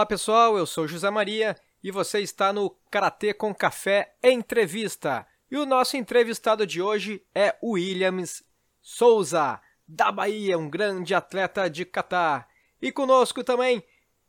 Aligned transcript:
Olá 0.00 0.06
pessoal, 0.06 0.56
eu 0.56 0.64
sou 0.64 0.88
José 0.88 1.10
Maria 1.10 1.54
e 1.84 1.90
você 1.90 2.20
está 2.20 2.54
no 2.54 2.70
Karatê 2.90 3.34
com 3.34 3.54
Café 3.54 4.14
Entrevista. 4.24 5.26
E 5.50 5.58
o 5.58 5.66
nosso 5.66 5.94
entrevistado 5.94 6.66
de 6.66 6.80
hoje 6.80 7.22
é 7.34 7.54
Williams 7.62 8.42
Souza, 8.80 9.60
da 9.86 10.10
Bahia, 10.10 10.56
um 10.56 10.70
grande 10.70 11.14
atleta 11.14 11.68
de 11.68 11.84
Catar. 11.84 12.48
E 12.80 12.90
conosco 12.90 13.44
também 13.44 13.84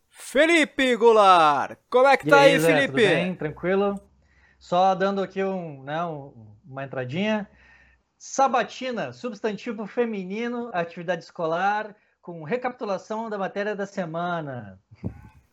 Felipe 0.09 0.94
Goulart. 0.98 1.78
Como 1.90 2.06
é 2.06 2.17
que 2.17 2.28
tá 2.28 2.42
aí, 2.42 2.56
aí 2.56 2.59
Felipe? 2.59 2.88
Tudo 2.88 3.14
bem, 3.14 3.36
tranquilo. 3.36 3.95
Só 4.59 4.94
dando 4.94 5.23
aqui 5.23 5.42
um, 5.42 5.84
né, 5.84 6.03
uma 6.66 6.84
entradinha. 6.84 7.50
Sabatina, 8.17 9.14
substantivo 9.14 9.88
feminino, 9.88 10.70
atividade 10.73 11.23
escolar, 11.23 11.95
com 12.22 12.44
recapitulação 12.44 13.30
da 13.30 13.38
matéria 13.38 13.73
da 13.73 13.86
semana. 13.86 14.78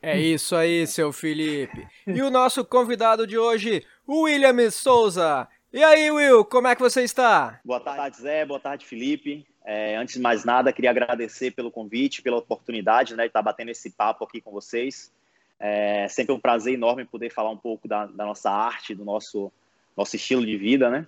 É 0.00 0.18
isso 0.18 0.54
aí, 0.54 0.86
seu 0.86 1.12
Felipe. 1.12 1.86
E 2.06 2.22
o 2.22 2.30
nosso 2.30 2.64
convidado 2.64 3.26
de 3.26 3.36
hoje, 3.36 3.84
William 4.08 4.70
Souza. 4.70 5.48
E 5.72 5.82
aí, 5.82 6.10
Will, 6.10 6.44
como 6.44 6.68
é 6.68 6.76
que 6.76 6.80
você 6.80 7.02
está? 7.02 7.60
Boa 7.64 7.80
tarde, 7.80 8.16
Zé. 8.16 8.44
Boa 8.46 8.60
tarde, 8.60 8.86
Felipe. 8.86 9.44
É, 9.64 9.96
antes 9.96 10.14
de 10.14 10.20
mais 10.20 10.44
nada, 10.44 10.72
queria 10.72 10.90
agradecer 10.90 11.50
pelo 11.50 11.70
convite, 11.70 12.22
pela 12.22 12.38
oportunidade 12.38 13.14
né, 13.14 13.24
de 13.24 13.26
estar 13.28 13.42
batendo 13.42 13.70
esse 13.70 13.90
papo 13.90 14.24
aqui 14.24 14.40
com 14.40 14.52
vocês. 14.52 15.12
É 15.60 16.06
sempre 16.08 16.32
um 16.32 16.38
prazer 16.38 16.74
enorme 16.74 17.04
poder 17.04 17.30
falar 17.30 17.50
um 17.50 17.56
pouco 17.56 17.88
da, 17.88 18.06
da 18.06 18.24
nossa 18.24 18.50
arte, 18.50 18.94
do 18.94 19.04
nosso, 19.04 19.52
nosso 19.96 20.14
estilo 20.14 20.46
de 20.46 20.56
vida, 20.56 20.88
né? 20.88 21.06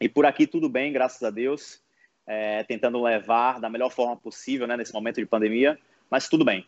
E 0.00 0.08
por 0.08 0.24
aqui 0.24 0.46
tudo 0.46 0.68
bem, 0.68 0.92
graças 0.92 1.22
a 1.22 1.30
Deus. 1.30 1.82
É, 2.26 2.62
tentando 2.62 3.02
levar 3.02 3.60
da 3.60 3.68
melhor 3.68 3.90
forma 3.90 4.16
possível 4.16 4.66
né, 4.66 4.76
nesse 4.76 4.94
momento 4.94 5.16
de 5.16 5.26
pandemia, 5.26 5.76
mas 6.08 6.28
tudo 6.28 6.44
bem. 6.44 6.64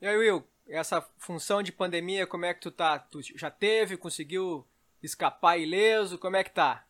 E 0.00 0.06
aí, 0.06 0.16
Will, 0.16 0.42
essa 0.66 1.02
função 1.18 1.62
de 1.62 1.70
pandemia, 1.70 2.26
como 2.26 2.46
é 2.46 2.54
que 2.54 2.60
tu 2.60 2.70
tá? 2.70 2.98
Tu 2.98 3.20
já 3.36 3.50
teve, 3.50 3.98
conseguiu 3.98 4.66
escapar 5.02 5.58
ileso? 5.58 6.18
Como 6.18 6.36
é 6.36 6.42
que 6.42 6.50
tá? 6.50 6.86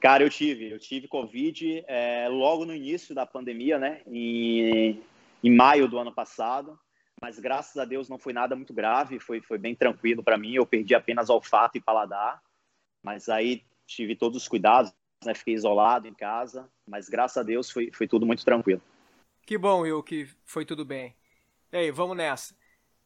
Cara, 0.00 0.22
eu 0.22 0.30
tive, 0.30 0.70
eu 0.70 0.78
tive 0.78 1.06
Covid 1.06 1.84
é, 1.86 2.26
logo 2.28 2.64
no 2.64 2.74
início 2.74 3.14
da 3.14 3.26
pandemia, 3.26 3.78
né? 3.78 4.00
Em, 4.06 5.02
em 5.42 5.54
maio 5.54 5.86
do 5.86 5.98
ano 5.98 6.12
passado. 6.12 6.78
Mas 7.20 7.38
graças 7.38 7.76
a 7.76 7.84
Deus 7.84 8.08
não 8.08 8.18
foi 8.18 8.32
nada 8.32 8.56
muito 8.56 8.72
grave, 8.72 9.20
foi, 9.20 9.42
foi 9.42 9.58
bem 9.58 9.74
tranquilo 9.74 10.22
para 10.22 10.38
mim. 10.38 10.54
Eu 10.54 10.66
perdi 10.66 10.94
apenas 10.94 11.28
olfato 11.28 11.76
e 11.76 11.82
paladar, 11.82 12.42
mas 13.02 13.28
aí 13.28 13.62
tive 13.86 14.16
todos 14.16 14.42
os 14.42 14.48
cuidados, 14.48 14.90
né? 15.22 15.34
Fiquei 15.34 15.52
isolado 15.52 16.08
em 16.08 16.14
casa, 16.14 16.66
mas 16.86 17.10
graças 17.10 17.36
a 17.36 17.42
Deus 17.42 17.70
foi, 17.70 17.90
foi 17.92 18.08
tudo 18.08 18.24
muito 18.24 18.42
tranquilo. 18.42 18.82
Que 19.46 19.58
bom, 19.58 19.80
Will, 19.80 20.02
que 20.02 20.26
foi 20.44 20.64
tudo 20.64 20.86
bem. 20.86 21.14
E 21.70 21.76
aí, 21.76 21.90
vamos 21.90 22.16
nessa. 22.16 22.54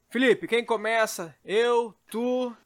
Felipe, 0.08 0.46
quem 0.46 0.64
começa? 0.64 1.34
Eu, 1.44 1.92
tu? 2.08 2.56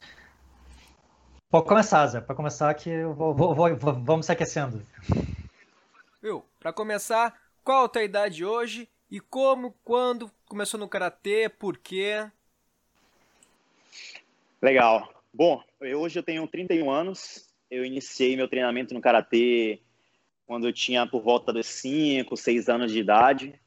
Pode 1.48 1.66
começar, 1.66 2.06
Zé. 2.06 2.20
Para 2.20 2.34
começar 2.34 2.74
que 2.74 2.90
eu 2.90 3.14
vou, 3.14 3.34
vou, 3.34 3.54
vou, 3.54 3.76
vamos 3.76 4.26
se 4.26 4.32
aquecendo. 4.32 4.84
Will, 6.22 6.44
para 6.60 6.70
começar, 6.70 7.34
qual 7.64 7.84
a 7.84 7.88
tua 7.88 8.02
idade 8.02 8.44
hoje 8.44 8.88
e 9.10 9.20
como, 9.20 9.74
quando 9.82 10.30
começou 10.44 10.78
no 10.78 10.88
karatê, 10.88 11.48
por 11.48 11.78
quê? 11.78 12.30
Legal. 14.60 15.12
Bom, 15.32 15.62
eu, 15.80 16.00
hoje 16.00 16.18
eu 16.18 16.22
tenho 16.22 16.46
31 16.46 16.90
anos. 16.90 17.48
Eu 17.70 17.86
iniciei 17.86 18.36
meu 18.36 18.48
treinamento 18.48 18.92
no 18.92 19.00
karatê 19.00 19.80
quando 20.46 20.66
eu 20.66 20.72
tinha 20.74 21.06
por 21.06 21.22
volta 21.22 21.54
dos 21.54 21.66
5, 21.66 22.36
6 22.36 22.68
anos 22.68 22.92
de 22.92 23.00
idade. 23.00 23.61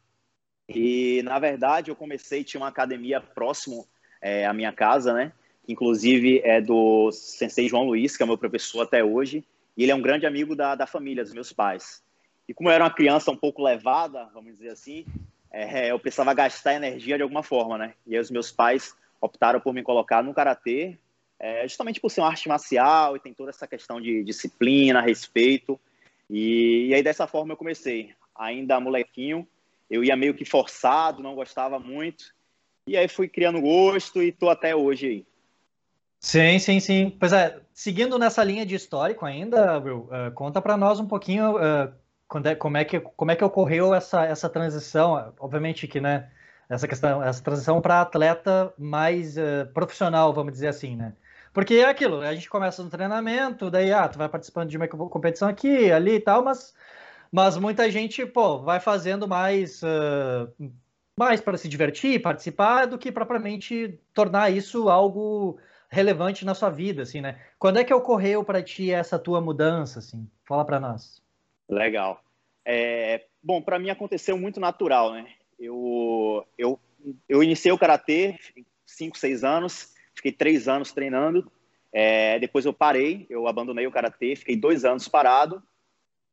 E, 0.68 1.22
na 1.24 1.38
verdade, 1.40 1.92
eu 1.92 1.96
comecei, 1.96 2.44
tinha 2.44 2.62
uma 2.62 2.70
academia 2.70 3.22
próximo 3.22 3.88
é, 4.22 4.46
à 4.46 4.54
minha 4.54 4.72
casa, 4.72 5.14
né? 5.14 5.32
Inclusive 5.68 6.42
é 6.44 6.62
do 6.62 7.12
sensei 7.12 7.68
João 7.68 7.86
Luiz, 7.86 8.16
que 8.16 8.24
é 8.24 8.26
meu 8.26 8.38
professor 8.38 8.82
até 8.82 9.04
hoje. 9.04 9.44
E 9.78 9.84
ele 9.84 9.92
é 9.92 9.96
um 9.96 10.02
grande 10.02 10.26
amigo 10.26 10.56
da, 10.56 10.76
da 10.76 10.88
família, 10.88 11.24
dos 11.24 11.34
meus 11.34 11.52
pais. 11.52 12.04
E 12.48 12.54
como 12.54 12.70
eu 12.70 12.74
era 12.74 12.84
uma 12.84 12.94
criança 12.94 13.32
um 13.32 13.36
pouco 13.36 13.64
levada, 13.64 14.30
vamos 14.34 14.54
dizer 14.54 14.70
assim, 14.70 15.06
é, 15.52 15.92
eu 15.92 16.00
precisava 16.00 16.34
gastar 16.34 16.76
energia 16.76 17.18
de 17.18 17.24
alguma 17.24 17.44
forma, 17.44 17.78
né? 17.78 17.94
E 18.06 18.16
aí 18.16 18.22
os 18.22 18.32
meus 18.32 18.52
pais 18.52 18.96
optaram 19.20 19.60
por 19.60 19.74
me 19.74 19.84
colocar 19.84 20.24
no 20.24 20.34
karatê, 20.34 20.98
é, 21.40 21.68
justamente 21.68 22.00
por 22.00 22.10
ser 22.10 22.22
uma 22.22 22.30
arte 22.30 22.48
marcial 22.48 23.16
e 23.16 23.20
tem 23.20 23.34
toda 23.34 23.50
essa 23.50 23.68
questão 23.68 24.00
de 24.00 24.24
disciplina, 24.24 25.02
respeito. 25.02 25.80
E, 26.30 26.88
e 26.88 26.94
aí 26.94 27.04
dessa 27.04 27.28
forma 27.28 27.54
eu 27.54 27.58
comecei, 27.58 28.14
ainda 28.36 28.80
molequinho, 28.80 29.48
eu 29.90 30.04
ia 30.04 30.16
meio 30.16 30.34
que 30.34 30.46
forçado, 30.46 31.22
não 31.22 31.36
gostava 31.36 31.80
muito. 31.80 32.34
E 32.88 32.96
aí 32.96 33.08
fui 33.08 33.28
criando 33.28 33.62
gosto 33.62 34.22
e 34.22 34.32
tô 34.32 34.50
até 34.50 34.76
hoje 34.76 35.08
aí. 35.08 35.26
Sim, 36.20 36.60
sim, 36.60 36.80
sim. 36.80 37.16
Pois 37.20 37.34
é, 37.34 37.60
seguindo 37.74 38.18
nessa 38.18 38.44
linha 38.44 38.66
de 38.66 38.76
histórico 38.76 39.26
ainda, 39.26 39.80
Will, 39.80 40.10
uh, 40.10 40.32
conta 40.34 40.62
para 40.62 40.78
nós 40.78 41.00
um 41.00 41.08
pouquinho 41.08 41.58
uh, 41.58 41.94
é, 42.44 42.56
como, 42.56 42.78
é 42.78 42.86
que, 42.86 43.00
como 43.00 43.32
é 43.32 43.36
que 43.36 43.44
ocorreu 43.44 43.94
essa, 43.94 44.26
essa 44.26 44.50
transição. 44.50 45.34
Obviamente 45.40 45.88
que, 45.88 46.00
né, 46.00 46.30
essa 46.68 46.88
questão, 46.88 47.24
essa 47.24 47.44
transição 47.44 47.80
para 47.82 48.02
atleta 48.02 48.74
mais 48.78 49.38
uh, 49.38 49.72
profissional, 49.74 50.34
vamos 50.34 50.54
dizer 50.54 50.68
assim, 50.68 50.96
né? 50.96 51.14
Porque 51.54 51.76
é 51.76 51.86
aquilo, 51.86 52.20
a 52.20 52.34
gente 52.34 52.50
começa 52.50 52.84
no 52.84 52.90
treinamento, 52.90 53.72
daí, 53.72 53.94
ah, 53.94 54.10
tu 54.10 54.18
vai 54.18 54.28
participando 54.28 54.70
de 54.70 54.76
uma 54.76 54.88
competição 54.90 55.48
aqui, 55.48 55.90
ali 55.90 56.16
e 56.16 56.20
tal, 56.20 56.44
mas 56.44 56.74
mas 57.32 57.58
muita 57.58 57.90
gente, 57.90 58.26
pô, 58.26 58.60
vai 58.60 58.80
fazendo 58.80 59.28
mais, 59.28 59.82
uh, 59.84 60.72
mais 61.18 61.42
para 61.42 61.58
se 61.58 61.68
divertir, 61.68 62.22
participar, 62.22 62.86
do 62.86 62.98
que 62.98 63.12
propriamente 63.12 64.00
tornar 64.14 64.52
isso 64.52 64.90
algo 64.90 65.60
relevante 65.90 66.46
na 66.46 66.54
sua 66.54 66.70
vida, 66.70 67.04
assim, 67.04 67.22
né? 67.22 67.40
Quando 67.58 67.78
é 67.78 67.84
que 67.84 67.94
ocorreu 67.94 68.44
para 68.44 68.62
ti 68.62 68.92
essa 68.92 69.18
tua 69.18 69.40
mudança, 69.40 70.00
assim? 70.00 70.30
Fala 70.44 70.66
para 70.66 70.80
nós. 70.80 71.22
Legal. 71.70 72.22
É, 72.66 73.26
bom, 73.42 73.62
para 73.62 73.80
mim 73.80 73.90
aconteceu 73.90 74.38
muito 74.38 74.60
natural, 74.60 75.14
né? 75.14 75.28
Eu, 75.60 76.46
eu, 76.58 76.80
eu 77.30 77.44
iniciei 77.44 77.72
o 77.72 77.78
karatê, 77.78 78.38
5, 78.86 79.18
6 79.18 79.44
anos, 79.44 79.94
fiquei 80.14 80.32
três 80.32 80.68
anos 80.68 80.92
treinando. 80.92 81.50
É, 81.94 82.38
depois 82.40 82.66
eu 82.66 82.74
parei, 82.74 83.26
eu 83.30 83.48
abandonei 83.48 83.88
o 83.88 83.92
karatê, 83.92 84.36
fiquei 84.36 84.58
dois 84.58 84.84
anos 84.84 85.08
parado 85.08 85.64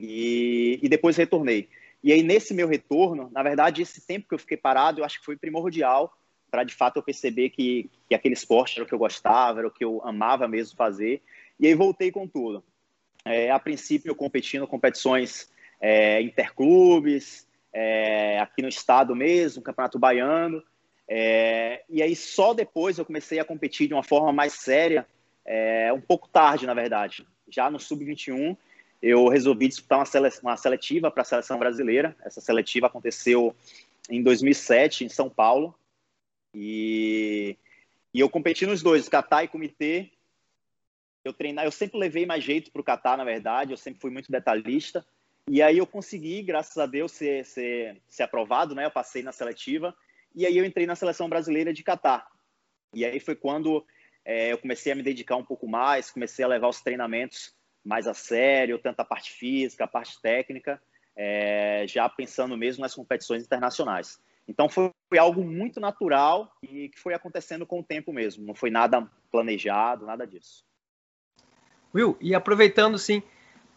e, 0.02 0.80
e 0.82 0.88
depois 0.88 1.16
retornei. 1.16 1.68
E 2.02 2.12
aí, 2.12 2.22
nesse 2.24 2.52
meu 2.52 2.66
retorno, 2.66 3.30
na 3.32 3.42
verdade, 3.42 3.82
esse 3.82 4.04
tempo 4.04 4.26
que 4.28 4.34
eu 4.34 4.38
fiquei 4.38 4.56
parado, 4.56 5.00
eu 5.00 5.04
acho 5.04 5.20
que 5.20 5.24
foi 5.24 5.36
primordial 5.36 6.12
para, 6.50 6.64
de 6.64 6.74
fato, 6.74 6.96
eu 6.96 7.02
perceber 7.02 7.50
que, 7.50 7.88
que 8.08 8.14
aquele 8.14 8.34
esporte 8.34 8.76
era 8.76 8.84
o 8.84 8.86
que 8.86 8.92
eu 8.92 8.98
gostava, 8.98 9.60
era 9.60 9.68
o 9.68 9.70
que 9.70 9.84
eu 9.84 10.02
amava 10.04 10.48
mesmo 10.48 10.76
fazer. 10.76 11.22
E 11.58 11.68
aí, 11.68 11.74
voltei 11.74 12.10
com 12.10 12.26
tudo. 12.26 12.64
É, 13.24 13.50
a 13.52 13.58
princípio, 13.60 14.10
eu 14.10 14.16
competindo 14.16 14.66
competições 14.66 15.48
é, 15.80 16.20
interclubes, 16.20 17.46
é, 17.72 18.40
aqui 18.40 18.60
no 18.60 18.68
estado 18.68 19.14
mesmo, 19.14 19.62
Campeonato 19.62 20.00
Baiano. 20.00 20.62
É, 21.06 21.84
e 21.88 22.02
aí, 22.02 22.16
só 22.16 22.52
depois 22.52 22.98
eu 22.98 23.04
comecei 23.04 23.38
a 23.38 23.44
competir 23.44 23.86
de 23.86 23.94
uma 23.94 24.02
forma 24.02 24.32
mais 24.32 24.54
séria, 24.54 25.06
é, 25.44 25.92
um 25.92 26.00
pouco 26.00 26.28
tarde, 26.28 26.66
na 26.66 26.74
verdade, 26.74 27.24
já 27.48 27.70
no 27.70 27.78
Sub-21 27.78 28.56
eu 29.02 29.26
resolvi 29.26 29.66
disputar 29.66 29.98
uma, 29.98 30.06
sele 30.06 30.28
uma 30.42 30.56
seletiva 30.56 31.10
para 31.10 31.22
a 31.22 31.24
seleção 31.24 31.58
brasileira. 31.58 32.16
Essa 32.24 32.40
seletiva 32.40 32.86
aconteceu 32.86 33.54
em 34.08 34.22
2007, 34.22 35.04
em 35.04 35.08
São 35.08 35.28
Paulo. 35.28 35.74
E, 36.54 37.58
e 38.14 38.20
eu 38.20 38.30
competi 38.30 38.64
nos 38.64 38.80
dois, 38.80 39.08
Catar 39.08 39.42
e 39.42 39.48
Comitê. 39.48 40.12
Eu 41.24 41.32
treinar, 41.32 41.64
eu 41.64 41.72
sempre 41.72 41.98
levei 41.98 42.24
mais 42.24 42.44
jeito 42.44 42.70
para 42.70 42.80
o 42.80 42.84
Catar, 42.84 43.16
na 43.16 43.24
verdade. 43.24 43.72
Eu 43.72 43.76
sempre 43.76 44.00
fui 44.00 44.10
muito 44.10 44.30
detalhista. 44.30 45.04
E 45.50 45.60
aí 45.60 45.78
eu 45.78 45.86
consegui, 45.86 46.40
graças 46.40 46.78
a 46.78 46.86
Deus, 46.86 47.10
ser, 47.10 47.44
ser, 47.44 48.00
ser 48.08 48.22
aprovado, 48.22 48.72
né? 48.72 48.84
Eu 48.84 48.90
passei 48.92 49.24
na 49.24 49.32
seletiva. 49.32 49.92
E 50.32 50.46
aí 50.46 50.56
eu 50.56 50.64
entrei 50.64 50.86
na 50.86 50.94
seleção 50.94 51.28
brasileira 51.28 51.72
de 51.72 51.82
Catar. 51.82 52.30
E 52.94 53.04
aí 53.04 53.18
foi 53.18 53.34
quando 53.34 53.84
é, 54.24 54.52
eu 54.52 54.58
comecei 54.58 54.92
a 54.92 54.94
me 54.94 55.02
dedicar 55.02 55.34
um 55.34 55.44
pouco 55.44 55.66
mais, 55.66 56.08
comecei 56.08 56.44
a 56.44 56.48
levar 56.48 56.68
os 56.68 56.80
treinamentos 56.80 57.52
mais 57.84 58.06
a 58.06 58.14
sério, 58.14 58.78
tanto 58.78 59.00
a 59.00 59.04
parte 59.04 59.32
física, 59.32 59.84
a 59.84 59.88
parte 59.88 60.20
técnica, 60.20 60.80
é, 61.16 61.84
já 61.86 62.08
pensando 62.08 62.56
mesmo 62.56 62.82
nas 62.82 62.94
competições 62.94 63.44
internacionais. 63.44 64.20
Então 64.46 64.68
foi, 64.68 64.90
foi, 65.08 65.18
algo 65.18 65.44
muito 65.44 65.80
natural 65.80 66.52
e 66.62 66.88
que 66.88 66.98
foi 66.98 67.14
acontecendo 67.14 67.66
com 67.66 67.80
o 67.80 67.84
tempo 67.84 68.12
mesmo, 68.12 68.44
não 68.44 68.54
foi 68.54 68.70
nada 68.70 69.08
planejado, 69.30 70.06
nada 70.06 70.26
disso. 70.26 70.64
Will, 71.94 72.16
e 72.20 72.34
aproveitando 72.34 72.98
sim, 72.98 73.22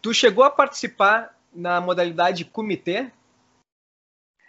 tu 0.00 0.14
chegou 0.14 0.44
a 0.44 0.50
participar 0.50 1.38
na 1.52 1.80
modalidade 1.80 2.44
comitê? 2.44 3.10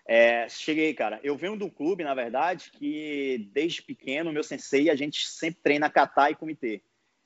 É, 0.08 0.48
cheguei, 0.48 0.94
cara. 0.94 1.20
Eu 1.22 1.36
venho 1.36 1.58
de 1.58 1.66
um 1.66 1.70
clube, 1.70 2.04
na 2.04 2.14
verdade, 2.14 2.72
que 2.72 3.50
desde 3.52 3.82
pequeno, 3.82 4.32
meu 4.32 4.44
sensei, 4.44 4.90
a 4.90 4.96
gente 4.96 5.28
sempre 5.28 5.60
treina 5.62 5.90
kata 5.90 6.32
e 6.32 6.36
comitê 6.36 6.82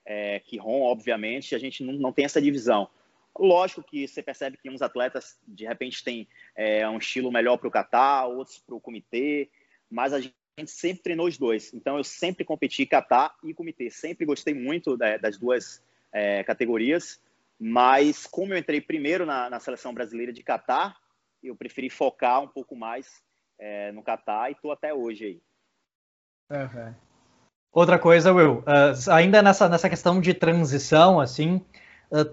é, 0.06 0.40
Kihon, 0.40 0.82
obviamente, 0.82 1.56
a 1.56 1.60
gente 1.60 1.84
não, 1.84 1.94
não 1.94 2.14
tem 2.14 2.26
essa 2.26 2.42
divisão. 2.42 2.90
Lógico 3.38 3.84
que 3.84 4.08
você 4.08 4.22
percebe 4.22 4.58
que 4.58 4.70
uns 4.70 4.82
atletas, 4.82 5.40
de 5.48 5.66
repente, 5.66 6.04
têm 6.04 6.28
é, 6.56 6.88
um 6.88 6.98
estilo 6.98 7.32
melhor 7.32 7.58
para 7.58 7.68
o 7.68 7.72
kata, 7.72 8.26
outros 8.26 8.60
para 8.60 8.76
o 8.76 8.82
comitê, 8.82 9.50
mas 9.90 10.14
a 10.14 10.20
gente 10.20 10.36
sempre 10.66 11.04
treinou 11.04 11.28
os 11.28 11.38
dois. 11.38 11.74
Então, 11.74 11.98
eu 11.98 12.04
sempre 12.04 12.44
competi 12.44 12.86
kata 12.86 13.34
e 13.44 13.54
comitê. 13.54 13.90
Sempre 13.90 14.26
gostei 14.26 14.54
muito 14.54 14.98
das 14.98 15.38
duas 15.38 15.82
é, 16.12 16.44
categorias, 16.44 17.22
mas 17.58 18.26
como 18.26 18.54
eu 18.54 18.58
entrei 18.58 18.82
primeiro 18.82 19.26
na, 19.26 19.50
na 19.50 19.60
seleção 19.60 19.94
brasileira 19.94 20.34
de 20.34 20.44
kata, 20.44 20.96
eu 21.42 21.56
preferi 21.56 21.90
focar 21.90 22.42
um 22.42 22.48
pouco 22.48 22.76
mais 22.76 23.24
é, 23.58 23.92
no 23.92 24.04
kata 24.04 24.50
e 24.50 24.54
estou 24.54 24.72
até 24.72 24.94
hoje 24.94 25.26
aí. 25.26 25.42
Uhum. 26.50 27.11
Outra 27.74 27.98
coisa, 27.98 28.34
Will, 28.34 28.64
uh, 28.68 29.12
ainda 29.12 29.42
nessa, 29.42 29.70
nessa 29.70 29.90
questão 29.90 30.20
de 30.20 30.34
transição, 30.34 31.22
assim, 31.22 31.62
uh, 32.12 32.30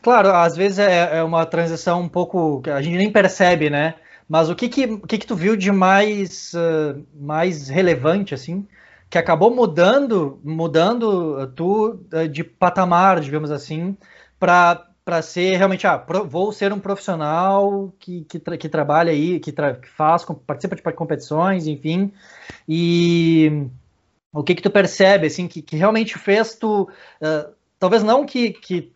claro, 0.00 0.30
às 0.30 0.56
vezes 0.56 0.78
é, 0.78 1.18
é, 1.18 1.22
uma 1.22 1.44
transição 1.44 2.02
um 2.02 2.08
pouco 2.08 2.62
a 2.72 2.80
gente 2.80 2.96
nem 2.96 3.10
percebe, 3.10 3.68
né? 3.68 3.94
Mas 4.28 4.48
o 4.48 4.54
que 4.54 4.68
que, 4.68 4.84
o 4.84 5.00
que, 5.06 5.18
que 5.18 5.26
tu 5.26 5.34
viu 5.34 5.56
de 5.56 5.72
mais, 5.72 6.52
uh, 6.54 7.04
mais 7.12 7.68
relevante, 7.68 8.34
assim, 8.34 8.66
que 9.10 9.18
acabou 9.18 9.52
mudando, 9.52 10.40
mudando 10.44 11.46
tu 11.54 12.00
de 12.30 12.44
patamar, 12.44 13.20
digamos 13.20 13.50
assim, 13.50 13.96
para 14.38 14.86
para 15.04 15.22
ser 15.22 15.56
realmente, 15.56 15.86
ah, 15.86 16.04
vou 16.28 16.50
ser 16.50 16.72
um 16.72 16.80
profissional 16.80 17.94
que, 18.00 18.24
que, 18.24 18.40
tra 18.40 18.58
que 18.58 18.68
trabalha 18.68 19.12
aí, 19.12 19.38
que, 19.38 19.52
tra 19.52 19.76
que 19.76 19.88
faz, 19.88 20.24
participa 20.44 20.74
de 20.74 20.82
competições, 20.82 21.68
enfim, 21.68 22.12
e 22.68 23.68
o 24.32 24.42
que 24.42 24.54
que 24.54 24.62
tu 24.62 24.70
percebe, 24.70 25.26
assim, 25.26 25.48
que, 25.48 25.62
que 25.62 25.76
realmente 25.76 26.18
fez 26.18 26.54
tu, 26.54 26.82
uh, 26.82 27.54
talvez 27.78 28.02
não 28.02 28.26
que, 28.26 28.52
que 28.52 28.92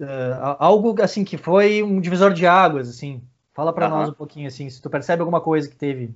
uh, 0.00 0.56
algo, 0.58 1.00
assim, 1.02 1.24
que 1.24 1.36
foi 1.36 1.82
um 1.82 2.00
divisor 2.00 2.32
de 2.32 2.46
águas, 2.46 2.88
assim, 2.88 3.22
fala 3.52 3.72
para 3.72 3.88
uhum. 3.88 3.96
nós 3.96 4.08
um 4.10 4.14
pouquinho, 4.14 4.46
assim, 4.46 4.68
se 4.68 4.80
tu 4.80 4.90
percebe 4.90 5.20
alguma 5.20 5.40
coisa 5.40 5.68
que 5.68 5.76
teve. 5.76 6.14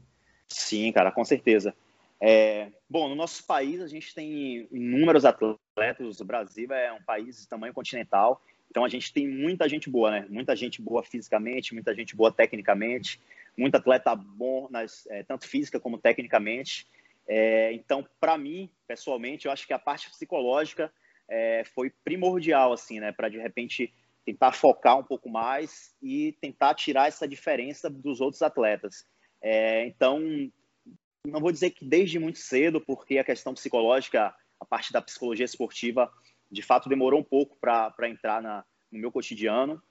Sim, 0.49 0.93
cara, 0.93 1.11
com 1.11 1.25
certeza. 1.25 1.75
É, 2.21 2.69
bom, 2.89 3.09
no 3.09 3.15
nosso 3.15 3.45
país 3.45 3.81
a 3.81 3.87
gente 3.87 4.13
tem 4.15 4.67
inúmeros 4.73 5.25
atletas, 5.25 6.21
o 6.21 6.25
Brasil 6.25 6.73
é 6.73 6.93
um 6.93 7.03
país 7.03 7.41
de 7.41 7.49
tamanho 7.49 7.73
continental, 7.73 8.43
então 8.71 8.85
a 8.85 8.89
gente 8.89 9.13
tem 9.13 9.29
muita 9.29 9.69
gente 9.69 9.89
boa, 9.89 10.11
né? 10.11 10.27
Muita 10.29 10.55
gente 10.57 10.83
boa 10.83 11.03
fisicamente, 11.03 11.73
muita 11.73 11.95
gente 11.95 12.17
boa 12.17 12.33
tecnicamente, 12.33 13.21
muito 13.57 13.77
atleta 13.77 14.15
bom, 14.15 14.69
nas, 14.71 15.07
é, 15.09 15.23
tanto 15.23 15.47
física 15.47 15.81
como 15.81 15.97
tecnicamente. 15.97 16.87
É, 17.29 17.73
então, 17.75 18.07
para 18.19 18.39
mim, 18.39 18.71
pessoalmente, 18.87 19.47
eu 19.47 19.53
acho 19.53 19.67
que 19.67 19.73
a 19.75 19.79
parte 19.79 20.11
psicológica 20.11 20.91
é, 21.29 21.63
foi 21.75 21.91
primordial, 21.91 22.73
assim, 22.73 22.99
né? 22.99 23.13
Para 23.13 23.29
de 23.29 23.39
repente 23.39 23.93
tentar 24.25 24.53
focar 24.53 24.99
um 24.99 25.05
pouco 25.05 25.29
mais 25.29 25.95
e 26.03 26.33
tentar 26.41 26.75
tirar 26.75 27.09
essa 27.09 27.29
diferença 27.29 27.91
dos 27.91 28.21
outros 28.21 28.43
atletas. 28.43 29.07
É, 29.41 29.87
então, 29.87 30.21
não 31.27 31.41
vou 31.41 31.53
dizer 31.53 31.71
que 31.71 31.85
desde 31.85 32.19
muito 32.19 32.39
cedo, 32.39 32.81
porque 32.81 33.19
a 33.19 33.25
questão 33.25 33.55
psicológica, 33.55 34.35
a 34.59 34.65
parte 34.65 34.93
da 34.93 35.03
psicologia 35.03 35.45
esportiva, 35.45 36.11
de 36.51 36.63
fato 36.63 36.89
demorou 36.89 37.21
um 37.21 37.25
pouco 37.25 37.57
para 37.61 38.09
entrar 38.09 38.43
na, 38.43 38.65
no 38.91 38.99
meu 38.99 39.13
cotidiano. 39.13 39.83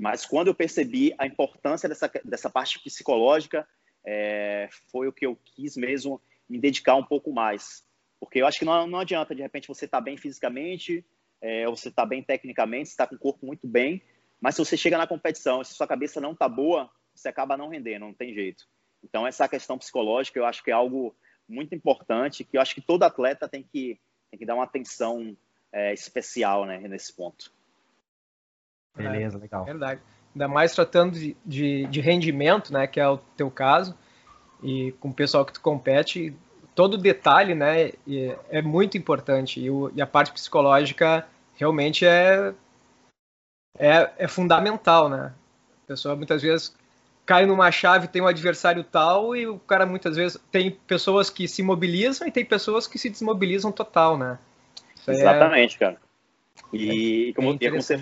Mas 0.00 0.24
quando 0.24 0.48
eu 0.48 0.54
percebi 0.54 1.14
a 1.18 1.26
importância 1.26 1.88
dessa, 1.88 2.10
dessa 2.24 2.48
parte 2.48 2.78
psicológica, 2.80 3.66
é, 4.04 4.68
foi 4.90 5.08
o 5.08 5.12
que 5.12 5.26
eu 5.26 5.36
quis 5.44 5.76
mesmo 5.76 6.20
me 6.48 6.58
dedicar 6.58 6.94
um 6.96 7.04
pouco 7.04 7.32
mais. 7.32 7.84
Porque 8.20 8.40
eu 8.40 8.46
acho 8.46 8.58
que 8.58 8.64
não, 8.64 8.86
não 8.86 8.98
adianta, 8.98 9.34
de 9.34 9.42
repente, 9.42 9.68
você 9.68 9.84
estar 9.84 9.98
tá 9.98 10.04
bem 10.04 10.16
fisicamente, 10.16 11.04
é, 11.40 11.66
você 11.66 11.88
está 11.88 12.04
bem 12.04 12.22
tecnicamente, 12.22 12.88
está 12.88 13.06
com 13.06 13.14
o 13.14 13.18
corpo 13.18 13.46
muito 13.46 13.66
bem, 13.66 14.02
mas 14.40 14.54
se 14.54 14.64
você 14.64 14.76
chega 14.76 14.98
na 14.98 15.06
competição 15.06 15.60
e 15.60 15.64
se 15.64 15.74
sua 15.74 15.86
cabeça 15.86 16.20
não 16.20 16.32
está 16.32 16.48
boa, 16.48 16.90
você 17.14 17.28
acaba 17.28 17.56
não 17.56 17.68
rendendo, 17.68 18.06
não 18.06 18.14
tem 18.14 18.34
jeito. 18.34 18.64
Então, 19.02 19.26
essa 19.26 19.48
questão 19.48 19.78
psicológica 19.78 20.38
eu 20.38 20.46
acho 20.46 20.62
que 20.62 20.70
é 20.70 20.74
algo 20.74 21.16
muito 21.48 21.74
importante, 21.74 22.44
que 22.44 22.56
eu 22.56 22.60
acho 22.60 22.74
que 22.74 22.80
todo 22.80 23.02
atleta 23.04 23.48
tem 23.48 23.62
que, 23.62 24.00
tem 24.30 24.38
que 24.38 24.46
dar 24.46 24.54
uma 24.54 24.64
atenção 24.64 25.36
é, 25.72 25.92
especial 25.92 26.66
né, 26.66 26.78
nesse 26.80 27.14
ponto. 27.14 27.52
Beleza, 28.96 29.38
legal. 29.38 29.64
Verdade. 29.64 30.02
Ainda 30.34 30.48
mais 30.48 30.74
tratando 30.74 31.18
de, 31.18 31.36
de, 31.44 31.86
de 31.86 32.00
rendimento, 32.00 32.72
né, 32.72 32.86
que 32.86 33.00
é 33.00 33.08
o 33.08 33.18
teu 33.18 33.50
caso, 33.50 33.96
e 34.62 34.92
com 35.00 35.08
o 35.08 35.14
pessoal 35.14 35.44
que 35.44 35.52
tu 35.52 35.60
compete, 35.60 36.34
todo 36.74 36.96
detalhe, 36.96 37.54
né, 37.54 37.92
é 38.50 38.62
muito 38.62 38.96
importante 38.96 39.60
e, 39.60 39.70
o, 39.70 39.90
e 39.94 40.00
a 40.00 40.06
parte 40.06 40.32
psicológica 40.32 41.26
realmente 41.54 42.06
é, 42.06 42.54
é, 43.78 44.12
é 44.16 44.28
fundamental, 44.28 45.08
né? 45.08 45.34
A 45.84 45.86
pessoa 45.88 46.14
muitas 46.14 46.42
vezes 46.42 46.76
cai 47.26 47.44
numa 47.44 47.70
chave, 47.70 48.08
tem 48.08 48.22
um 48.22 48.26
adversário 48.26 48.82
tal 48.84 49.34
e 49.34 49.46
o 49.46 49.58
cara 49.58 49.84
muitas 49.84 50.16
vezes 50.16 50.40
tem 50.50 50.70
pessoas 50.70 51.28
que 51.28 51.48
se 51.48 51.62
mobilizam 51.62 52.26
e 52.26 52.32
tem 52.32 52.44
pessoas 52.44 52.86
que 52.86 52.98
se 52.98 53.10
desmobilizam 53.10 53.72
total, 53.72 54.16
né? 54.16 54.38
Isso 54.94 55.10
é 55.10 55.14
Exatamente, 55.14 55.76
é... 55.76 55.78
cara. 55.78 56.00
E, 56.72 57.30
é 57.30 57.32
como, 57.34 57.58
e, 57.60 57.68
como 57.68 57.82
você 57.82 58.00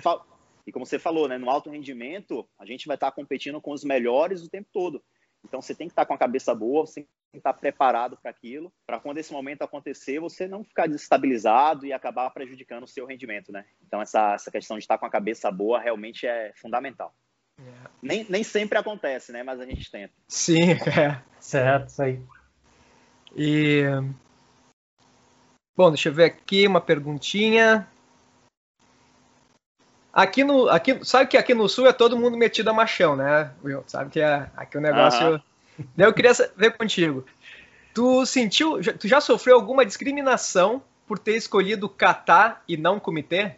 e 0.65 0.71
como 0.71 0.85
você 0.85 0.99
falou, 0.99 1.27
né, 1.27 1.37
no 1.37 1.49
alto 1.49 1.69
rendimento, 1.69 2.47
a 2.59 2.65
gente 2.65 2.87
vai 2.87 2.95
estar 2.95 3.11
competindo 3.11 3.59
com 3.61 3.71
os 3.71 3.83
melhores 3.83 4.43
o 4.43 4.49
tempo 4.49 4.67
todo. 4.71 5.01
Então 5.45 5.61
você 5.61 5.73
tem 5.73 5.87
que 5.87 5.91
estar 5.91 6.05
com 6.05 6.13
a 6.13 6.17
cabeça 6.17 6.53
boa, 6.53 6.85
você 6.85 7.01
tem 7.01 7.07
que 7.31 7.37
estar 7.37 7.53
preparado 7.53 8.17
para 8.17 8.31
aquilo, 8.31 8.71
para 8.85 8.99
quando 8.99 9.17
esse 9.17 9.31
momento 9.31 9.61
acontecer, 9.61 10.19
você 10.19 10.47
não 10.47 10.63
ficar 10.63 10.87
desestabilizado 10.87 11.85
e 11.85 11.93
acabar 11.93 12.29
prejudicando 12.31 12.83
o 12.83 12.87
seu 12.87 13.05
rendimento, 13.05 13.51
né? 13.51 13.65
Então 13.85 14.01
essa, 14.01 14.33
essa 14.33 14.51
questão 14.51 14.77
de 14.77 14.83
estar 14.83 14.97
com 14.97 15.05
a 15.05 15.09
cabeça 15.09 15.51
boa 15.51 15.79
realmente 15.79 16.27
é 16.27 16.51
fundamental. 16.55 17.13
É. 17.59 17.89
Nem, 18.01 18.25
nem 18.29 18.43
sempre 18.43 18.77
acontece, 18.77 19.31
né? 19.31 19.43
Mas 19.43 19.59
a 19.59 19.65
gente 19.65 19.89
tenta. 19.89 20.13
Sim, 20.27 20.71
é. 20.99 21.21
Certo, 21.39 21.89
isso 21.89 22.01
aí. 22.01 22.21
E. 23.35 23.83
Bom, 25.75 25.89
deixa 25.89 26.09
eu 26.09 26.13
ver 26.13 26.25
aqui 26.25 26.67
uma 26.67 26.81
perguntinha. 26.81 27.87
Aqui 30.17 30.43
no, 30.43 30.67
aqui, 30.67 30.99
sabe 31.05 31.29
que 31.29 31.37
aqui 31.37 31.53
no 31.53 31.69
sul 31.69 31.85
é 31.85 31.93
todo 31.93 32.17
mundo 32.17 32.35
metido 32.35 32.71
a 32.71 32.73
machão, 32.73 33.15
né, 33.15 33.51
Will? 33.63 33.83
Sabe 33.85 34.09
que 34.09 34.19
é, 34.19 34.49
aqui 34.57 34.75
o 34.75 34.81
negócio. 34.81 35.39
Uhum. 35.77 35.85
Eu 35.95 36.11
queria 36.11 36.31
ver 36.55 36.75
contigo. 36.75 37.23
Tu 37.93 38.25
sentiu, 38.25 38.81
tu 38.97 39.07
já 39.07 39.21
sofreu 39.21 39.53
alguma 39.53 39.85
discriminação 39.85 40.81
por 41.05 41.19
ter 41.19 41.35
escolhido 41.35 41.87
catar 41.87 42.63
e 42.67 42.75
não 42.75 42.99
comitê? 42.99 43.57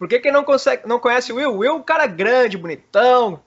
Por 0.00 0.08
que 0.08 0.18
quem 0.18 0.32
não, 0.32 0.42
consegue, 0.42 0.84
não 0.84 0.98
conhece 0.98 1.32
o 1.32 1.36
Will? 1.36 1.52
O 1.52 1.58
Will 1.58 1.70
é 1.70 1.74
um 1.76 1.82
cara 1.82 2.08
grande, 2.08 2.58
bonitão, 2.58 3.40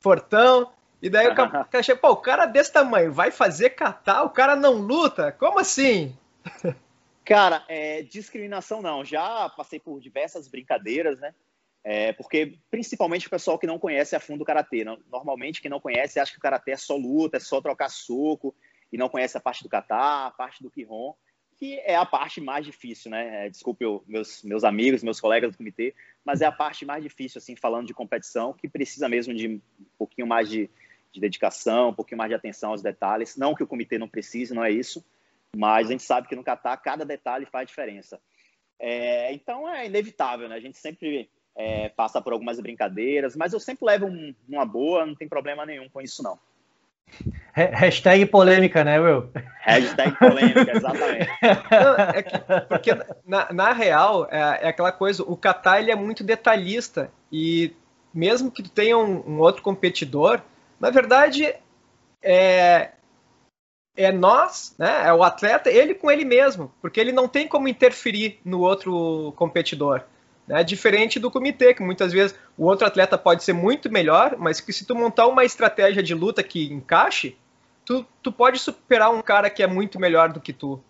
fortão. 0.00 0.72
E 1.00 1.08
daí 1.08 1.28
o 1.30 1.36
cara 1.36 1.82
chega, 1.84 2.00
pô, 2.00 2.10
o 2.10 2.16
cara 2.16 2.46
desse 2.46 2.72
tamanho 2.72 3.12
vai 3.12 3.30
fazer 3.30 3.70
catar, 3.70 4.24
o 4.24 4.30
cara 4.30 4.56
não 4.56 4.72
luta? 4.72 5.30
Como 5.30 5.60
assim? 5.60 6.16
Cara, 7.24 7.62
é, 7.68 8.00
discriminação 8.04 8.80
não. 8.80 9.04
Já 9.04 9.50
passei 9.50 9.78
por 9.78 10.00
diversas 10.00 10.48
brincadeiras, 10.48 11.20
né? 11.20 11.34
É, 11.90 12.12
porque, 12.12 12.58
principalmente 12.70 13.26
o 13.26 13.30
pessoal 13.30 13.58
que 13.58 13.66
não 13.66 13.78
conhece 13.78 14.14
a 14.14 14.20
fundo 14.20 14.42
o 14.42 14.44
karatê. 14.44 14.84
Normalmente, 14.84 15.62
quem 15.62 15.70
não 15.70 15.80
conhece 15.80 16.20
acha 16.20 16.32
que 16.32 16.38
o 16.38 16.42
karatê 16.42 16.72
é 16.72 16.76
só 16.76 16.94
luta, 16.94 17.38
é 17.38 17.40
só 17.40 17.62
trocar 17.62 17.88
soco, 17.88 18.54
e 18.92 18.98
não 18.98 19.08
conhece 19.08 19.38
a 19.38 19.40
parte 19.40 19.62
do 19.62 19.70
kata, 19.70 20.26
a 20.26 20.30
parte 20.30 20.62
do 20.62 20.70
kihon, 20.70 21.14
que 21.56 21.78
é 21.78 21.96
a 21.96 22.04
parte 22.04 22.42
mais 22.42 22.66
difícil, 22.66 23.10
né? 23.10 23.46
É, 23.46 23.48
desculpe 23.48 23.86
eu, 23.86 24.04
meus, 24.06 24.42
meus 24.42 24.64
amigos, 24.64 25.02
meus 25.02 25.18
colegas 25.18 25.52
do 25.52 25.56
comitê, 25.56 25.94
mas 26.22 26.42
é 26.42 26.44
a 26.44 26.52
parte 26.52 26.84
mais 26.84 27.02
difícil, 27.02 27.38
assim, 27.38 27.56
falando 27.56 27.86
de 27.86 27.94
competição, 27.94 28.52
que 28.52 28.68
precisa 28.68 29.08
mesmo 29.08 29.32
de 29.32 29.48
um 29.48 29.60
pouquinho 29.96 30.26
mais 30.26 30.50
de, 30.50 30.68
de 31.10 31.18
dedicação, 31.18 31.88
um 31.88 31.94
pouquinho 31.94 32.18
mais 32.18 32.28
de 32.28 32.34
atenção 32.34 32.72
aos 32.72 32.82
detalhes. 32.82 33.34
Não 33.34 33.54
que 33.54 33.62
o 33.62 33.66
comitê 33.66 33.96
não 33.96 34.10
precise, 34.10 34.52
não 34.52 34.62
é 34.62 34.70
isso, 34.70 35.02
mas 35.56 35.88
a 35.88 35.92
gente 35.92 36.02
sabe 36.02 36.28
que 36.28 36.36
no 36.36 36.44
kata 36.44 36.76
cada 36.76 37.06
detalhe 37.06 37.46
faz 37.46 37.66
diferença. 37.66 38.20
É, 38.78 39.32
então 39.32 39.66
é 39.66 39.86
inevitável, 39.86 40.50
né? 40.50 40.54
A 40.54 40.60
gente 40.60 40.76
sempre 40.76 41.30
é, 41.58 41.88
passa 41.88 42.22
por 42.22 42.32
algumas 42.32 42.60
brincadeiras, 42.60 43.34
mas 43.34 43.52
eu 43.52 43.58
sempre 43.58 43.84
levo 43.84 44.06
um, 44.06 44.32
uma 44.48 44.64
boa, 44.64 45.04
não 45.04 45.16
tem 45.16 45.28
problema 45.28 45.66
nenhum 45.66 45.88
com 45.88 46.00
isso, 46.00 46.22
não. 46.22 46.38
Hashtag 47.52 48.26
polêmica, 48.26 48.84
né, 48.84 49.00
Will? 49.00 49.28
Hashtag 49.62 50.16
polêmica, 50.16 50.76
exatamente. 50.76 51.28
Não, 51.72 51.94
é 52.14 52.22
que, 52.22 52.38
porque, 52.68 52.90
na, 53.26 53.50
na 53.52 53.72
real, 53.72 54.28
é, 54.30 54.38
é, 54.62 54.68
aquela 54.68 54.92
coisa, 54.92 55.22
o 55.22 55.34
Kata 55.34 55.80
ele 55.80 55.90
é 55.90 55.96
muito 55.96 56.22
detalhista, 56.22 57.10
e 57.32 57.74
mesmo 58.12 58.50
que 58.50 58.62
tu 58.62 58.70
tenha 58.70 58.96
um, 58.96 59.26
um 59.26 59.38
outro 59.40 59.62
competidor, 59.62 60.42
na 60.78 60.90
verdade, 60.90 61.52
é, 62.22 62.90
é 63.96 64.12
nós, 64.12 64.76
né, 64.78 65.08
é 65.08 65.12
o 65.12 65.22
atleta, 65.22 65.70
ele 65.70 65.94
com 65.94 66.10
ele 66.10 66.26
mesmo, 66.26 66.72
porque 66.80 67.00
ele 67.00 67.10
não 67.10 67.26
tem 67.26 67.48
como 67.48 67.66
interferir 67.66 68.38
no 68.44 68.60
outro 68.60 69.32
competidor. 69.34 70.04
Né? 70.48 70.64
Diferente 70.64 71.20
do 71.20 71.30
comitê, 71.30 71.74
que 71.74 71.82
muitas 71.82 72.12
vezes 72.12 72.36
o 72.56 72.64
outro 72.64 72.86
atleta 72.86 73.18
pode 73.18 73.44
ser 73.44 73.52
muito 73.52 73.90
melhor, 73.92 74.36
mas 74.38 74.60
que 74.60 74.72
se 74.72 74.84
tu 74.84 74.94
montar 74.94 75.26
uma 75.26 75.44
estratégia 75.44 76.02
de 76.02 76.14
luta 76.14 76.42
que 76.42 76.72
encaixe, 76.72 77.36
tu, 77.84 78.04
tu 78.22 78.32
pode 78.32 78.58
superar 78.58 79.10
um 79.10 79.20
cara 79.20 79.50
que 79.50 79.62
é 79.62 79.66
muito 79.66 80.00
melhor 80.00 80.32
do 80.32 80.40
que 80.40 80.52
tu. 80.52 80.80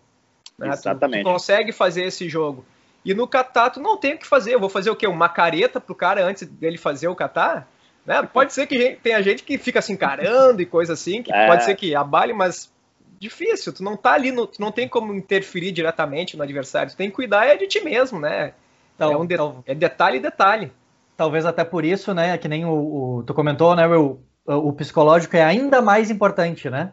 Né? 0.57 0.69
Exatamente. 0.69 1.23
Tu, 1.23 1.27
tu 1.27 1.31
consegue 1.31 1.71
fazer 1.73 2.05
esse 2.05 2.29
jogo. 2.29 2.65
E 3.03 3.13
no 3.13 3.27
catar 3.27 3.69
tu 3.69 3.81
não 3.81 3.97
tem 3.97 4.15
o 4.15 4.17
que 4.17 4.27
fazer. 4.27 4.53
Eu 4.53 4.59
vou 4.59 4.69
fazer 4.69 4.89
o 4.89 4.95
quê? 4.95 5.07
Uma 5.07 5.29
careta 5.29 5.79
pro 5.79 5.95
cara 5.95 6.23
antes 6.23 6.47
dele 6.47 6.77
fazer 6.77 7.07
o 7.07 7.15
catar? 7.15 7.69
Né? 8.05 8.21
Pode 8.23 8.53
ser 8.53 8.65
que 8.65 8.97
tenha 9.03 9.21
gente 9.21 9.43
que 9.43 9.57
fica 9.57 9.81
se 9.81 9.91
encarando 9.91 10.61
e 10.61 10.65
coisa 10.65 10.93
assim, 10.93 11.21
que 11.21 11.33
é. 11.33 11.47
pode 11.47 11.63
ser 11.65 11.75
que 11.75 11.93
abale, 11.95 12.33
mas 12.33 12.71
difícil. 13.19 13.73
Tu 13.73 13.83
não 13.83 13.97
tá 13.97 14.13
ali, 14.13 14.31
no, 14.31 14.47
tu 14.47 14.61
não 14.61 14.71
tem 14.71 14.87
como 14.87 15.13
interferir 15.13 15.71
diretamente 15.71 16.37
no 16.37 16.43
adversário. 16.43 16.91
Tu 16.91 16.97
tem 16.97 17.09
que 17.09 17.15
cuidar 17.15 17.45
é 17.45 17.57
de 17.57 17.67
ti 17.67 17.81
mesmo, 17.81 18.19
né? 18.19 18.53
Então, 18.99 19.13
é, 19.13 19.17
um 19.17 19.25
de, 19.25 19.35
é 19.65 19.73
detalhe 19.73 20.19
detalhe. 20.19 20.73
Talvez 21.15 21.45
até 21.45 21.63
por 21.63 21.85
isso, 21.85 22.13
né? 22.13 22.37
Que 22.37 22.49
nem 22.49 22.65
o, 22.65 23.19
o 23.19 23.23
tu 23.23 23.33
comentou, 23.33 23.73
né, 23.75 23.87
o, 23.87 24.19
o 24.45 24.73
psicológico 24.73 25.37
é 25.37 25.43
ainda 25.43 25.81
mais 25.81 26.11
importante, 26.11 26.69
né? 26.69 26.91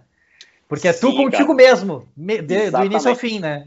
Porque 0.69 0.89
é 0.89 0.93
tu 0.93 1.15
contigo 1.15 1.57
cara. 1.57 1.69
mesmo, 1.69 2.09
de, 2.17 2.71
do 2.71 2.85
início 2.85 3.11
ao 3.11 3.17
fim, 3.17 3.41
né? 3.41 3.65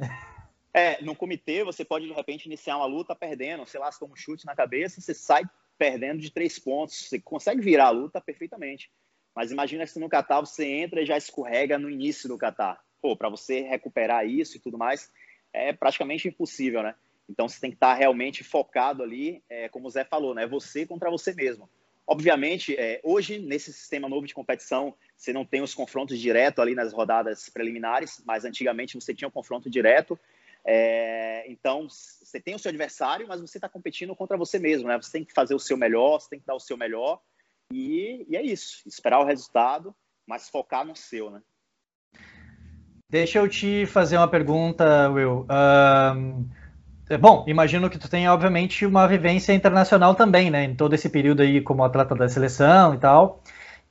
É, 0.74 1.02
no 1.02 1.16
comitê 1.16 1.64
você 1.64 1.84
pode 1.84 2.08
de 2.08 2.14
repente 2.14 2.46
iniciar 2.46 2.78
uma 2.78 2.86
luta 2.86 3.16
perdendo, 3.16 3.66
sei 3.66 3.80
lá, 3.80 3.92
se 3.92 4.00
toma 4.00 4.14
um 4.14 4.16
chute 4.16 4.46
na 4.46 4.56
cabeça, 4.56 5.02
você 5.02 5.14
sai 5.14 5.44
perdendo 5.78 6.20
de 6.20 6.32
três 6.32 6.60
pontos, 6.60 7.08
você 7.08 7.20
consegue 7.20 7.62
virar 7.62 7.88
a 7.88 7.92
luta 7.92 8.22
perfeitamente. 8.22 8.90
Mas 9.36 9.52
imagina 9.52 9.86
se 9.86 10.00
no 10.00 10.10
Catar 10.10 10.42
você 10.42 10.66
entra 10.66 11.02
e 11.02 11.06
já 11.06 11.18
escorrega 11.18 11.78
no 11.78 11.90
início 11.90 12.28
do 12.30 12.38
Catar. 12.38 12.80
Pô, 13.02 13.16
para 13.16 13.30
você 13.30 13.62
recuperar 13.62 14.26
isso 14.26 14.58
e 14.58 14.60
tudo 14.60 14.78
mais, 14.78 15.10
é 15.54 15.74
praticamente 15.74 16.28
impossível, 16.28 16.84
né? 16.84 16.96
Então 17.30 17.48
você 17.48 17.60
tem 17.60 17.70
que 17.70 17.76
estar 17.76 17.94
realmente 17.94 18.44
focado 18.44 19.04
ali, 19.04 19.44
é, 19.48 19.70
como 19.70 19.88
o 19.88 19.92
Zé 19.92 20.04
falou, 20.04 20.34
né? 20.34 20.48
Você 20.48 20.86
contra 20.86 21.12
você 21.12 21.34
mesmo. 21.34 21.70
Obviamente, 22.08 22.76
é, 22.76 23.00
hoje, 23.04 23.38
nesse 23.38 23.72
sistema 23.72 24.10
novo 24.10 24.26
de 24.26 24.34
competição, 24.34 24.96
você 25.16 25.32
não 25.32 25.46
tem 25.46 25.62
os 25.62 25.76
confrontos 25.76 26.18
direto 26.18 26.60
ali 26.60 26.74
nas 26.74 26.92
rodadas 26.92 27.48
preliminares, 27.50 28.20
mas 28.26 28.46
antigamente 28.46 28.96
você 28.96 29.14
tinha 29.14 29.28
o 29.28 29.30
um 29.30 29.32
confronto 29.32 29.70
direto. 29.70 30.20
É, 30.66 31.46
então, 31.48 31.88
você 31.88 32.40
tem 32.40 32.56
o 32.56 32.60
seu 32.60 32.70
adversário, 32.70 33.28
mas 33.28 33.40
você 33.40 33.60
está 33.60 33.70
competindo 33.70 34.16
contra 34.16 34.36
você 34.36 34.58
mesmo, 34.58 34.88
né? 34.88 34.98
Você 34.98 35.12
tem 35.12 35.24
que 35.24 35.34
fazer 35.34 35.54
o 35.54 35.60
seu 35.60 35.78
melhor, 35.78 36.20
você 36.20 36.30
tem 36.30 36.40
que 36.40 36.48
dar 36.48 36.56
o 36.56 36.60
seu 36.60 36.76
melhor. 36.76 37.22
E, 37.72 38.26
e 38.28 38.36
é 38.36 38.42
isso. 38.42 38.82
Esperar 38.88 39.20
o 39.20 39.26
resultado, 39.26 39.96
mas 40.26 40.50
focar 40.50 40.84
no 40.84 40.96
seu, 40.96 41.30
né? 41.30 41.44
Deixa 43.08 43.40
eu 43.40 43.48
te 43.48 43.86
fazer 43.86 44.18
uma 44.18 44.28
pergunta, 44.28 45.10
Will. 45.10 45.42
Um, 45.42 45.46
é, 45.48 46.59
bom, 47.18 47.44
imagino 47.48 47.90
que 47.90 47.98
tu 47.98 48.10
tenha, 48.10 48.32
obviamente, 48.34 48.86
uma 48.86 49.08
vivência 49.08 49.54
internacional 49.54 50.14
também, 50.14 50.52
né? 50.52 50.66
Em 50.66 50.76
todo 50.76 50.94
esse 50.94 51.10
período 51.10 51.42
aí 51.42 51.62
como 51.62 51.84
atleta 51.84 52.14
da 52.16 52.30
seleção 52.30 52.94
e 52.94 52.98
tal. 52.98 53.42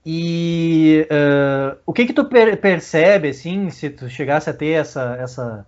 E 0.06 1.06
uh, 1.10 1.76
o 1.84 1.92
que 1.92 2.06
que 2.06 2.12
tu 2.12 2.24
per 2.24 2.60
percebe, 2.60 3.28
assim, 3.28 3.70
se 3.70 3.90
tu 3.90 4.08
chegasse 4.08 4.48
a 4.48 4.54
ter 4.54 4.72
essa, 4.80 5.16
essa, 5.20 5.66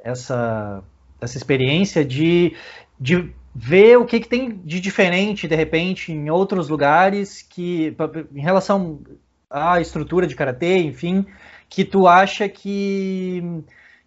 essa, 0.00 0.82
essa 1.20 1.36
experiência 1.36 2.04
de, 2.04 2.54
de 3.00 3.32
ver 3.54 3.96
o 3.96 4.04
que, 4.04 4.20
que 4.20 4.28
tem 4.28 4.60
de 4.64 4.80
diferente, 4.80 5.48
de 5.48 5.54
repente, 5.54 6.12
em 6.12 6.30
outros 6.30 6.68
lugares, 6.68 7.42
que 7.42 7.96
em 8.34 8.40
relação 8.40 9.00
à 9.48 9.80
estrutura 9.80 10.26
de 10.26 10.36
karatê, 10.36 10.78
enfim, 10.78 11.24
que 11.68 11.84
tu 11.84 12.06
acha 12.06 12.48
que 12.48 13.42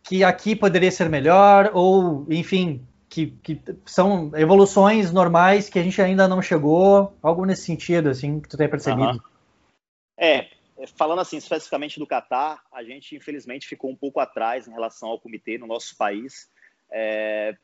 que 0.03 0.24
aqui 0.24 0.55
poderia 0.55 0.91
ser 0.91 1.10
melhor, 1.10 1.72
ou, 1.74 2.25
enfim, 2.29 2.86
que, 3.10 3.27
que 3.43 3.62
são 3.86 4.31
evoluções 4.36 5.12
normais 5.12 5.70
que 5.70 5.77
a 5.77 5.84
gente 5.84 6.01
ainda 6.01 6.27
não 6.27 6.41
chegou, 6.41 7.13
algo 7.22 7.46
nesse 7.46 7.63
sentido, 7.63 8.10
assim, 8.10 8.39
que 8.39 8.48
tu 8.48 8.58
tenha 8.58 8.70
percebido. 8.70 9.12
Uhum. 9.12 9.20
É, 10.17 10.48
falando 10.96 11.20
assim, 11.20 11.38
especificamente 11.38 12.00
do 12.00 12.08
Catar, 12.08 12.63
a 12.72 12.84
gente 12.84 13.15
infelizmente 13.15 13.67
ficou 13.67 13.91
um 13.91 13.96
pouco 13.96 14.20
atrás 14.20 14.67
em 14.67 14.72
relação 14.72 15.10
ao 15.10 15.20
comitê 15.20 15.58
no 15.58 15.67
nosso 15.67 15.96
país, 15.98 16.50
é, 16.91 17.55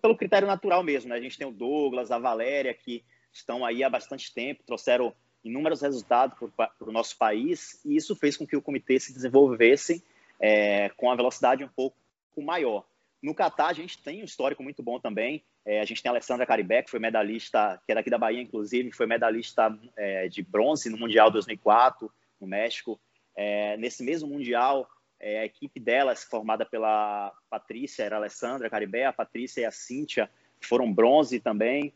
pelo 0.00 0.16
critério 0.16 0.48
natural 0.48 0.82
mesmo, 0.82 1.10
né? 1.10 1.16
A 1.16 1.20
gente 1.20 1.36
tem 1.36 1.46
o 1.46 1.52
Douglas, 1.52 2.10
a 2.10 2.18
Valéria, 2.18 2.72
que 2.72 3.04
estão 3.32 3.64
aí 3.64 3.82
há 3.82 3.90
bastante 3.90 4.32
tempo, 4.32 4.62
trouxeram 4.64 5.12
inúmeros 5.44 5.82
resultados 5.82 6.38
para 6.56 6.70
o 6.80 6.92
nosso 6.92 7.18
país, 7.18 7.80
e 7.84 7.96
isso 7.96 8.14
fez 8.14 8.36
com 8.36 8.46
que 8.46 8.56
o 8.56 8.62
comitê 8.62 8.98
se 9.00 9.12
desenvolvesse 9.12 10.04
é, 10.42 10.88
com 10.90 11.08
a 11.08 11.14
velocidade 11.14 11.62
um 11.62 11.68
pouco 11.68 11.96
maior. 12.38 12.84
No 13.22 13.34
Catar, 13.34 13.68
a 13.68 13.72
gente 13.72 14.02
tem 14.02 14.20
um 14.20 14.24
histórico 14.24 14.64
muito 14.64 14.82
bom 14.82 14.98
também. 14.98 15.44
É, 15.64 15.80
a 15.80 15.84
gente 15.84 16.02
tem 16.02 16.10
a 16.10 16.12
Alessandra 16.12 16.44
Caribé, 16.44 16.82
que 16.82 16.90
foi 16.90 16.98
medalhista, 16.98 17.80
que 17.86 17.92
é 17.92 17.94
daqui 17.94 18.10
da 18.10 18.18
Bahia, 18.18 18.42
inclusive, 18.42 18.90
foi 18.90 19.06
medalhista 19.06 19.78
é, 19.96 20.28
de 20.28 20.42
bronze 20.42 20.90
no 20.90 20.98
Mundial 20.98 21.30
2004, 21.30 22.12
no 22.40 22.48
México. 22.48 23.00
É, 23.36 23.76
nesse 23.76 24.02
mesmo 24.02 24.28
Mundial, 24.28 24.90
é, 25.20 25.38
a 25.38 25.44
equipe 25.44 25.78
dela, 25.78 26.16
formada 26.16 26.66
pela 26.66 27.32
Patrícia, 27.48 28.02
era 28.02 28.16
a 28.16 28.18
Alessandra 28.18 28.68
Caribé, 28.68 29.06
a 29.06 29.12
Patrícia 29.12 29.60
e 29.60 29.64
a 29.64 29.70
Cíntia, 29.70 30.28
foram 30.60 30.92
bronze 30.92 31.38
também. 31.38 31.94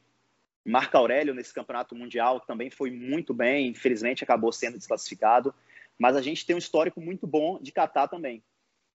Marco 0.65 0.97
Aurélio, 0.97 1.35
nesse 1.35 1.53
campeonato 1.53 1.95
mundial, 1.95 2.41
também 2.41 2.71
foi 2.71 2.91
muito 2.91 3.35
bem, 3.35 3.69
infelizmente 3.69 4.23
acabou 4.23 4.53
sendo 4.53 4.79
desclassificado. 4.79 5.53
Mas 5.99 6.17
a 6.17 6.23
gente 6.23 6.45
tem 6.45 6.55
um 6.55 6.59
histórico 6.59 7.01
muito 7.01 7.27
bom 7.27 7.59
de 7.61 7.73
Catar 7.73 8.09
também. 8.09 8.43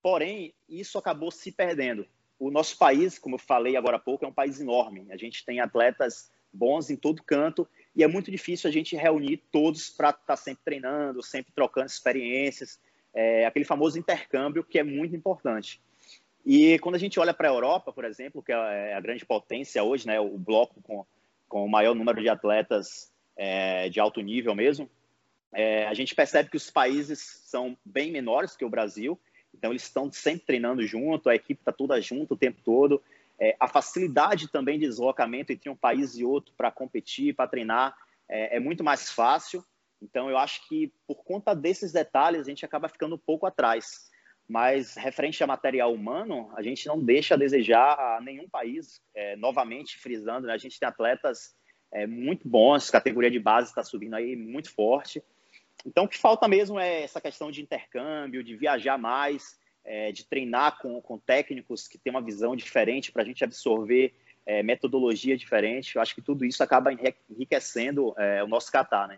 Porém, 0.02 0.54
isso 0.68 0.98
acabou 0.98 1.32
se 1.32 1.52
perdendo. 1.52 2.06
O 2.40 2.50
nosso 2.50 2.78
país, 2.78 3.20
como 3.20 3.36
eu 3.36 3.40
falei 3.40 3.76
agora 3.76 3.98
há 3.98 4.00
pouco, 4.00 4.26
é 4.26 4.28
um 4.28 4.34
país 4.34 4.60
enorme. 4.60 5.06
A 5.12 5.18
gente 5.18 5.46
tem 5.46 5.60
atletas 5.60 6.32
bons 6.52 6.90
em 6.90 6.96
todo 6.96 7.24
canto 7.24 7.68
e 7.96 8.04
é 8.04 8.08
muito 8.08 8.32
difícil 8.32 8.70
a 8.70 8.74
gente 8.74 8.96
reunir 8.96 9.38
todos 9.52 9.90
para 9.90 10.10
estar 10.10 10.22
tá 10.26 10.36
sempre 10.36 10.64
treinando, 10.64 11.22
sempre 11.22 11.52
trocando 11.54 11.88
experiências, 11.88 12.80
é, 13.14 13.46
aquele 13.46 13.66
famoso 13.66 13.98
intercâmbio 13.98 14.64
que 14.64 14.80
é 14.80 14.84
muito 14.84 15.16
importante. 15.16 15.82
E 16.46 16.80
quando 16.80 16.96
a 16.96 17.00
gente 17.00 17.20
olha 17.20 17.34
para 17.34 17.48
a 17.48 17.52
Europa, 17.52 17.94
por 17.94 18.04
exemplo, 18.04 18.42
que 18.42 18.52
é 18.52 18.94
a 18.94 19.00
grande 19.00 19.26
potência 19.26 19.84
hoje, 19.84 20.08
né, 20.08 20.20
o 20.20 20.38
bloco 20.38 20.82
com, 20.82 21.06
com 21.48 21.64
o 21.64 21.70
maior 21.70 21.94
número 21.94 22.22
de 22.22 22.30
atletas 22.30 23.12
é, 23.38 23.90
de 23.90 24.00
alto 24.00 24.22
nível 24.22 24.56
mesmo, 24.56 24.90
é, 25.54 25.86
a 25.88 25.94
gente 25.94 26.16
percebe 26.16 26.50
que 26.50 26.58
os 26.58 26.70
países 26.70 27.20
são 27.46 27.78
bem 27.84 28.12
menores 28.12 28.56
que 28.56 28.66
o 28.66 28.70
Brasil, 28.70 29.20
então 29.54 29.72
eles 29.72 29.84
estão 29.84 30.12
sempre 30.12 30.46
treinando 30.46 30.86
junto, 30.86 31.30
a 31.30 31.36
equipe 31.36 31.62
está 31.62 31.72
toda 31.72 32.00
junto 32.02 32.34
o 32.34 32.38
tempo 32.38 32.62
todo. 32.64 33.02
É, 33.40 33.56
a 33.60 33.68
facilidade 33.68 34.48
também 34.48 34.80
de 34.80 34.86
deslocamento 34.86 35.52
entre 35.52 35.70
um 35.70 35.76
país 35.76 36.16
e 36.16 36.24
outro 36.24 36.54
para 36.56 36.72
competir, 36.72 37.36
para 37.36 37.50
treinar, 37.50 37.96
é, 38.30 38.58
é, 38.58 38.60
muito 38.60 38.84
mais 38.84 39.12
fácil. 39.12 39.64
Então 40.02 40.30
eu 40.30 40.38
acho 40.38 40.68
que 40.68 40.94
por 41.08 41.24
conta 41.24 41.54
desses 41.54 41.92
detalhes 41.92 42.42
a 42.42 42.50
gente 42.50 42.66
acaba 42.66 42.88
ficando 42.88 43.16
um 43.16 43.20
pouco 43.20 43.46
atrás. 43.46 44.10
Mas 44.48 44.96
referente 44.96 45.44
a 45.44 45.48
material 45.48 45.94
humano, 45.94 46.52
a 46.56 46.62
gente 46.62 46.86
não 46.88 47.00
deixa 47.00 47.36
a 47.36 47.38
desejar 47.38 47.98
a 47.98 48.22
nenhum 48.22 48.50
país. 48.50 49.02
É, 49.14 49.36
novamente 49.36 49.98
frisando, 49.98 50.48
né, 50.48 50.54
a 50.54 50.58
gente 50.58 50.80
tem 50.80 50.88
atletas 50.88 51.56
é, 51.92 52.08
muito 52.08 52.48
bons, 52.48 52.90
categoria 52.90 53.30
de 53.30 53.40
base 53.40 53.70
está 53.70 53.84
subindo 53.84 54.16
aí 54.16 54.36
muito 54.36 54.74
forte. 54.74 55.24
Então, 55.86 56.04
o 56.04 56.08
que 56.08 56.18
falta 56.18 56.48
mesmo 56.48 56.80
é 56.80 57.04
essa 57.04 57.20
questão 57.20 57.52
de 57.52 57.62
intercâmbio, 57.62 58.44
de 58.44 58.56
viajar 58.56 58.98
mais, 58.98 59.60
é, 59.84 60.12
de 60.12 60.26
treinar 60.26 60.78
com, 60.80 61.02
com 61.02 61.18
técnicos 61.18 61.88
que 61.88 61.98
têm 61.98 62.12
uma 62.12 62.22
visão 62.22 62.56
diferente 62.56 63.12
para 63.12 63.24
a 63.24 63.26
gente 63.26 63.44
absorver 63.44 64.14
é, 64.46 64.62
metodologia 64.62 65.36
diferente. 65.38 65.96
Eu 65.96 66.02
acho 66.02 66.14
que 66.14 66.22
tudo 66.22 66.46
isso 66.46 66.64
acaba 66.64 66.92
enriquecendo 67.30 68.14
é, 68.18 68.44
o 68.44 68.48
nosso 68.48 68.72
Catar, 68.72 69.08
né? 69.08 69.18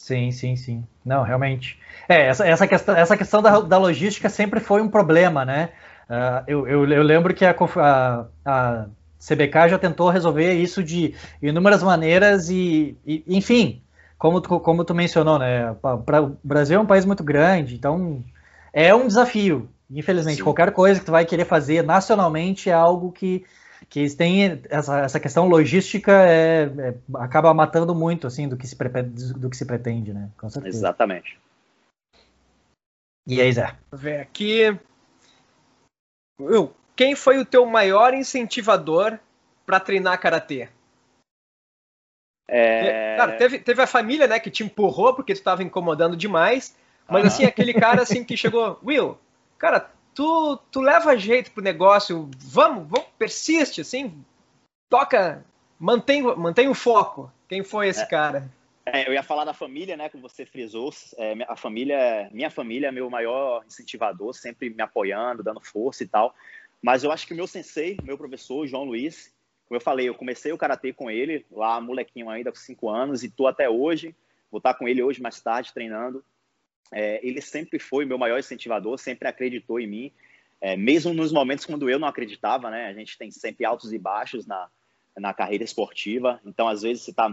Sim, 0.00 0.30
sim, 0.30 0.56
sim. 0.56 0.86
Não, 1.04 1.22
realmente. 1.22 1.78
É, 2.08 2.26
essa, 2.26 2.46
essa 2.46 2.66
questão, 2.66 2.96
essa 2.96 3.16
questão 3.16 3.42
da, 3.42 3.60
da 3.60 3.76
logística 3.76 4.30
sempre 4.30 4.58
foi 4.58 4.80
um 4.80 4.88
problema, 4.88 5.44
né? 5.44 5.72
Uh, 6.08 6.42
eu, 6.48 6.66
eu, 6.66 6.90
eu, 6.90 7.02
lembro 7.02 7.34
que 7.34 7.44
a, 7.44 7.54
a, 7.76 8.26
a, 8.44 8.86
CBK 9.18 9.68
já 9.68 9.78
tentou 9.78 10.08
resolver 10.08 10.54
isso 10.54 10.82
de 10.82 11.14
inúmeras 11.40 11.82
maneiras 11.82 12.48
e, 12.48 12.96
e 13.06 13.22
enfim, 13.28 13.82
como 14.20 14.38
tu, 14.38 14.60
como 14.60 14.84
tu 14.84 14.94
mencionou, 14.94 15.38
né? 15.38 15.74
Pra, 16.04 16.20
o 16.20 16.36
Brasil 16.44 16.78
é 16.78 16.82
um 16.82 16.86
país 16.86 17.06
muito 17.06 17.24
grande, 17.24 17.74
então 17.74 18.22
é 18.70 18.94
um 18.94 19.06
desafio. 19.06 19.66
Infelizmente, 19.90 20.36
Sim. 20.36 20.44
qualquer 20.44 20.72
coisa 20.72 21.00
que 21.00 21.06
tu 21.06 21.10
vai 21.10 21.24
querer 21.24 21.46
fazer 21.46 21.82
nacionalmente 21.82 22.68
é 22.68 22.72
algo 22.74 23.10
que, 23.10 23.46
que 23.88 24.14
tem 24.14 24.60
essa, 24.68 25.00
essa 25.00 25.18
questão 25.18 25.48
logística 25.48 26.12
é, 26.12 26.64
é, 26.64 26.94
acaba 27.14 27.54
matando 27.54 27.94
muito 27.94 28.26
assim 28.26 28.46
do 28.46 28.58
que 28.58 28.66
se 28.66 28.76
do 28.76 29.48
que 29.48 29.56
se 29.56 29.64
pretende, 29.64 30.12
né? 30.12 30.28
Com 30.36 30.50
certeza. 30.50 30.76
Exatamente. 30.76 31.38
E 33.26 33.40
aí, 33.40 33.50
Zé? 33.50 33.74
Ver 33.90 34.20
aqui. 34.20 34.78
Quem 36.94 37.16
foi 37.16 37.38
o 37.38 37.46
teu 37.46 37.64
maior 37.64 38.12
incentivador 38.12 39.18
para 39.64 39.80
treinar 39.80 40.20
karatê? 40.20 40.68
É... 42.52 43.16
Cara, 43.16 43.32
teve, 43.36 43.58
teve 43.60 43.80
a 43.80 43.86
família, 43.86 44.26
né, 44.26 44.40
que 44.40 44.50
te 44.50 44.64
empurrou 44.64 45.14
porque 45.14 45.32
tu 45.32 45.38
estava 45.38 45.62
incomodando 45.62 46.16
demais, 46.16 46.76
mas 47.08 47.26
assim, 47.26 47.44
aquele 47.44 47.72
cara 47.72 48.02
assim 48.02 48.24
que 48.24 48.36
chegou, 48.36 48.78
Will, 48.84 49.16
cara, 49.56 49.88
tu, 50.14 50.58
tu 50.70 50.80
leva 50.80 51.16
jeito 51.16 51.52
pro 51.52 51.62
negócio, 51.62 52.28
vamos, 52.38 52.88
vamos, 52.88 53.06
persiste, 53.16 53.80
assim, 53.80 54.24
toca, 54.88 55.44
mantém, 55.78 56.22
mantém 56.22 56.68
o 56.68 56.74
foco. 56.74 57.32
Quem 57.48 57.62
foi 57.62 57.88
esse 57.88 58.02
é, 58.02 58.06
cara? 58.06 58.50
É, 58.84 59.08
eu 59.08 59.12
ia 59.12 59.22
falar 59.22 59.44
da 59.44 59.54
família, 59.54 59.96
né, 59.96 60.08
que 60.08 60.16
você 60.16 60.44
frisou, 60.44 60.92
é, 61.18 61.34
a 61.48 61.54
família, 61.54 62.28
minha 62.32 62.50
família 62.50 62.88
é 62.88 62.92
meu 62.92 63.08
maior 63.08 63.62
incentivador, 63.64 64.34
sempre 64.34 64.70
me 64.70 64.82
apoiando, 64.82 65.42
dando 65.42 65.60
força 65.60 66.02
e 66.02 66.08
tal, 66.08 66.34
Mas 66.82 67.04
eu 67.04 67.12
acho 67.12 67.26
que 67.26 67.32
o 67.32 67.36
meu 67.36 67.46
sensei, 67.46 67.96
meu 68.02 68.18
professor, 68.18 68.66
João 68.66 68.84
Luiz, 68.84 69.32
como 69.70 69.76
eu 69.76 69.84
falei, 69.84 70.08
eu 70.08 70.16
comecei 70.16 70.50
o 70.50 70.58
karatê 70.58 70.92
com 70.92 71.08
ele, 71.08 71.46
lá 71.48 71.80
molequinho 71.80 72.28
ainda, 72.28 72.50
com 72.50 72.58
5 72.58 72.88
anos, 72.88 73.22
e 73.22 73.30
tô 73.30 73.46
até 73.46 73.70
hoje. 73.70 74.16
Vou 74.50 74.58
estar 74.58 74.74
com 74.74 74.88
ele 74.88 75.00
hoje 75.00 75.22
mais 75.22 75.40
tarde 75.40 75.72
treinando. 75.72 76.24
É, 76.92 77.24
ele 77.24 77.40
sempre 77.40 77.78
foi 77.78 78.04
meu 78.04 78.18
maior 78.18 78.40
incentivador, 78.40 78.98
sempre 78.98 79.28
acreditou 79.28 79.78
em 79.78 79.86
mim, 79.86 80.12
é, 80.60 80.76
mesmo 80.76 81.14
nos 81.14 81.30
momentos 81.30 81.64
quando 81.64 81.88
eu 81.88 82.00
não 82.00 82.08
acreditava, 82.08 82.68
né? 82.68 82.88
A 82.88 82.92
gente 82.92 83.16
tem 83.16 83.30
sempre 83.30 83.64
altos 83.64 83.92
e 83.92 83.98
baixos 83.98 84.44
na, 84.44 84.68
na 85.16 85.32
carreira 85.32 85.62
esportiva, 85.62 86.40
então 86.44 86.66
às 86.66 86.82
vezes 86.82 87.04
você 87.04 87.12
está 87.12 87.32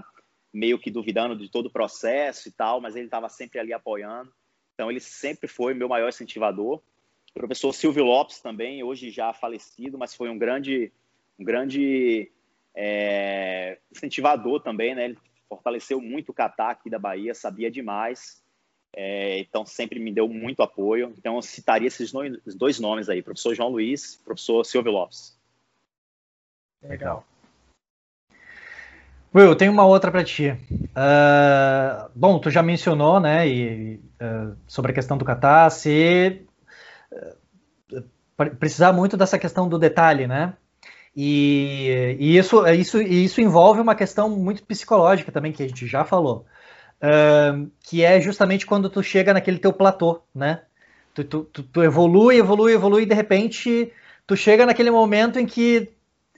meio 0.54 0.78
que 0.78 0.92
duvidando 0.92 1.36
de 1.36 1.50
todo 1.50 1.66
o 1.66 1.72
processo 1.72 2.50
e 2.50 2.52
tal, 2.52 2.80
mas 2.80 2.96
ele 2.96 3.06
estava 3.06 3.28
sempre 3.30 3.58
ali 3.58 3.74
apoiando. 3.74 4.32
Então 4.76 4.92
ele 4.92 5.00
sempre 5.00 5.48
foi 5.48 5.74
meu 5.74 5.90
maior 5.90 6.10
incentivador. 6.10 6.84
O 7.32 7.34
professor 7.34 7.74
Silvio 7.74 8.04
Lopes 8.04 8.40
também, 8.42 8.84
hoje 8.84 9.10
já 9.10 9.34
falecido, 9.34 9.98
mas 9.98 10.14
foi 10.14 10.30
um 10.30 10.38
grande, 10.38 10.92
um 11.40 11.44
grande 11.44 12.32
é, 12.76 13.78
incentivador 13.92 14.62
também, 14.62 14.94
né? 14.96 15.06
Ele 15.06 15.18
fortaleceu 15.48 16.02
muito 16.02 16.30
o 16.30 16.34
Catar 16.34 16.72
aqui 16.72 16.90
da 16.90 17.00
Bahia, 17.00 17.34
sabia 17.34 17.72
demais. 17.72 18.42
É, 18.96 19.40
então 19.40 19.66
sempre 19.66 20.00
me 20.00 20.12
deu 20.12 20.28
muito 20.28 20.64
apoio. 20.64 21.14
Então 21.18 21.36
eu 21.36 21.42
citaria 21.42 21.88
esses 21.88 22.12
dois 22.56 22.80
nomes 22.80 23.10
aí, 23.10 23.22
professor 23.22 23.54
João 23.54 23.70
Luiz, 23.70 24.16
professor 24.16 24.64
Silvio 24.64 24.92
Lopes. 24.92 25.38
Legal. 26.82 27.26
Will, 29.34 29.56
tenho 29.56 29.72
uma 29.72 29.86
outra 29.86 30.10
para 30.10 30.24
ti. 30.24 30.50
Uh, 30.72 32.10
bom, 32.16 32.40
tu 32.40 32.50
já 32.50 32.64
mencionou, 32.64 33.20
né, 33.20 33.48
e, 33.48 33.96
uh, 34.22 34.58
sobre 34.66 34.92
a 34.92 34.96
questão 34.96 35.18
do 35.18 35.26
Catar, 35.26 35.70
se 35.70 36.48
uh, 37.12 38.02
precisar 38.58 38.94
muito 38.94 39.18
dessa 39.18 39.38
questão 39.38 39.68
do 39.68 39.78
detalhe, 39.78 40.28
né? 40.28 40.56
E, 41.20 42.16
e, 42.20 42.38
isso, 42.38 42.64
isso, 42.68 43.02
isso 43.02 43.42
envolve 43.42 43.82
uma 43.82 43.96
questão 43.96 44.30
muito 44.30 44.64
psicológica 44.64 45.32
também, 45.32 45.52
que 45.52 45.64
a 45.64 45.68
gente 45.68 45.88
já 45.88 46.06
falou, 46.06 46.46
que 47.84 48.04
é 48.04 48.22
justamente 48.22 48.68
quando 48.68 48.88
tu 48.88 49.02
chega 49.02 49.34
naquele 49.34 49.58
teu 49.58 49.74
platô, 49.74 50.22
né? 50.34 50.62
Tu, 51.16 51.24
tu, 51.24 51.44
tu, 51.46 51.64
tu 51.64 51.84
evolui, 51.84 52.38
evolui, 52.38 52.74
evolui, 52.74 53.02
e 53.02 53.06
de 53.08 53.16
repente 53.16 53.92
tu 54.28 54.38
chega 54.38 54.64
naquele 54.64 54.92
momento 54.92 55.40
em 55.40 55.48
que 55.48 55.90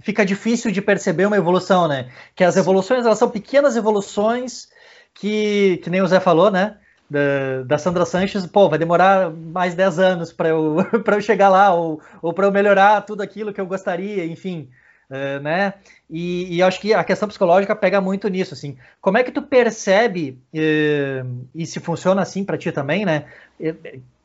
fica 0.01 0.25
difícil 0.25 0.71
de 0.71 0.81
perceber 0.81 1.25
uma 1.25 1.35
evolução, 1.35 1.85
né? 1.85 2.09
Que 2.33 2.45
as 2.45 2.55
evoluções, 2.55 3.05
elas 3.05 3.19
são 3.19 3.29
pequenas 3.29 3.75
evoluções 3.75 4.69
que, 5.13 5.81
que 5.83 5.89
nem 5.89 6.01
o 6.01 6.07
Zé 6.07 6.21
falou, 6.21 6.49
né? 6.49 6.77
Da, 7.09 7.63
da 7.65 7.77
Sandra 7.77 8.05
Sanches, 8.05 8.45
pô, 8.45 8.69
vai 8.69 8.77
demorar 8.77 9.31
mais 9.31 9.73
10 9.73 9.99
anos 9.99 10.31
para 10.31 10.49
eu, 10.49 10.77
eu 10.93 11.21
chegar 11.21 11.49
lá, 11.49 11.73
ou, 11.73 11.99
ou 12.21 12.33
para 12.33 12.45
eu 12.45 12.51
melhorar 12.51 13.01
tudo 13.01 13.23
aquilo 13.23 13.51
que 13.51 13.59
eu 13.59 13.65
gostaria, 13.65 14.25
enfim, 14.25 14.69
uh, 15.09 15.41
né? 15.41 15.73
E, 16.09 16.55
e 16.55 16.61
acho 16.61 16.79
que 16.79 16.93
a 16.93 17.03
questão 17.03 17.27
psicológica 17.27 17.75
pega 17.75 17.99
muito 17.99 18.27
nisso, 18.27 18.53
assim. 18.53 18.77
Como 19.01 19.17
é 19.17 19.23
que 19.23 19.31
tu 19.31 19.41
percebe, 19.41 20.39
uh, 20.53 21.47
e 21.55 21.65
se 21.65 21.79
funciona 21.79 22.21
assim 22.21 22.43
para 22.43 22.57
ti 22.57 22.71
também, 22.71 23.05
né? 23.05 23.25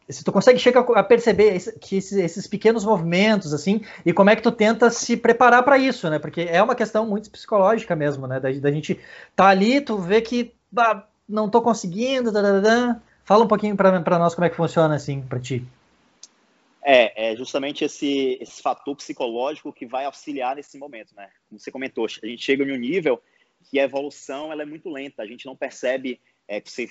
se 0.09 0.23
tu 0.23 0.31
consegue 0.31 0.59
chegar 0.59 0.81
a 0.81 1.03
perceber 1.03 1.59
que 1.81 1.97
esses, 1.97 2.13
esses, 2.13 2.47
pequenos 2.47 2.85
movimentos 2.85 3.55
assim 3.55 3.81
e 4.05 4.13
como 4.13 4.31
é 4.31 4.37
que 4.37 4.43
tu 4.43 4.53
tenta 4.53 4.91
se 4.91 5.17
preparar 5.17 5.63
para 5.63 5.79
isso, 5.79 6.09
né? 6.11 6.19
Porque 6.19 6.43
é 6.43 6.63
uma 6.63 6.75
questão 6.75 7.07
muito 7.07 7.31
psicológica 7.31 7.97
mesmo, 7.97 8.27
né? 8.27 8.39
Da, 8.39 8.51
da 8.53 8.71
gente 8.71 9.01
tá 9.35 9.47
ali, 9.47 9.81
tu 9.81 9.97
vê 9.97 10.21
que 10.21 10.53
bah, 10.71 11.07
não 11.29 11.49
tô 11.49 11.63
conseguindo, 11.63 12.33
dadadã. 12.33 13.01
fala 13.25 13.45
um 13.45 13.49
pouquinho 13.49 13.77
para 13.77 14.19
nós 14.19 14.35
como 14.35 14.45
é 14.45 14.51
que 14.51 14.57
funciona 14.57 14.95
assim 14.95 15.23
para 15.23 15.41
ti. 15.41 15.65
É, 16.87 17.31
é 17.31 17.37
justamente 17.37 17.83
esse, 17.83 18.37
esse 18.41 18.61
fator 18.61 18.95
psicológico 18.95 19.73
que 19.73 19.87
vai 19.87 20.05
auxiliar 20.05 20.55
nesse 20.55 20.77
momento, 20.77 21.15
né? 21.17 21.31
Como 21.49 21.59
você 21.59 21.71
comentou, 21.71 22.07
a 22.23 22.27
gente 22.27 22.45
chega 22.45 22.63
em 22.63 22.73
um 22.73 22.79
nível 22.79 23.23
que 23.65 23.81
a 23.81 23.85
evolução 23.85 24.53
ela 24.53 24.63
é 24.63 24.67
muito 24.67 24.91
lenta, 24.91 25.23
a 25.23 25.27
gente 25.27 25.47
não 25.47 25.57
percebe 25.57 26.21
é, 26.47 26.61
que 26.61 26.71
você 26.71 26.91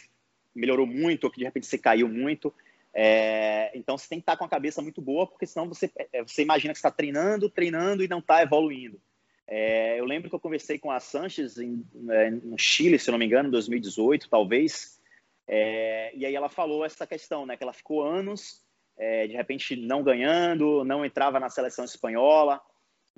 melhorou 0.56 0.88
muito 0.88 1.26
ou 1.26 1.32
que 1.32 1.38
de 1.38 1.46
repente 1.46 1.67
você 1.67 1.78
caiu 1.78 2.10
muito. 2.10 2.52
É, 2.91 3.72
então 3.76 3.98
você 3.98 4.08
tem 4.08 4.19
que 4.19 4.24
estar 4.24 4.38
com 4.38 4.46
a 4.46 4.50
cabeça 4.50 4.82
muito 4.82 5.02
boa, 5.02 5.28
porque 5.28 5.46
senão 5.46 5.67
você, 5.67 5.91
é, 6.12 6.24
você 6.24 6.41
imagina 6.41 6.74
que 6.74 6.78
está 6.80 6.91
treinando, 6.91 7.50
treinando 7.50 8.04
e 8.04 8.08
não 8.08 8.19
está 8.19 8.41
evoluindo. 8.41 9.00
É, 9.48 10.00
eu 10.00 10.06
lembro 10.06 10.30
que 10.30 10.36
eu 10.36 10.40
conversei 10.40 10.80
com 10.80 10.90
a 10.90 11.00
Sanches 11.00 11.58
em, 11.58 11.86
é, 12.10 12.32
no 12.32 12.58
Chile, 12.58 12.98
se 12.98 13.12
não 13.12 13.18
me 13.18 13.26
engano, 13.26 13.50
em 13.50 13.52
2018, 13.52 14.30
talvez. 14.30 15.00
É, 15.48 16.16
e 16.16 16.26
aí 16.26 16.36
ela 16.36 16.50
falou 16.50 16.86
essa 16.86 17.06
questão, 17.06 17.46
né? 17.46 17.58
Que 17.58 17.64
ela 17.64 17.74
ficou 17.74 18.04
anos, 18.04 18.64
é, 18.98 19.28
de 19.28 19.34
repente, 19.34 19.76
não 19.76 20.04
ganhando, 20.04 20.84
não 20.84 21.06
entrava 21.06 21.40
na 21.40 21.50
seleção 21.50 21.84
espanhola. 21.84 22.62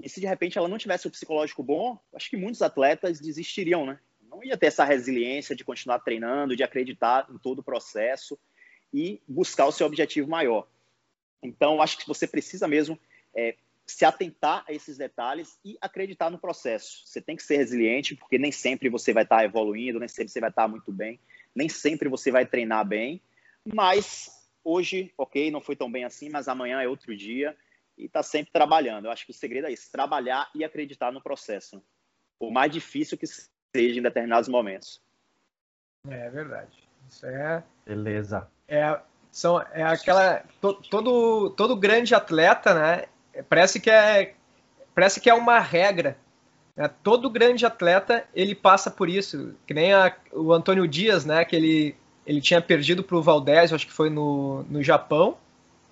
E 0.02 0.10
se 0.10 0.20
de 0.20 0.28
repente 0.28 0.58
ela 0.58 0.68
não 0.68 0.78
tivesse 0.78 1.08
o 1.08 1.12
psicológico 1.12 1.64
bom, 1.64 1.98
acho 2.14 2.30
que 2.30 2.38
muitos 2.38 2.62
atletas 2.62 3.20
desistiriam, 3.20 3.86
né? 3.86 4.00
Não 4.30 4.44
ia 4.44 4.58
ter 4.58 4.68
essa 4.68 4.84
resiliência 4.84 5.56
de 5.56 5.64
continuar 5.64 6.00
treinando, 6.00 6.56
de 6.56 6.64
acreditar 6.64 7.28
em 7.30 7.38
todo 7.38 7.60
o 7.60 7.64
processo 7.64 8.38
e 8.94 9.22
buscar 9.28 9.66
o 9.68 9.72
seu 9.72 9.88
objetivo 9.88 10.30
maior. 10.30 10.68
Então, 11.42 11.82
acho 11.82 11.98
que 11.98 12.08
você 12.08 12.28
precisa 12.28 12.68
mesmo 12.68 13.00
é, 13.34 13.56
se 13.86 14.04
atentar 14.04 14.64
a 14.68 14.74
esses 14.74 14.98
detalhes 14.98 15.60
e 15.64 15.78
acreditar 15.80 16.30
no 16.30 16.40
processo. 16.40 17.04
Você 17.06 17.22
tem 17.22 17.36
que 17.36 17.44
ser 17.44 17.58
resiliente, 17.58 18.16
porque 18.16 18.38
nem 18.38 18.52
sempre 18.52 18.90
você 18.90 19.14
vai 19.14 19.24
estar 19.24 19.44
evoluindo, 19.46 20.00
nem 20.00 20.08
sempre 20.08 20.32
você 20.32 20.40
vai 20.40 20.50
estar 20.50 20.68
muito 20.68 20.92
bem, 20.92 21.20
nem 21.54 21.70
sempre 21.70 22.10
você 22.10 22.32
vai 22.32 22.46
treinar 22.46 22.86
bem, 22.86 23.22
mas 23.64 24.30
hoje, 24.64 25.14
ok, 25.18 25.52
não 25.52 25.62
foi 25.62 25.76
tão 25.76 25.92
bem 25.92 26.04
assim, 26.04 26.30
mas 26.30 26.48
amanhã 26.48 26.82
é 26.82 26.88
outro 26.88 27.16
dia 27.16 27.56
e 27.98 28.06
está 28.06 28.24
sempre 28.24 28.52
trabalhando. 28.52 29.06
Eu 29.06 29.12
acho 29.12 29.26
que 29.26 29.32
o 29.32 29.36
segredo 29.36 29.68
é 29.68 29.72
isso, 29.72 29.92
trabalhar 29.92 30.50
e 30.56 30.64
acreditar 30.64 31.12
no 31.12 31.22
processo. 31.22 31.82
Por 32.40 32.52
mais 32.52 32.72
difícil 32.72 33.18
que 33.18 33.28
seja 33.28 34.00
em 34.00 34.04
determinados 34.04 34.50
momentos. 34.50 35.02
É 36.10 36.30
verdade. 36.30 36.88
Isso 37.08 37.26
é. 37.26 37.64
Beleza 37.86 38.50
é, 38.68 39.00
são, 39.32 39.62
é 39.74 39.84
aquela. 39.84 40.44
To, 40.62 40.74
todo, 40.74 41.50
todo 41.52 41.76
grande 41.76 42.16
atleta, 42.16 42.74
né? 42.74 43.06
Parece 43.44 43.80
que 43.80 43.90
é, 43.90 44.34
parece 44.94 45.20
que 45.20 45.30
é 45.30 45.34
uma 45.34 45.60
regra. 45.60 46.18
Né? 46.76 46.90
Todo 47.04 47.30
grande 47.30 47.66
atleta 47.66 48.26
ele 48.34 48.56
passa 48.56 48.90
por 48.90 49.10
isso. 49.10 49.56
Que 49.66 49.74
nem 49.74 49.94
a, 49.94 50.14
o 50.32 50.54
Antônio 50.54 50.88
Dias, 50.88 51.26
né? 51.26 51.44
Que 51.46 51.56
ele, 51.56 51.96
ele 52.26 52.42
tinha 52.42 52.62
perdido 52.62 53.04
para 53.04 53.18
o 53.18 53.22
Valdez, 53.22 53.72
acho 53.72 53.88
que 53.88 53.94
foi 53.94 54.10
no, 54.10 54.64
no 54.70 54.82
Japão, 54.84 55.38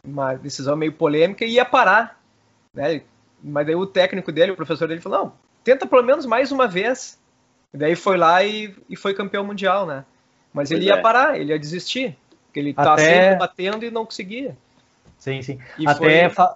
uma 0.04 0.34
decisão 0.36 0.76
meio 0.76 0.94
polêmica, 0.94 1.46
e 1.46 1.54
ia 1.54 1.66
parar. 1.66 2.22
Né? 2.74 3.02
Mas 3.44 3.66
daí 3.66 3.76
o 3.76 3.86
técnico 3.86 4.32
dele, 4.32 4.52
o 4.52 4.56
professor 4.56 4.88
dele, 4.88 5.02
falou: 5.02 5.20
não, 5.20 5.34
tenta 5.64 5.86
pelo 5.86 6.04
menos 6.04 6.26
mais 6.26 6.52
uma 6.52 6.68
vez. 6.68 7.20
E 7.74 7.78
daí 7.78 7.96
foi 7.96 8.18
lá 8.18 8.44
e, 8.44 8.76
e 8.90 8.96
foi 8.96 9.14
campeão 9.14 9.44
mundial, 9.44 9.86
né? 9.86 10.06
Mas 10.54 10.70
pois 10.70 10.80
ele 10.80 10.88
ia 10.88 10.96
é. 10.96 11.02
parar, 11.02 11.40
ele 11.40 11.52
ia 11.52 11.60
desistir. 11.60 12.16
Porque 12.46 12.60
ele 12.60 12.74
tá 12.74 12.94
Até... 12.94 13.22
sempre 13.22 13.36
batendo 13.40 13.84
e 13.84 13.90
não 13.90 14.06
conseguia. 14.06 14.56
Sim, 15.18 15.42
sim. 15.42 15.60
E 15.80 15.88
Até 15.88 16.30
foi... 16.30 16.36
fa 16.36 16.56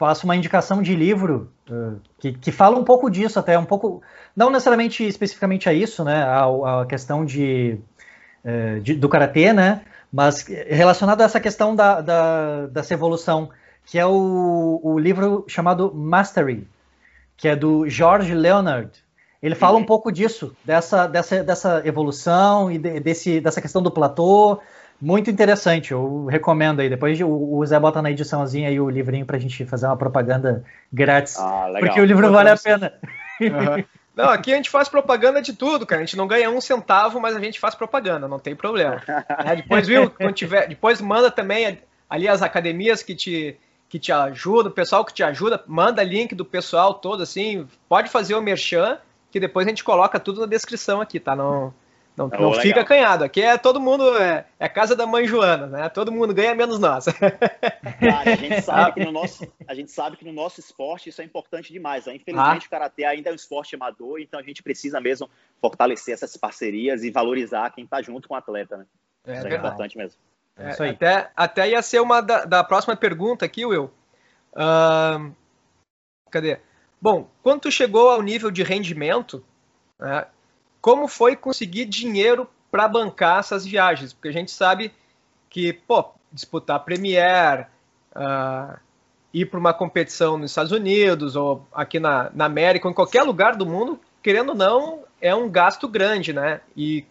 faço 0.00 0.24
uma 0.24 0.34
indicação 0.34 0.80
de 0.80 0.96
livro 0.96 1.52
uh, 1.70 2.00
que, 2.18 2.32
que 2.32 2.50
fala 2.50 2.78
um 2.78 2.84
pouco 2.84 3.10
disso, 3.10 3.38
até 3.38 3.58
um 3.58 3.66
pouco, 3.66 4.02
não 4.34 4.48
necessariamente 4.48 5.06
especificamente 5.06 5.68
a 5.68 5.74
isso, 5.74 6.02
né? 6.02 6.22
A, 6.22 6.80
a 6.80 6.86
questão 6.86 7.22
de, 7.22 7.78
uh, 8.42 8.80
de, 8.80 8.94
do 8.94 9.10
karatê, 9.10 9.52
né? 9.52 9.82
Mas 10.10 10.46
relacionado 10.46 11.20
a 11.20 11.24
essa 11.24 11.38
questão 11.38 11.76
da, 11.76 12.00
da, 12.00 12.66
dessa 12.68 12.94
evolução, 12.94 13.50
que 13.84 13.98
é 13.98 14.06
o, 14.06 14.80
o 14.82 14.98
livro 14.98 15.44
chamado 15.46 15.94
Mastery, 15.94 16.66
que 17.36 17.46
é 17.46 17.54
do 17.54 17.86
George 17.86 18.32
Leonard. 18.34 18.90
Ele 19.42 19.54
fala 19.54 19.76
um 19.76 19.84
pouco 19.84 20.10
disso, 20.10 20.56
dessa, 20.64 21.06
dessa, 21.06 21.44
dessa 21.44 21.82
evolução 21.84 22.72
e 22.72 22.78
de, 22.78 23.00
desse, 23.00 23.38
dessa 23.38 23.60
questão 23.60 23.82
do 23.82 23.90
platô, 23.90 24.60
muito 25.00 25.30
interessante, 25.30 25.92
eu 25.92 26.26
recomendo 26.26 26.80
aí. 26.80 26.88
Depois 26.88 27.18
o, 27.20 27.64
Zé 27.64 27.78
bota 27.80 28.02
na 28.02 28.10
ediçãozinha 28.10 28.68
aí 28.68 28.78
o 28.78 28.90
livrinho 28.90 29.24
pra 29.24 29.38
gente 29.38 29.64
fazer 29.64 29.86
uma 29.86 29.96
propaganda 29.96 30.64
grátis. 30.92 31.38
Ah, 31.38 31.66
legal. 31.66 31.80
Porque 31.80 32.00
o 32.00 32.04
livro 32.04 32.30
vale 32.30 32.50
a 32.50 32.56
pena. 32.56 32.92
Uhum. 33.40 33.84
Não, 34.14 34.28
aqui 34.28 34.52
a 34.52 34.56
gente 34.56 34.68
faz 34.68 34.88
propaganda 34.88 35.40
de 35.40 35.54
tudo, 35.54 35.86
cara. 35.86 36.02
A 36.02 36.04
gente 36.04 36.16
não 36.16 36.26
ganha 36.26 36.50
um 36.50 36.60
centavo, 36.60 37.18
mas 37.20 37.34
a 37.34 37.40
gente 37.40 37.58
faz 37.58 37.74
propaganda, 37.74 38.28
não 38.28 38.38
tem 38.38 38.54
problema. 38.54 39.00
É, 39.46 39.56
depois, 39.56 39.86
viu, 39.86 40.10
quando 40.10 40.34
tiver, 40.34 40.68
depois 40.68 41.00
manda 41.00 41.30
também 41.30 41.78
ali 42.08 42.28
as 42.28 42.42
academias 42.42 43.02
que 43.02 43.14
te, 43.14 43.56
que 43.88 43.98
te 43.98 44.12
ajudam, 44.12 44.70
o 44.70 44.74
pessoal 44.74 45.04
que 45.04 45.14
te 45.14 45.22
ajuda, 45.22 45.62
manda 45.66 46.02
link 46.02 46.34
do 46.34 46.44
pessoal 46.44 46.92
todo, 46.92 47.22
assim. 47.22 47.66
Pode 47.88 48.10
fazer 48.10 48.34
o 48.34 48.42
merchan, 48.42 48.98
que 49.30 49.40
depois 49.40 49.66
a 49.66 49.70
gente 49.70 49.84
coloca 49.84 50.20
tudo 50.20 50.40
na 50.40 50.46
descrição 50.46 51.00
aqui, 51.00 51.18
tá? 51.18 51.34
Não, 51.34 51.72
não, 52.16 52.30
oh, 52.32 52.40
não 52.40 52.54
fica 52.54 52.80
acanhado. 52.80 53.24
Aqui 53.24 53.40
é 53.40 53.56
todo 53.56 53.80
mundo, 53.80 54.16
é, 54.18 54.46
é 54.58 54.68
casa 54.68 54.94
da 54.94 55.06
mãe 55.06 55.26
Joana, 55.26 55.66
né? 55.66 55.88
Todo 55.88 56.12
mundo 56.12 56.34
ganha 56.34 56.54
menos 56.54 56.78
nós. 56.78 57.06
Cara, 58.00 58.32
a, 58.32 58.36
gente 58.36 58.60
sabe 58.62 58.92
que 58.94 59.04
no 59.04 59.12
nosso, 59.12 59.46
a 59.66 59.74
gente 59.74 59.90
sabe 59.90 60.16
que 60.16 60.24
no 60.24 60.32
nosso 60.32 60.60
esporte 60.60 61.08
isso 61.08 61.22
é 61.22 61.24
importante 61.24 61.72
demais. 61.72 62.06
Né? 62.06 62.16
Infelizmente, 62.16 62.64
ah. 62.64 62.66
o 62.66 62.70
Karatê 62.70 63.04
ainda 63.04 63.30
é 63.30 63.32
um 63.32 63.36
esporte 63.36 63.74
amador, 63.74 64.20
então 64.20 64.38
a 64.38 64.42
gente 64.42 64.62
precisa 64.62 65.00
mesmo 65.00 65.30
fortalecer 65.60 66.14
essas 66.14 66.36
parcerias 66.36 67.02
e 67.02 67.10
valorizar 67.10 67.70
quem 67.70 67.84
está 67.84 68.02
junto 68.02 68.28
com 68.28 68.34
o 68.34 68.36
atleta, 68.36 68.76
né? 68.76 68.86
É, 69.26 69.38
isso 69.38 69.46
é 69.46 69.56
importante 69.56 69.96
mesmo. 69.96 70.18
É, 70.56 70.90
até, 70.90 71.30
até 71.34 71.70
ia 71.70 71.80
ser 71.82 72.00
uma 72.00 72.20
da, 72.20 72.44
da 72.44 72.64
próxima 72.64 72.96
pergunta 72.96 73.44
aqui, 73.44 73.64
Will. 73.64 73.90
Uh, 74.52 75.34
Cadê? 76.30 76.60
Bom, 77.00 77.28
quando 77.42 77.62
tu 77.62 77.72
chegou 77.72 78.08
ao 78.10 78.22
nível 78.22 78.50
de 78.50 78.62
rendimento, 78.62 79.44
né, 79.98 80.26
como 80.80 81.08
foi 81.08 81.36
conseguir 81.36 81.84
dinheiro 81.84 82.48
para 82.70 82.88
bancar 82.88 83.40
essas 83.40 83.64
viagens? 83.64 84.12
Porque 84.12 84.28
a 84.28 84.32
gente 84.32 84.50
sabe 84.50 84.92
que, 85.48 85.72
pô, 85.72 86.04
disputar 86.32 86.76
a 86.76 86.80
Premier, 86.80 87.68
uh, 88.14 88.78
ir 89.32 89.46
para 89.46 89.58
uma 89.58 89.74
competição 89.74 90.36
nos 90.36 90.50
Estados 90.50 90.72
Unidos 90.72 91.36
ou 91.36 91.66
aqui 91.72 92.00
na, 92.00 92.30
na 92.34 92.46
América, 92.46 92.86
ou 92.86 92.92
em 92.92 92.94
qualquer 92.94 93.22
lugar 93.22 93.56
do 93.56 93.66
mundo, 93.66 94.00
querendo 94.22 94.50
ou 94.50 94.54
não, 94.54 95.04
é 95.20 95.34
um 95.34 95.48
gasto 95.48 95.86
grande, 95.88 96.32
né? 96.32 96.60
E, 96.76 97.04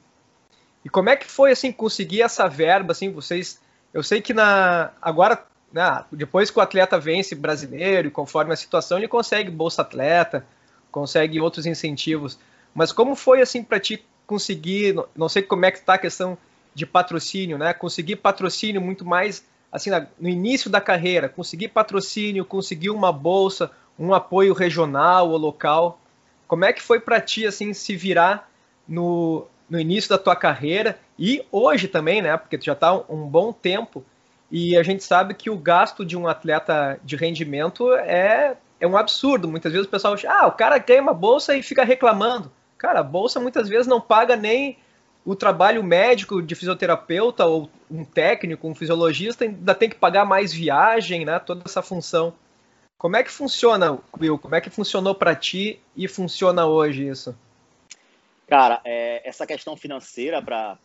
e 0.84 0.90
como 0.90 1.10
é 1.10 1.16
que 1.16 1.26
foi 1.26 1.52
assim 1.52 1.72
conseguir 1.72 2.22
essa 2.22 2.48
verba? 2.48 2.92
Assim, 2.92 3.12
vocês, 3.12 3.62
eu 3.94 4.04
sei 4.04 4.22
que 4.22 4.34
na 4.34 4.92
agora, 5.02 5.44
né, 5.72 6.04
depois 6.12 6.50
que 6.50 6.60
o 6.60 6.62
atleta 6.62 7.00
vence 7.00 7.36
brasileiro 7.36 8.12
conforme 8.12 8.54
a 8.54 8.58
situação 8.58 8.98
ele 8.98 9.08
consegue 9.08 9.52
bolsa 9.52 9.82
atleta, 9.82 10.46
consegue 10.92 11.40
outros 11.40 11.66
incentivos. 11.66 12.40
Mas 12.74 12.92
como 12.92 13.16
foi 13.16 13.42
assim 13.42 13.64
para 13.64 13.80
ti 13.80 14.06
conseguir? 14.26 14.96
Não 15.16 15.28
sei 15.28 15.42
como 15.42 15.66
é 15.66 15.72
que 15.72 15.80
está 15.80 15.96
a 15.96 15.98
questão 15.98 16.38
de 16.74 16.86
patrocínio, 16.86 17.58
né? 17.58 17.74
Conseguir 17.74 18.18
patrocínio 18.18 18.82
muito 18.82 19.06
mais 19.06 19.46
assim 19.72 19.92
no 20.20 20.28
início 20.28 20.70
da 20.70 20.82
carreira, 20.82 21.30
conseguir 21.30 21.70
patrocínio, 21.70 22.44
conseguir 22.46 22.90
uma 22.90 23.12
bolsa, 23.12 23.72
um 23.98 24.14
apoio 24.14 24.54
regional 24.54 25.30
ou 25.30 25.38
local. 25.38 26.00
Como 26.48 26.66
é 26.66 26.74
que 26.74 26.82
foi 26.82 27.00
para 27.00 27.22
ti 27.22 27.46
assim 27.46 27.74
se 27.74 27.96
virar 27.96 28.50
no, 28.88 29.46
no 29.70 29.80
início 29.80 30.10
da 30.10 30.18
tua 30.18 30.36
carreira 30.36 31.00
e 31.18 31.46
hoje 31.52 31.88
também, 31.88 32.22
né? 32.22 32.36
Porque 32.38 32.58
tu 32.58 32.66
já 32.66 32.74
está 32.74 32.94
um 32.94 33.28
bom 33.28 33.54
tempo 33.54 34.04
e 34.52 34.76
a 34.76 34.84
gente 34.84 35.04
sabe 35.04 35.34
que 35.34 35.50
o 35.50 35.58
gasto 35.58 36.04
de 36.04 36.18
um 36.18 36.28
atleta 36.28 37.00
de 37.04 37.16
rendimento 37.16 37.94
é, 37.94 38.58
é 38.80 38.88
um 38.88 38.98
absurdo. 38.98 39.48
Muitas 39.48 39.72
vezes 39.72 39.88
o 39.88 39.92
pessoal 39.92 40.16
acha, 40.16 40.32
ah, 40.32 40.48
o 40.48 40.54
cara 40.54 40.78
ganha 40.80 41.02
uma 41.02 41.14
bolsa 41.14 41.56
e 41.56 41.62
fica 41.62 41.84
reclamando. 41.84 42.52
Cara, 42.80 43.02
a 43.02 43.04
bolsa 43.04 43.40
muitas 43.40 43.68
vezes 43.68 43.86
não 43.86 44.00
paga 44.00 44.36
nem 44.36 44.78
o 45.26 45.36
trabalho 45.36 45.84
médico 45.84 46.42
de 46.42 46.56
fisioterapeuta 46.56 47.46
ou 47.46 47.70
um 47.92 48.06
técnico, 48.06 48.68
um 48.68 48.74
fisiologista, 48.74 49.44
ainda 49.44 49.76
tem 49.76 49.90
que 49.90 49.98
pagar 49.98 50.26
mais 50.26 50.54
viagem, 50.54 51.26
né? 51.26 51.38
Toda 51.40 51.62
essa 51.66 51.82
função. 51.82 52.34
Como 52.98 53.18
é 53.18 53.24
que 53.24 53.30
funciona, 53.30 54.00
Will? 54.20 54.40
Como 54.40 54.56
é 54.56 54.62
que 54.62 54.70
funcionou 54.70 55.14
para 55.14 55.36
ti 55.36 55.80
e 55.96 56.08
funciona 56.08 56.66
hoje 56.66 57.08
isso? 57.08 57.38
Cara, 58.48 58.82
é, 58.84 59.28
essa 59.28 59.46
questão 59.46 59.76
financeira 59.76 60.42
para 60.42 60.78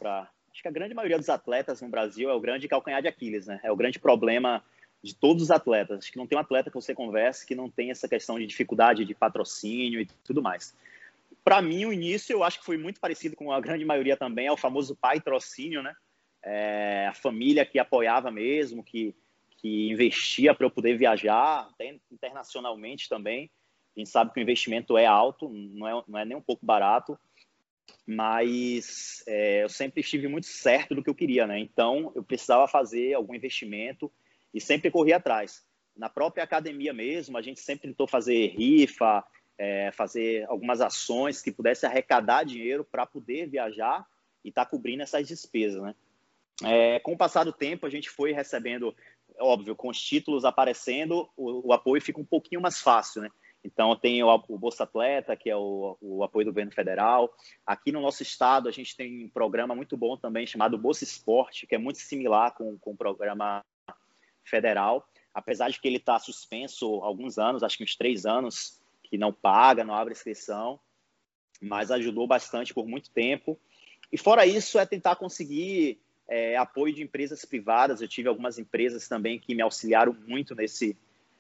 acho 0.52 0.62
que 0.62 0.68
a 0.68 0.72
grande 0.72 0.94
maioria 0.94 1.18
dos 1.18 1.28
atletas 1.28 1.80
no 1.80 1.88
Brasil 1.88 2.28
é 2.28 2.34
o 2.34 2.40
grande 2.40 2.68
calcanhar 2.68 3.00
de 3.00 3.08
Aquiles, 3.08 3.46
né? 3.46 3.60
É 3.62 3.70
o 3.70 3.76
grande 3.76 3.98
problema 3.98 4.62
de 5.02 5.14
todos 5.14 5.44
os 5.44 5.50
atletas. 5.50 6.00
Acho 6.00 6.12
que 6.12 6.18
não 6.18 6.26
tem 6.26 6.36
um 6.36 6.40
atleta 6.40 6.70
que 6.70 6.76
você 6.76 6.94
converse 6.94 7.46
que 7.46 7.54
não 7.54 7.70
tem 7.70 7.90
essa 7.90 8.08
questão 8.08 8.38
de 8.38 8.46
dificuldade 8.46 9.04
de 9.04 9.14
patrocínio 9.14 10.00
e 10.00 10.06
tudo 10.24 10.42
mais. 10.42 10.74
Para 11.44 11.60
mim, 11.60 11.84
o 11.84 11.92
início 11.92 12.32
eu 12.32 12.42
acho 12.42 12.58
que 12.58 12.64
foi 12.64 12.78
muito 12.78 12.98
parecido 12.98 13.36
com 13.36 13.52
a 13.52 13.60
grande 13.60 13.84
maioria 13.84 14.16
também, 14.16 14.46
é 14.46 14.52
o 14.52 14.56
famoso 14.56 14.96
pai 14.96 15.20
trocínio, 15.20 15.82
né? 15.82 15.94
É, 16.42 17.06
a 17.08 17.14
família 17.14 17.64
que 17.64 17.78
apoiava 17.78 18.30
mesmo, 18.30 18.82
que 18.82 19.14
que 19.64 19.88
investia 19.90 20.54
para 20.54 20.66
eu 20.66 20.70
poder 20.70 20.98
viajar, 20.98 21.70
até 21.72 21.98
internacionalmente 22.12 23.08
também. 23.08 23.50
A 23.96 23.98
gente 23.98 24.10
sabe 24.10 24.30
que 24.30 24.38
o 24.38 24.42
investimento 24.42 24.98
é 24.98 25.06
alto, 25.06 25.48
não 25.48 25.88
é, 25.88 26.04
não 26.06 26.18
é 26.18 26.24
nem 26.26 26.36
um 26.36 26.42
pouco 26.42 26.66
barato, 26.66 27.18
mas 28.06 29.24
é, 29.26 29.64
eu 29.64 29.70
sempre 29.70 30.02
estive 30.02 30.28
muito 30.28 30.48
certo 30.48 30.94
do 30.94 31.02
que 31.02 31.08
eu 31.08 31.14
queria, 31.14 31.46
né? 31.46 31.58
Então, 31.58 32.12
eu 32.14 32.22
precisava 32.22 32.68
fazer 32.68 33.14
algum 33.14 33.34
investimento 33.34 34.12
e 34.52 34.60
sempre 34.60 34.90
corri 34.90 35.14
atrás. 35.14 35.64
Na 35.96 36.10
própria 36.10 36.44
academia 36.44 36.92
mesmo, 36.92 37.38
a 37.38 37.40
gente 37.40 37.60
sempre 37.60 37.88
tentou 37.88 38.06
fazer 38.06 38.48
rifa, 38.48 39.24
é, 39.58 39.90
fazer 39.92 40.44
algumas 40.48 40.80
ações 40.80 41.42
que 41.42 41.52
pudesse 41.52 41.86
arrecadar 41.86 42.44
dinheiro 42.44 42.84
para 42.84 43.06
poder 43.06 43.48
viajar 43.48 44.06
e 44.44 44.48
estar 44.48 44.64
tá 44.64 44.70
cobrindo 44.70 45.02
essas 45.02 45.26
despesas, 45.26 45.82
né? 45.82 45.94
É, 46.62 47.00
com 47.00 47.12
o 47.12 47.18
passar 47.18 47.44
do 47.44 47.52
tempo, 47.52 47.84
a 47.84 47.90
gente 47.90 48.08
foi 48.08 48.32
recebendo 48.32 48.94
óbvio, 49.38 49.74
com 49.74 49.88
os 49.88 50.00
títulos 50.00 50.44
aparecendo, 50.44 51.28
o, 51.36 51.68
o, 51.68 51.72
apoio 51.72 52.00
fica 52.00 52.20
um 52.20 52.24
pouquinho 52.24 52.60
mais 52.60 52.80
fácil, 52.80 53.22
né? 53.22 53.30
Então, 53.64 53.96
tem 53.96 54.22
o, 54.22 54.44
o 54.48 54.58
Bolsa 54.58 54.84
Atleta, 54.84 55.34
que 55.34 55.48
é 55.48 55.56
o, 55.56 55.96
o, 56.00 56.22
apoio 56.22 56.44
do 56.44 56.50
governo 56.50 56.70
federal. 56.70 57.34
Aqui 57.66 57.90
no 57.90 58.00
nosso 58.00 58.22
estado, 58.22 58.68
a 58.68 58.72
gente 58.72 58.94
tem 58.94 59.24
um 59.24 59.28
programa 59.28 59.74
muito 59.74 59.96
bom 59.96 60.16
também 60.16 60.46
chamado 60.46 60.76
Bolsa 60.76 61.04
Esporte, 61.04 61.66
que 61.66 61.74
é 61.74 61.78
muito 61.78 61.98
similar 61.98 62.52
com, 62.54 62.76
com 62.78 62.92
o 62.92 62.96
programa 62.96 63.64
federal. 64.44 65.08
Apesar 65.32 65.70
de 65.70 65.80
que 65.80 65.88
ele 65.88 65.96
está 65.96 66.18
suspenso 66.18 67.02
há 67.02 67.06
alguns 67.06 67.38
anos, 67.38 67.62
acho 67.62 67.78
que 67.78 67.84
uns 67.84 67.96
três 67.96 68.26
anos, 68.26 68.80
que 69.14 69.18
não 69.18 69.32
paga, 69.32 69.84
não 69.84 69.94
abre 69.94 70.12
inscrição, 70.12 70.80
mas 71.62 71.92
ajudou 71.92 72.26
bastante 72.26 72.74
por 72.74 72.84
muito 72.84 73.10
tempo. 73.10 73.56
E 74.10 74.18
fora 74.18 74.44
isso, 74.44 74.76
é 74.76 74.84
tentar 74.84 75.14
conseguir 75.14 76.00
é, 76.26 76.56
apoio 76.56 76.92
de 76.92 77.04
empresas 77.04 77.44
privadas. 77.44 78.00
Eu 78.00 78.08
tive 78.08 78.28
algumas 78.28 78.58
empresas 78.58 79.06
também 79.06 79.38
que 79.38 79.54
me 79.54 79.62
auxiliaram 79.62 80.12
muito 80.26 80.52
nesse, 80.56 80.96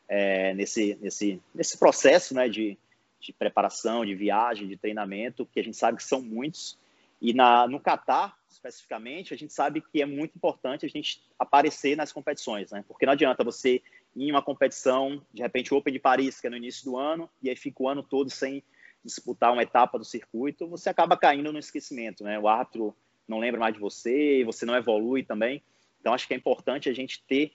é, 0.06 0.54
nesse, 0.54 0.96
nesse, 1.02 1.42
nesse 1.52 1.76
processo 1.76 2.32
né, 2.32 2.48
de, 2.48 2.78
de 3.18 3.32
preparação, 3.32 4.06
de 4.06 4.14
viagem, 4.14 4.68
de 4.68 4.76
treinamento, 4.76 5.44
que 5.44 5.58
a 5.58 5.64
gente 5.64 5.76
sabe 5.76 5.96
que 5.96 6.04
são 6.04 6.22
muitos. 6.22 6.78
E 7.20 7.34
na, 7.34 7.66
no 7.66 7.80
Catar, 7.80 8.38
especificamente, 8.48 9.34
a 9.34 9.36
gente 9.36 9.52
sabe 9.52 9.80
que 9.80 10.00
é 10.00 10.06
muito 10.06 10.36
importante 10.36 10.86
a 10.86 10.88
gente 10.88 11.20
aparecer 11.36 11.96
nas 11.96 12.12
competições, 12.12 12.70
né? 12.70 12.84
Porque 12.86 13.04
não 13.04 13.14
adianta 13.14 13.42
você 13.42 13.82
em 14.16 14.30
uma 14.30 14.42
competição, 14.42 15.20
de 15.32 15.42
repente 15.42 15.72
o 15.72 15.76
Open 15.76 15.92
de 15.92 15.98
Paris, 15.98 16.40
que 16.40 16.46
é 16.46 16.50
no 16.50 16.56
início 16.56 16.84
do 16.84 16.96
ano, 16.96 17.28
e 17.42 17.50
aí 17.50 17.56
fica 17.56 17.82
o 17.82 17.88
ano 17.88 18.02
todo 18.02 18.30
sem 18.30 18.62
disputar 19.04 19.52
uma 19.52 19.62
etapa 19.62 19.98
do 19.98 20.04
circuito, 20.04 20.68
você 20.68 20.88
acaba 20.88 21.16
caindo 21.16 21.52
no 21.52 21.58
esquecimento, 21.58 22.24
né? 22.24 22.38
O 22.38 22.48
árbitro 22.48 22.96
não 23.28 23.38
lembra 23.38 23.60
mais 23.60 23.74
de 23.74 23.80
você, 23.80 24.42
você 24.44 24.64
não 24.64 24.74
evolui 24.74 25.22
também. 25.22 25.62
Então, 26.00 26.14
acho 26.14 26.26
que 26.26 26.34
é 26.34 26.36
importante 26.36 26.88
a 26.88 26.94
gente 26.94 27.22
ter, 27.26 27.52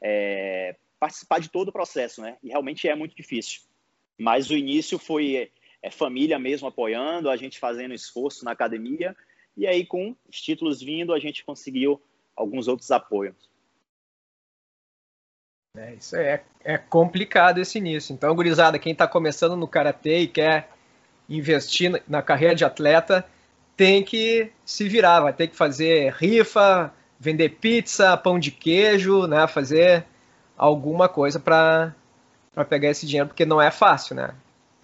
é, 0.00 0.76
participar 0.98 1.40
de 1.40 1.48
todo 1.48 1.68
o 1.68 1.72
processo, 1.72 2.20
né? 2.20 2.36
E 2.42 2.48
realmente 2.48 2.88
é 2.88 2.94
muito 2.94 3.14
difícil. 3.14 3.62
Mas 4.18 4.50
o 4.50 4.56
início 4.56 4.98
foi 4.98 5.50
é, 5.82 5.90
família 5.90 6.38
mesmo 6.38 6.68
apoiando, 6.68 7.30
a 7.30 7.36
gente 7.36 7.58
fazendo 7.58 7.94
esforço 7.94 8.44
na 8.44 8.52
academia, 8.52 9.16
e 9.56 9.66
aí 9.66 9.84
com 9.84 10.16
os 10.28 10.40
títulos 10.40 10.80
vindo, 10.80 11.12
a 11.12 11.18
gente 11.18 11.44
conseguiu 11.44 12.00
alguns 12.34 12.66
outros 12.66 12.90
apoios. 12.90 13.51
É, 15.74 15.94
isso 15.94 16.14
é, 16.16 16.44
é 16.62 16.76
complicado 16.76 17.58
esse 17.58 17.78
início. 17.78 18.12
Então, 18.12 18.34
gurizada, 18.34 18.78
quem 18.78 18.92
está 18.92 19.08
começando 19.08 19.56
no 19.56 19.66
Karatê 19.66 20.18
e 20.18 20.26
quer 20.28 20.68
investir 21.28 22.02
na 22.06 22.20
carreira 22.20 22.54
de 22.54 22.62
atleta, 22.62 23.24
tem 23.74 24.04
que 24.04 24.52
se 24.66 24.86
virar, 24.86 25.20
vai 25.20 25.32
ter 25.32 25.48
que 25.48 25.56
fazer 25.56 26.12
rifa, 26.12 26.92
vender 27.18 27.56
pizza, 27.58 28.14
pão 28.18 28.38
de 28.38 28.50
queijo, 28.50 29.26
né? 29.26 29.46
Fazer 29.46 30.04
alguma 30.58 31.08
coisa 31.08 31.40
para 31.40 31.94
pegar 32.68 32.90
esse 32.90 33.06
dinheiro, 33.06 33.28
porque 33.28 33.46
não 33.46 33.60
é 33.60 33.70
fácil, 33.70 34.14
né? 34.14 34.34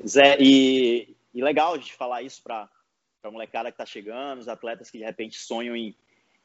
Zé, 0.07 0.39
e, 0.41 1.15
e 1.35 1.43
legal 1.43 1.75
a 1.75 1.77
gente 1.77 1.93
falar 1.93 2.23
isso 2.23 2.43
para 2.43 2.67
a 3.23 3.31
molecada 3.31 3.71
que 3.71 3.75
está 3.75 3.85
chegando, 3.85 4.39
os 4.39 4.49
atletas 4.49 4.91
que 4.91 4.97
de 4.97 5.05
repente 5.05 5.37
sonham 5.37 5.77
em, 5.77 5.95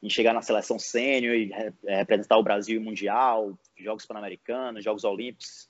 em 0.02 0.10
chegar 0.10 0.34
na 0.34 0.42
seleção 0.42 0.78
sênior 0.78 1.34
e 1.34 1.50
é, 1.86 1.96
representar 1.96 2.36
o 2.36 2.42
Brasil 2.42 2.78
em 2.78 2.84
Mundial, 2.84 3.58
Jogos 3.76 4.04
Pan-Americanos, 4.04 4.84
Jogos 4.84 5.04
Olímpicos. 5.04 5.68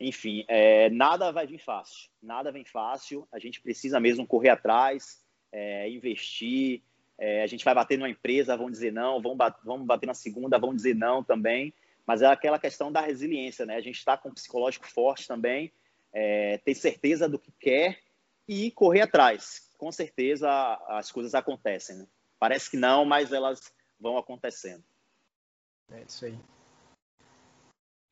Enfim, 0.00 0.44
é, 0.48 0.88
nada 0.90 1.30
vai 1.30 1.46
vir 1.46 1.58
fácil. 1.58 2.10
Nada 2.22 2.50
vem 2.50 2.64
fácil. 2.64 3.28
A 3.30 3.38
gente 3.38 3.60
precisa 3.60 4.00
mesmo 4.00 4.26
correr 4.26 4.48
atrás, 4.48 5.22
é, 5.52 5.88
investir. 5.90 6.82
É, 7.18 7.42
a 7.42 7.46
gente 7.46 7.64
vai 7.64 7.74
bater 7.74 7.98
numa 7.98 8.08
empresa, 8.08 8.56
vão 8.56 8.70
dizer 8.70 8.92
não, 8.92 9.20
vão 9.20 9.36
bater, 9.36 9.60
vamos 9.64 9.86
bater 9.86 10.06
na 10.06 10.14
segunda, 10.14 10.58
vão 10.58 10.74
dizer 10.74 10.94
não 10.94 11.22
também. 11.22 11.72
Mas 12.06 12.22
é 12.22 12.26
aquela 12.26 12.58
questão 12.58 12.90
da 12.90 13.00
resiliência, 13.00 13.64
né? 13.64 13.76
A 13.76 13.80
gente 13.80 13.96
está 13.96 14.16
com 14.16 14.28
um 14.28 14.34
psicológico 14.34 14.86
forte 14.86 15.26
também, 15.26 15.72
ter 16.64 16.74
certeza 16.74 17.26
do 17.26 17.38
que 17.38 17.50
quer 17.58 17.98
e 18.46 18.70
correr 18.70 19.02
atrás. 19.02 19.70
Com 19.78 19.90
certeza 19.90 20.50
as 20.88 21.10
coisas 21.10 21.34
acontecem. 21.34 21.96
Né? 21.96 22.06
Parece 22.44 22.70
que 22.70 22.76
não, 22.76 23.06
mas 23.06 23.32
elas 23.32 23.72
vão 23.98 24.18
acontecendo. 24.18 24.82
É 25.90 26.02
isso 26.06 26.26
aí. 26.26 26.38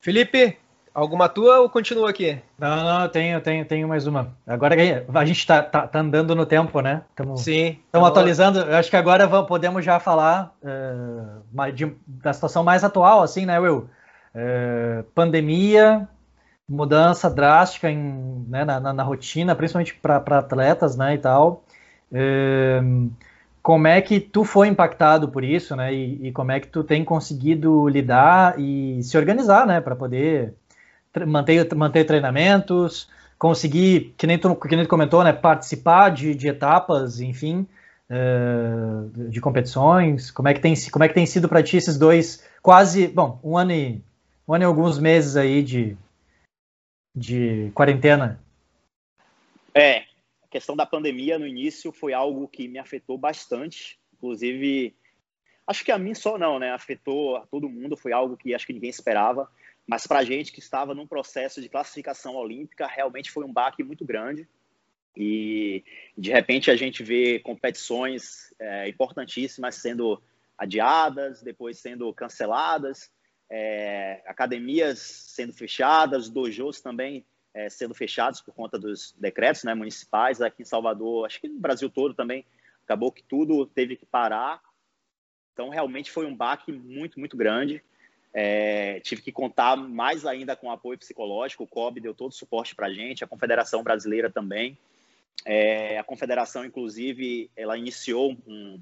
Felipe, 0.01 0.57
Alguma 0.91 1.29
tua 1.29 1.59
ou 1.59 1.69
continua 1.69 2.09
aqui? 2.09 2.41
Não, 2.57 2.83
não, 2.83 3.09
tenho, 3.09 3.39
tenho, 3.41 3.63
tenho 3.63 3.87
mais 3.87 4.07
uma. 4.07 4.35
Agora 4.47 4.75
a 4.75 5.25
gente 5.25 5.37
está 5.37 5.61
tá, 5.61 5.87
tá, 5.87 5.99
andando 5.99 6.33
no 6.33 6.47
tempo, 6.47 6.81
né? 6.81 7.03
Tamo, 7.15 7.37
Sim. 7.37 7.79
Estamos 7.85 8.07
atualizando. 8.07 8.59
Eu 8.59 8.75
acho 8.75 8.89
que 8.89 8.95
agora 8.95 9.27
vamos, 9.27 9.47
podemos 9.47 9.85
já 9.85 9.99
falar 9.99 10.55
uh, 10.63 11.71
de, 11.71 11.95
da 12.07 12.33
situação 12.33 12.63
mais 12.63 12.83
atual, 12.83 13.21
assim, 13.21 13.45
né, 13.45 13.59
Will? 13.59 13.87
Uh, 14.33 15.03
pandemia, 15.13 16.09
mudança 16.67 17.29
drástica 17.29 17.87
em, 17.87 18.45
né, 18.47 18.65
na, 18.65 18.79
na, 18.79 18.93
na 18.93 19.03
rotina, 19.03 19.55
principalmente 19.55 19.93
para 19.93 20.17
atletas, 20.39 20.97
né, 20.97 21.13
e 21.13 21.19
tal. 21.19 21.63
Uh, 22.11 23.11
como 23.63 23.87
é 23.87 24.01
que 24.01 24.19
tu 24.19 24.43
foi 24.43 24.67
impactado 24.67 25.29
por 25.29 25.41
isso, 25.41 25.73
né? 25.73 25.93
E, 25.93 26.27
e, 26.27 26.31
como 26.33 26.51
é 26.51 26.59
que 26.59 26.67
tu 26.67 26.83
tem 26.83 27.05
conseguido 27.05 27.87
lidar 27.87 28.59
e 28.59 29.01
se 29.01 29.17
organizar, 29.17 29.65
né, 29.65 29.79
para 29.79 29.95
poder 29.95 30.53
manter, 31.25 31.73
manter 31.73 32.03
treinamentos, 32.03 33.09
conseguir, 33.39 34.13
que 34.17 34.27
nem 34.27 34.37
tu, 34.37 34.53
que 34.53 34.75
nem 34.75 34.83
tu 34.83 34.89
comentou, 34.89 35.23
né, 35.23 35.31
participar 35.31 36.09
de, 36.09 36.35
de 36.35 36.49
etapas, 36.49 37.21
enfim, 37.21 37.65
uh, 38.09 39.29
de 39.29 39.39
competições? 39.39 40.29
Como 40.29 40.49
é 40.49 40.53
que 40.53 40.59
tem, 40.59 40.73
como 40.91 41.05
é 41.05 41.07
que 41.07 41.13
tem 41.13 41.25
sido 41.25 41.47
para 41.47 41.63
ti 41.63 41.77
esses 41.77 41.97
dois, 41.97 42.45
quase, 42.61 43.07
bom, 43.07 43.39
um 43.41 43.57
ano 43.57 43.71
e, 43.71 44.01
um 44.45 44.53
ano 44.53 44.65
e 44.65 44.67
alguns 44.67 44.99
meses 44.99 45.37
aí 45.37 45.63
de, 45.63 45.95
de 47.15 47.71
quarentena? 47.73 48.37
É, 49.73 50.03
questão 50.53 50.75
da 50.75 50.85
pandemia 50.85 51.39
no 51.39 51.47
início 51.47 51.91
foi 51.91 52.13
algo 52.13 52.47
que 52.47 52.67
me 52.67 52.77
afetou 52.77 53.17
bastante, 53.17 53.99
inclusive, 54.13 54.95
acho 55.65 55.83
que 55.83 55.91
a 55.91 55.97
mim 55.97 56.13
só 56.13 56.37
não, 56.37 56.59
né, 56.59 56.71
afetou 56.71 57.37
a 57.37 57.47
todo 57.47 57.67
mundo, 57.67 57.97
foi 57.97 58.13
algo 58.13 58.37
que 58.37 58.53
acho 58.53 58.67
que 58.67 58.73
ninguém 58.73 58.91
esperava, 58.91 59.49
mas 59.87 60.05
para 60.05 60.19
a 60.19 60.23
gente 60.23 60.51
que 60.51 60.59
estava 60.59 60.93
num 60.93 61.07
processo 61.07 61.59
de 61.59 61.67
classificação 61.67 62.35
olímpica, 62.35 62.85
realmente 62.85 63.31
foi 63.31 63.43
um 63.43 63.51
baque 63.51 63.83
muito 63.83 64.05
grande. 64.05 64.47
E 65.17 65.83
de 66.15 66.31
repente 66.31 66.69
a 66.69 66.75
gente 66.75 67.01
vê 67.01 67.39
competições 67.39 68.53
é, 68.59 68.87
importantíssimas 68.87 69.75
sendo 69.75 70.21
adiadas, 70.55 71.41
depois 71.41 71.79
sendo 71.79 72.13
canceladas, 72.13 73.11
é, 73.49 74.21
academias 74.27 74.99
sendo 74.99 75.51
fechadas, 75.51 76.29
dojos 76.29 76.79
também 76.79 77.25
é, 77.53 77.69
sendo 77.69 77.93
fechados 77.93 78.41
por 78.41 78.53
conta 78.53 78.79
dos 78.79 79.13
decretos 79.17 79.63
né, 79.63 79.73
municipais. 79.73 80.41
Aqui 80.41 80.63
em 80.63 80.65
Salvador, 80.65 81.25
acho 81.25 81.39
que 81.39 81.47
no 81.47 81.59
Brasil 81.59 81.89
todo 81.89 82.13
também, 82.13 82.45
acabou 82.83 83.11
que 83.11 83.23
tudo 83.23 83.65
teve 83.65 83.95
que 83.95 84.05
parar. 84.05 84.61
Então 85.53 85.69
realmente 85.69 86.11
foi 86.11 86.25
um 86.25 86.35
baque 86.35 86.71
muito, 86.71 87.19
muito 87.19 87.37
grande. 87.37 87.83
É, 88.33 88.99
tive 89.01 89.21
que 89.21 89.31
contar 89.31 89.77
mais 89.77 90.25
ainda 90.25 90.55
com 90.55 90.71
apoio 90.71 90.97
psicológico. 90.97 91.63
O 91.63 91.67
COB 91.67 91.99
deu 91.99 92.15
todo 92.15 92.31
o 92.31 92.35
suporte 92.35 92.73
para 92.73 92.87
a 92.87 92.93
gente, 92.93 93.23
a 93.23 93.27
Confederação 93.27 93.83
Brasileira 93.83 94.31
também. 94.31 94.75
É, 95.45 95.99
a 95.99 96.03
Confederação, 96.03 96.65
inclusive, 96.65 97.51
ela 97.55 97.77
iniciou 97.77 98.35
um, 98.47 98.79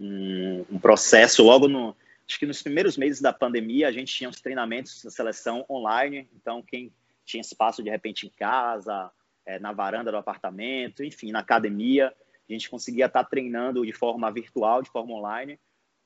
um, 0.00 0.66
um, 0.72 0.78
processo 0.78 1.44
logo 1.44 1.68
no. 1.68 1.96
Acho 2.26 2.38
que 2.38 2.46
nos 2.46 2.62
primeiros 2.62 2.96
meses 2.96 3.20
da 3.20 3.32
pandemia, 3.32 3.88
a 3.88 3.92
gente 3.92 4.12
tinha 4.12 4.30
os 4.30 4.40
treinamentos 4.40 5.04
da 5.04 5.10
seleção 5.10 5.64
online. 5.68 6.28
Então, 6.34 6.62
quem 6.62 6.90
tinha 7.24 7.40
espaço 7.40 7.82
de 7.82 7.90
repente 7.90 8.26
em 8.26 8.30
casa, 8.30 9.10
é, 9.46 9.58
na 9.58 9.72
varanda 9.72 10.10
do 10.10 10.16
apartamento, 10.16 11.04
enfim, 11.04 11.32
na 11.32 11.40
academia, 11.40 12.14
a 12.48 12.52
gente 12.52 12.68
conseguia 12.68 13.06
estar 13.06 13.24
treinando 13.24 13.84
de 13.84 13.92
forma 13.92 14.30
virtual, 14.30 14.82
de 14.82 14.90
forma 14.90 15.14
online 15.14 15.58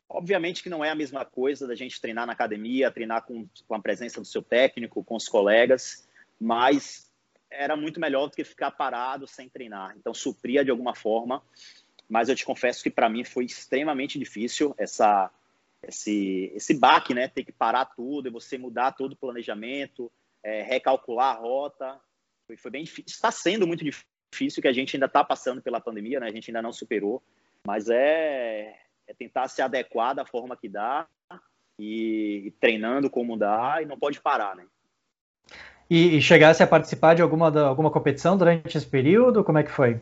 Obviamente 0.08 0.62
que 0.62 0.70
não 0.70 0.84
é 0.84 0.90
a 0.90 0.94
mesma 0.94 1.24
coisa 1.24 1.66
da 1.66 1.74
gente 1.74 2.00
treinar 2.00 2.26
na 2.26 2.32
academia, 2.32 2.92
treinar 2.92 3.22
com, 3.22 3.48
com 3.66 3.74
a 3.74 3.80
presença 3.80 4.20
do 4.20 4.26
seu 4.26 4.40
técnico, 4.40 5.02
com 5.02 5.16
os 5.16 5.28
colegas, 5.28 6.08
mas 6.40 7.10
era 7.50 7.76
muito 7.76 7.98
melhor 7.98 8.28
do 8.28 8.36
que 8.36 8.44
ficar 8.44 8.70
parado 8.70 9.26
sem 9.26 9.48
treinar. 9.48 9.96
Então 9.96 10.14
supria 10.14 10.64
de 10.64 10.70
alguma 10.70 10.94
forma, 10.94 11.42
mas 12.08 12.28
eu 12.28 12.36
te 12.36 12.44
confesso 12.44 12.84
que 12.84 12.90
para 12.90 13.08
mim 13.08 13.24
foi 13.24 13.46
extremamente 13.46 14.18
difícil 14.18 14.74
essa 14.78 15.30
esse 15.82 16.52
esse 16.54 16.74
baque, 16.74 17.12
né? 17.12 17.26
Ter 17.26 17.44
que 17.44 17.52
parar 17.52 17.86
tudo 17.86 18.28
e 18.28 18.30
você 18.30 18.56
mudar 18.56 18.92
todo 18.92 19.12
o 19.12 19.16
planejamento, 19.16 20.10
é, 20.46 20.62
recalcular 20.62 21.36
a 21.36 21.38
rota. 21.38 22.00
Foi, 22.46 22.56
foi 22.56 22.70
bem 22.70 22.84
difícil. 22.84 23.04
Está 23.08 23.30
sendo 23.30 23.66
muito 23.66 23.84
difícil 23.84 24.62
que 24.62 24.68
a 24.68 24.72
gente 24.72 24.96
ainda 24.96 25.06
está 25.06 25.24
passando 25.24 25.60
pela 25.60 25.80
pandemia, 25.80 26.20
né? 26.20 26.26
A 26.26 26.32
gente 26.32 26.50
ainda 26.50 26.62
não 26.62 26.72
superou, 26.72 27.22
mas 27.66 27.88
é 27.88 28.78
é 29.06 29.14
tentar 29.14 29.48
se 29.48 29.62
adequar 29.62 30.14
da 30.14 30.24
forma 30.24 30.56
que 30.56 30.68
dá 30.68 31.06
e, 31.78 32.42
e 32.46 32.50
treinando 32.52 33.08
como 33.08 33.36
dá 33.36 33.80
e 33.80 33.86
não 33.86 33.98
pode 33.98 34.20
parar, 34.20 34.56
né? 34.56 34.66
E, 35.88 36.16
e 36.16 36.22
chegasse 36.22 36.62
a 36.62 36.66
participar 36.66 37.14
de 37.14 37.22
alguma, 37.22 37.48
alguma 37.60 37.90
competição 37.90 38.36
durante 38.36 38.76
esse 38.76 38.86
período? 38.86 39.44
Como 39.44 39.58
é 39.58 39.62
que 39.62 39.70
foi? 39.70 40.00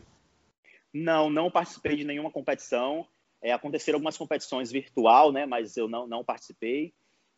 Não, 0.91 1.29
não 1.29 1.51
participei 1.51 1.95
de 1.95 2.03
nenhuma 2.03 2.31
competição. 2.31 3.07
É, 3.41 3.51
aconteceram 3.51 3.97
algumas 3.97 4.17
competições 4.17 4.71
virtual, 4.71 5.31
né? 5.31 5.45
Mas 5.45 5.77
eu 5.77 5.87
não, 5.87 6.07
não 6.07 6.23
participei. 6.23 6.91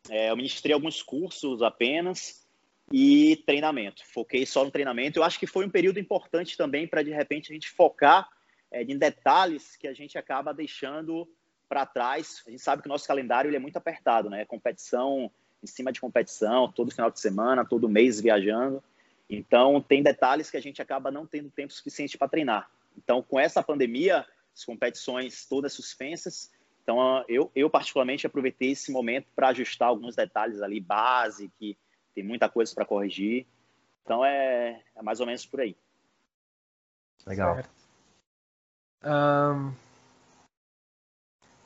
É, 0.08 0.30
eu 0.30 0.36
ministrei 0.36 0.72
alguns 0.72 1.02
cursos 1.02 1.60
apenas 1.60 2.47
e 2.92 3.42
treinamento. 3.46 4.02
Foquei 4.06 4.46
só 4.46 4.64
no 4.64 4.70
treinamento. 4.70 5.18
Eu 5.18 5.24
acho 5.24 5.38
que 5.38 5.46
foi 5.46 5.66
um 5.66 5.70
período 5.70 5.98
importante 5.98 6.56
também 6.56 6.86
para 6.86 7.02
de 7.02 7.10
repente 7.10 7.50
a 7.50 7.54
gente 7.54 7.70
focar 7.70 8.28
é, 8.70 8.82
em 8.82 8.96
detalhes 8.96 9.76
que 9.76 9.86
a 9.86 9.92
gente 9.92 10.16
acaba 10.16 10.54
deixando 10.54 11.28
para 11.68 11.84
trás. 11.84 12.42
A 12.46 12.50
gente 12.50 12.62
sabe 12.62 12.82
que 12.82 12.88
o 12.88 12.92
nosso 12.92 13.06
calendário 13.06 13.48
ele 13.48 13.56
é 13.56 13.60
muito 13.60 13.76
apertado, 13.76 14.30
né? 14.30 14.44
Competição 14.44 15.30
em 15.62 15.66
cima 15.66 15.92
de 15.92 16.00
competição, 16.00 16.70
todo 16.70 16.90
final 16.90 17.10
de 17.10 17.20
semana, 17.20 17.64
todo 17.64 17.88
mês 17.88 18.20
viajando. 18.20 18.82
Então, 19.28 19.80
tem 19.80 20.02
detalhes 20.02 20.50
que 20.50 20.56
a 20.56 20.62
gente 20.62 20.80
acaba 20.80 21.10
não 21.10 21.26
tendo 21.26 21.50
tempo 21.50 21.72
suficiente 21.72 22.16
para 22.16 22.28
treinar. 22.28 22.70
Então, 22.96 23.22
com 23.22 23.38
essa 23.38 23.62
pandemia, 23.62 24.24
as 24.54 24.64
competições 24.64 25.44
todas 25.46 25.72
suspensas. 25.72 26.50
Então, 26.82 27.24
eu, 27.28 27.50
eu 27.54 27.68
particularmente 27.68 28.26
aproveitei 28.26 28.70
esse 28.70 28.90
momento 28.90 29.26
para 29.36 29.48
ajustar 29.48 29.88
alguns 29.88 30.16
detalhes 30.16 30.62
ali, 30.62 30.80
base, 30.80 31.50
que 31.58 31.76
tem 32.18 32.24
muita 32.24 32.48
coisa 32.48 32.74
para 32.74 32.84
corrigir. 32.84 33.46
Então, 34.04 34.24
é, 34.24 34.80
é, 34.96 35.02
mais 35.02 35.20
ou 35.20 35.26
menos 35.26 35.46
por 35.46 35.60
aí. 35.60 35.76
Legal. 37.24 37.62
Um, 39.04 39.72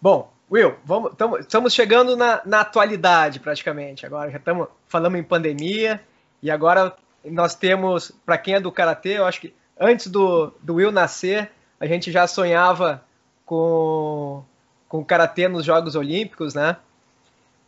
Bom, 0.01 0.31
Will, 0.51 0.77
vamos, 0.85 1.15
tamo, 1.15 1.39
estamos 1.39 1.73
chegando 1.73 2.17
na, 2.17 2.43
na 2.45 2.61
atualidade 2.61 3.41
praticamente. 3.41 4.05
Agora 4.05 4.31
já 4.31 4.37
estamos 4.37 4.69
falando 4.89 5.17
em 5.17 5.23
pandemia 5.23 6.03
e 6.43 6.51
agora 6.51 6.95
nós 7.25 7.55
temos, 7.55 8.11
para 8.27 8.37
quem 8.37 8.55
é 8.55 8.61
do 8.61 8.71
karatê, 8.71 9.19
eu 9.19 9.25
acho 9.25 9.41
que 9.41 9.55
antes 9.81 10.09
do, 10.09 10.53
do 10.61 10.75
Will 10.75 10.93
nascer, 10.93 11.51
a 11.81 11.87
gente 11.87 12.13
já 12.13 12.27
sonhava 12.27 13.03
com 13.47 14.45
com 14.87 14.99
o 14.99 15.05
karatê 15.07 15.49
nos 15.49 15.65
Jogos 15.65 15.95
Olímpicos, 15.97 16.53
né? 16.53 16.77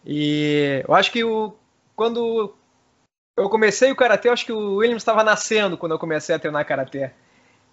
E 0.04 0.84
eu 0.86 0.94
acho 0.94 1.10
que 1.10 1.24
o, 1.24 1.54
quando 1.96 2.54
eu 3.36 3.48
comecei 3.48 3.90
o 3.90 3.96
karatê, 3.96 4.28
eu 4.28 4.32
acho 4.32 4.46
que 4.46 4.52
o 4.52 4.76
Williams 4.76 5.02
estava 5.02 5.24
nascendo 5.24 5.76
quando 5.76 5.92
eu 5.92 5.98
comecei 5.98 6.34
a 6.34 6.38
treinar 6.38 6.66
karatê. 6.66 7.10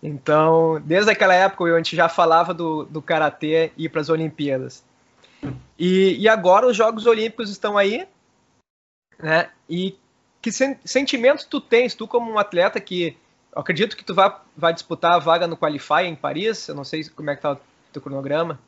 Então, 0.02 0.82
desde 0.82 1.12
aquela 1.12 1.34
época, 1.34 1.64
a 1.64 1.78
gente 1.78 1.96
já 1.96 2.10
falava 2.10 2.54
do, 2.54 2.86
do 2.86 3.02
Karatê 3.02 3.72
ir 3.78 3.90
para 3.90 4.02
as 4.02 4.10
Olimpíadas. 4.10 4.84
E, 5.78 6.18
e 6.18 6.28
agora 6.28 6.68
os 6.68 6.76
Jogos 6.76 7.06
Olímpicos 7.06 7.52
estão 7.52 7.78
aí, 7.78 8.08
né? 9.20 9.52
E 9.70 9.96
que 10.42 10.52
sen 10.52 10.80
sentimentos 10.84 11.46
tu 11.46 11.62
tens, 11.62 11.94
tu 11.94 12.08
como 12.08 12.32
um 12.32 12.40
atleta 12.40 12.80
que 12.80 13.16
acredito 13.56 13.96
que 13.96 14.04
tu 14.04 14.16
vai, 14.16 14.36
vai 14.58 14.74
disputar 14.74 15.14
a 15.14 15.20
vaga 15.20 15.46
no 15.46 15.58
Qualify 15.58 16.06
em 16.06 16.16
Paris, 16.16 16.68
eu 16.68 16.76
não 16.76 16.84
sei 16.84 17.08
como 17.10 17.30
é 17.30 17.36
que 17.36 17.42
tá 17.44 17.54
o 17.54 17.60
teu 17.94 18.02
cronograma. 18.02 18.60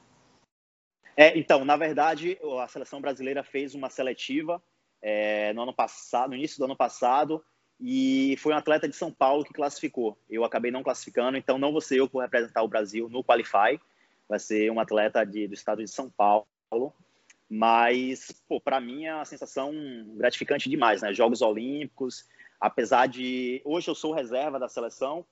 É, 1.18 1.38
então, 1.38 1.64
na 1.66 1.76
verdade, 1.76 2.38
a 2.62 2.68
seleção 2.68 3.02
brasileira 3.02 3.44
fez 3.44 3.74
uma 3.74 3.90
seletiva 3.90 4.62
é, 5.04 5.52
no 5.52 5.64
ano 5.64 5.74
passado, 5.74 6.30
no 6.30 6.36
início 6.38 6.58
do 6.58 6.64
ano 6.64 6.78
passado, 6.78 7.44
e 7.80 8.38
foi 8.40 8.54
um 8.54 8.58
atleta 8.58 8.88
de 8.88 8.96
São 8.96 9.12
Paulo 9.12 9.44
que 9.44 9.54
classificou. 9.54 10.18
Eu 10.30 10.46
acabei 10.46 10.72
não 10.72 10.82
classificando, 10.82 11.38
então 11.38 11.58
não 11.58 11.74
vou 11.74 11.82
ser 11.82 12.00
eu 12.00 12.08
que 12.08 12.14
vou 12.14 12.22
representar 12.22 12.64
o 12.64 12.68
Brasil 12.68 13.10
no 13.10 13.24
Qualify, 13.24 13.78
vai 14.30 14.40
ser 14.40 14.72
um 14.72 14.80
atleta 14.80 15.26
de, 15.26 15.48
do 15.48 15.54
estado 15.54 15.84
de 15.84 15.90
São 15.90 16.10
Paulo. 16.10 16.48
Mas, 17.50 18.34
para 18.64 18.80
mim 18.80 19.06
é 19.06 19.14
uma 19.14 19.26
sensação 19.26 19.74
gratificante 20.16 20.70
demais, 20.70 21.02
né? 21.02 21.14
Jogos 21.14 21.42
Olímpicos, 21.42 22.26
apesar 22.60 23.08
de. 23.08 23.62
Hoje 23.66 23.90
eu 23.90 23.94
sou 23.94 24.14
reserva 24.14 24.58
da 24.58 24.70
seleção, 24.70 25.26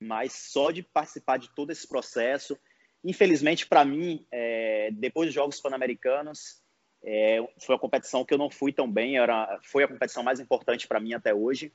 mas 0.00 0.32
só 0.32 0.70
de 0.70 0.82
participar 0.82 1.36
de 1.36 1.50
todo 1.54 1.70
esse 1.70 1.86
processo. 1.86 2.58
Infelizmente, 3.04 3.66
para 3.66 3.84
mim, 3.84 4.26
é, 4.32 4.90
depois 4.94 5.28
dos 5.28 5.34
Jogos 5.34 5.60
Pan-Americanos, 5.60 6.63
é, 7.04 7.46
foi 7.58 7.76
a 7.76 7.78
competição 7.78 8.24
que 8.24 8.32
eu 8.32 8.38
não 8.38 8.48
fui 8.48 8.72
tão 8.72 8.90
bem, 8.90 9.18
era, 9.18 9.58
foi 9.62 9.84
a 9.84 9.88
competição 9.88 10.22
mais 10.22 10.40
importante 10.40 10.88
para 10.88 10.98
mim 10.98 11.12
até 11.12 11.34
hoje. 11.34 11.70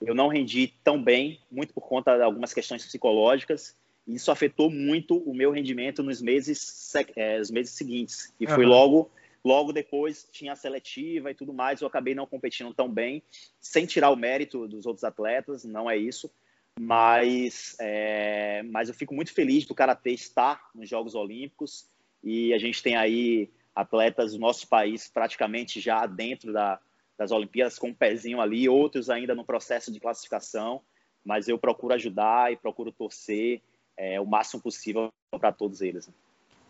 Eu 0.00 0.14
não 0.14 0.28
rendi 0.28 0.74
tão 0.84 1.02
bem, 1.02 1.40
muito 1.50 1.72
por 1.72 1.88
conta 1.88 2.16
de 2.16 2.22
algumas 2.22 2.52
questões 2.52 2.84
psicológicas, 2.84 3.74
e 4.06 4.16
isso 4.16 4.30
afetou 4.30 4.70
muito 4.70 5.16
o 5.16 5.34
meu 5.34 5.50
rendimento 5.50 6.02
nos 6.02 6.20
meses, 6.20 6.92
é, 7.16 7.40
os 7.40 7.50
meses 7.50 7.72
seguintes. 7.72 8.34
E 8.38 8.46
foi 8.46 8.66
logo, 8.66 9.10
logo 9.42 9.72
depois, 9.72 10.28
tinha 10.30 10.52
a 10.52 10.56
seletiva 10.56 11.30
e 11.30 11.34
tudo 11.34 11.54
mais, 11.54 11.80
eu 11.80 11.88
acabei 11.88 12.14
não 12.14 12.26
competindo 12.26 12.74
tão 12.74 12.88
bem, 12.88 13.22
sem 13.58 13.86
tirar 13.86 14.10
o 14.10 14.16
mérito 14.16 14.68
dos 14.68 14.84
outros 14.84 15.04
atletas, 15.04 15.64
não 15.64 15.90
é 15.90 15.96
isso. 15.96 16.30
Mas, 16.78 17.76
é, 17.80 18.62
mas 18.64 18.88
eu 18.88 18.94
fico 18.94 19.14
muito 19.14 19.32
feliz 19.32 19.64
do 19.64 19.74
Karatê 19.74 20.10
estar 20.10 20.68
nos 20.74 20.90
Jogos 20.90 21.14
Olímpicos, 21.14 21.88
e 22.22 22.52
a 22.52 22.58
gente 22.58 22.82
tem 22.82 22.96
aí 22.96 23.50
atletas 23.74 24.32
do 24.32 24.38
nosso 24.38 24.68
país 24.68 25.08
praticamente 25.08 25.80
já 25.80 26.06
dentro 26.06 26.52
da, 26.52 26.78
das 27.18 27.30
Olimpíadas 27.30 27.78
com 27.78 27.88
um 27.88 27.94
pezinho 27.94 28.40
ali, 28.40 28.68
outros 28.68 29.10
ainda 29.10 29.34
no 29.34 29.44
processo 29.44 29.92
de 29.92 30.00
classificação, 30.00 30.80
mas 31.24 31.48
eu 31.48 31.58
procuro 31.58 31.94
ajudar 31.94 32.52
e 32.52 32.56
procuro 32.56 32.92
torcer 32.92 33.60
é, 33.96 34.20
o 34.20 34.26
máximo 34.26 34.62
possível 34.62 35.10
para 35.30 35.52
todos 35.52 35.80
eles. 35.80 36.08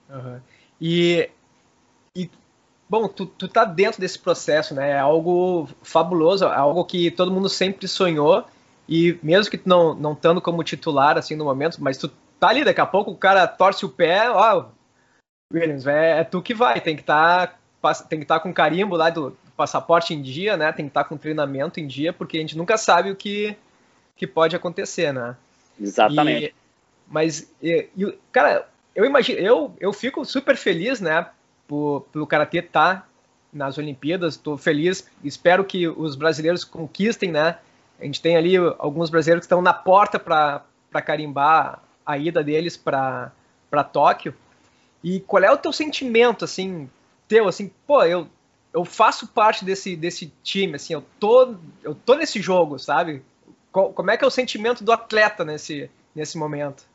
Uhum. 0.08 0.40
E, 0.80 1.28
e 2.14 2.30
bom, 2.88 3.08
tu, 3.08 3.26
tu 3.26 3.48
tá 3.48 3.64
dentro 3.64 4.00
desse 4.00 4.18
processo, 4.18 4.74
né? 4.74 4.90
É 4.90 4.98
algo 4.98 5.68
fabuloso, 5.82 6.44
é 6.44 6.54
algo 6.54 6.84
que 6.84 7.10
todo 7.10 7.32
mundo 7.32 7.48
sempre 7.48 7.88
sonhou. 7.88 8.44
E 8.88 9.18
mesmo 9.22 9.50
que 9.50 9.58
tu 9.58 9.68
não, 9.68 9.94
não 9.94 10.12
estando 10.12 10.42
como 10.42 10.62
titular, 10.62 11.16
assim, 11.16 11.34
no 11.34 11.44
momento, 11.44 11.82
mas 11.82 11.96
tu 11.96 12.08
tá 12.38 12.48
ali, 12.48 12.64
daqui 12.64 12.80
a 12.80 12.86
pouco 12.86 13.10
o 13.10 13.16
cara 13.16 13.46
torce 13.46 13.84
o 13.86 13.88
pé, 13.88 14.30
ó, 14.30 14.66
Williams, 15.54 15.86
é, 15.86 16.20
é 16.20 16.24
tu 16.24 16.42
que 16.42 16.54
vai, 16.54 16.80
tem 16.80 16.96
que 16.96 17.02
estar 17.02 17.58
tá, 17.80 17.94
tem 17.94 18.18
que 18.18 18.24
estar 18.24 18.36
tá 18.36 18.40
com 18.40 18.52
carimbo 18.52 18.96
lá 18.96 19.10
do, 19.10 19.36
passaporte 19.56 20.14
em 20.14 20.20
dia, 20.20 20.56
né? 20.56 20.72
Tem 20.72 20.86
que 20.86 20.90
estar 20.90 21.04
tá 21.04 21.08
com 21.08 21.16
treinamento 21.16 21.80
em 21.80 21.86
dia, 21.86 22.12
porque 22.12 22.36
a 22.36 22.40
gente 22.40 22.56
nunca 22.56 22.76
sabe 22.76 23.10
o 23.10 23.16
que, 23.16 23.56
que 24.16 24.26
pode 24.26 24.54
acontecer, 24.54 25.12
né? 25.12 25.36
Exatamente. 25.80 26.46
E, 26.46 26.54
mas, 27.08 27.50
e, 27.62 27.88
e, 27.96 28.18
cara, 28.32 28.68
eu 28.94 29.04
imagino, 29.04 29.38
eu, 29.38 29.74
eu 29.80 29.92
fico 29.92 30.24
super 30.24 30.56
feliz, 30.56 31.00
né, 31.00 31.26
por, 31.66 32.02
pelo 32.12 32.26
Karatê 32.26 32.58
estar 32.58 33.02
tá 33.02 33.06
nas 33.52 33.78
Olimpíadas, 33.78 34.34
estou 34.34 34.56
feliz, 34.56 35.08
espero 35.22 35.64
que 35.64 35.86
os 35.86 36.16
brasileiros 36.16 36.64
conquistem, 36.64 37.30
né, 37.30 37.58
a 38.00 38.04
gente 38.04 38.20
tem 38.20 38.36
ali 38.36 38.56
alguns 38.56 39.10
brasileiros 39.10 39.42
que 39.42 39.46
estão 39.46 39.62
na 39.62 39.72
porta 39.72 40.18
para 40.18 40.62
carimbar 41.04 41.80
a 42.04 42.18
ida 42.18 42.42
deles 42.42 42.76
para 42.76 43.32
Tóquio, 43.92 44.34
e 45.04 45.20
qual 45.20 45.44
é 45.44 45.52
o 45.52 45.58
teu 45.58 45.70
sentimento, 45.70 46.46
assim, 46.46 46.88
teu, 47.28 47.46
assim, 47.46 47.70
pô, 47.86 48.02
eu, 48.04 48.26
eu 48.72 48.86
faço 48.86 49.28
parte 49.28 49.62
desse, 49.62 49.94
desse 49.94 50.32
time, 50.42 50.76
assim, 50.76 50.94
eu 50.94 51.04
tô, 51.20 51.54
eu 51.82 51.94
tô 51.94 52.14
nesse 52.14 52.40
jogo, 52.40 52.78
sabe? 52.78 53.22
Como 53.70 54.10
é 54.10 54.16
que 54.16 54.24
é 54.24 54.26
o 54.26 54.30
sentimento 54.30 54.82
do 54.82 54.92
atleta 54.92 55.44
nesse, 55.44 55.90
nesse 56.14 56.38
momento? 56.38 56.86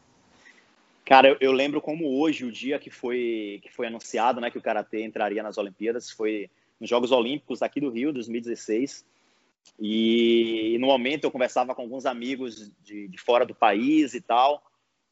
Cara, 1.05 1.29
eu, 1.29 1.37
eu, 1.39 1.51
lembro 1.51 1.79
como 1.81 2.19
hoje, 2.19 2.45
o 2.45 2.51
dia 2.51 2.79
que 2.79 2.89
foi, 2.89 3.59
que 3.61 3.71
foi 3.71 3.85
anunciado 3.85 4.41
né, 4.41 4.49
que 4.49 4.57
o 4.57 4.61
Karatê 4.61 5.03
entraria 5.03 5.43
nas 5.43 5.57
Olimpíadas, 5.59 6.09
foi 6.09 6.49
nos 6.79 6.89
Jogos 6.89 7.11
Olímpicos 7.11 7.61
aqui 7.61 7.79
do 7.79 7.91
Rio, 7.91 8.11
2016. 8.11 9.05
E, 9.79 10.73
e 10.73 10.77
no 10.79 10.87
momento 10.87 11.25
eu 11.25 11.31
conversava 11.31 11.75
com 11.75 11.83
alguns 11.83 12.07
amigos 12.07 12.71
de, 12.83 13.07
de 13.07 13.17
fora 13.19 13.45
do 13.45 13.53
país 13.53 14.15
e 14.15 14.21
tal. 14.21 14.63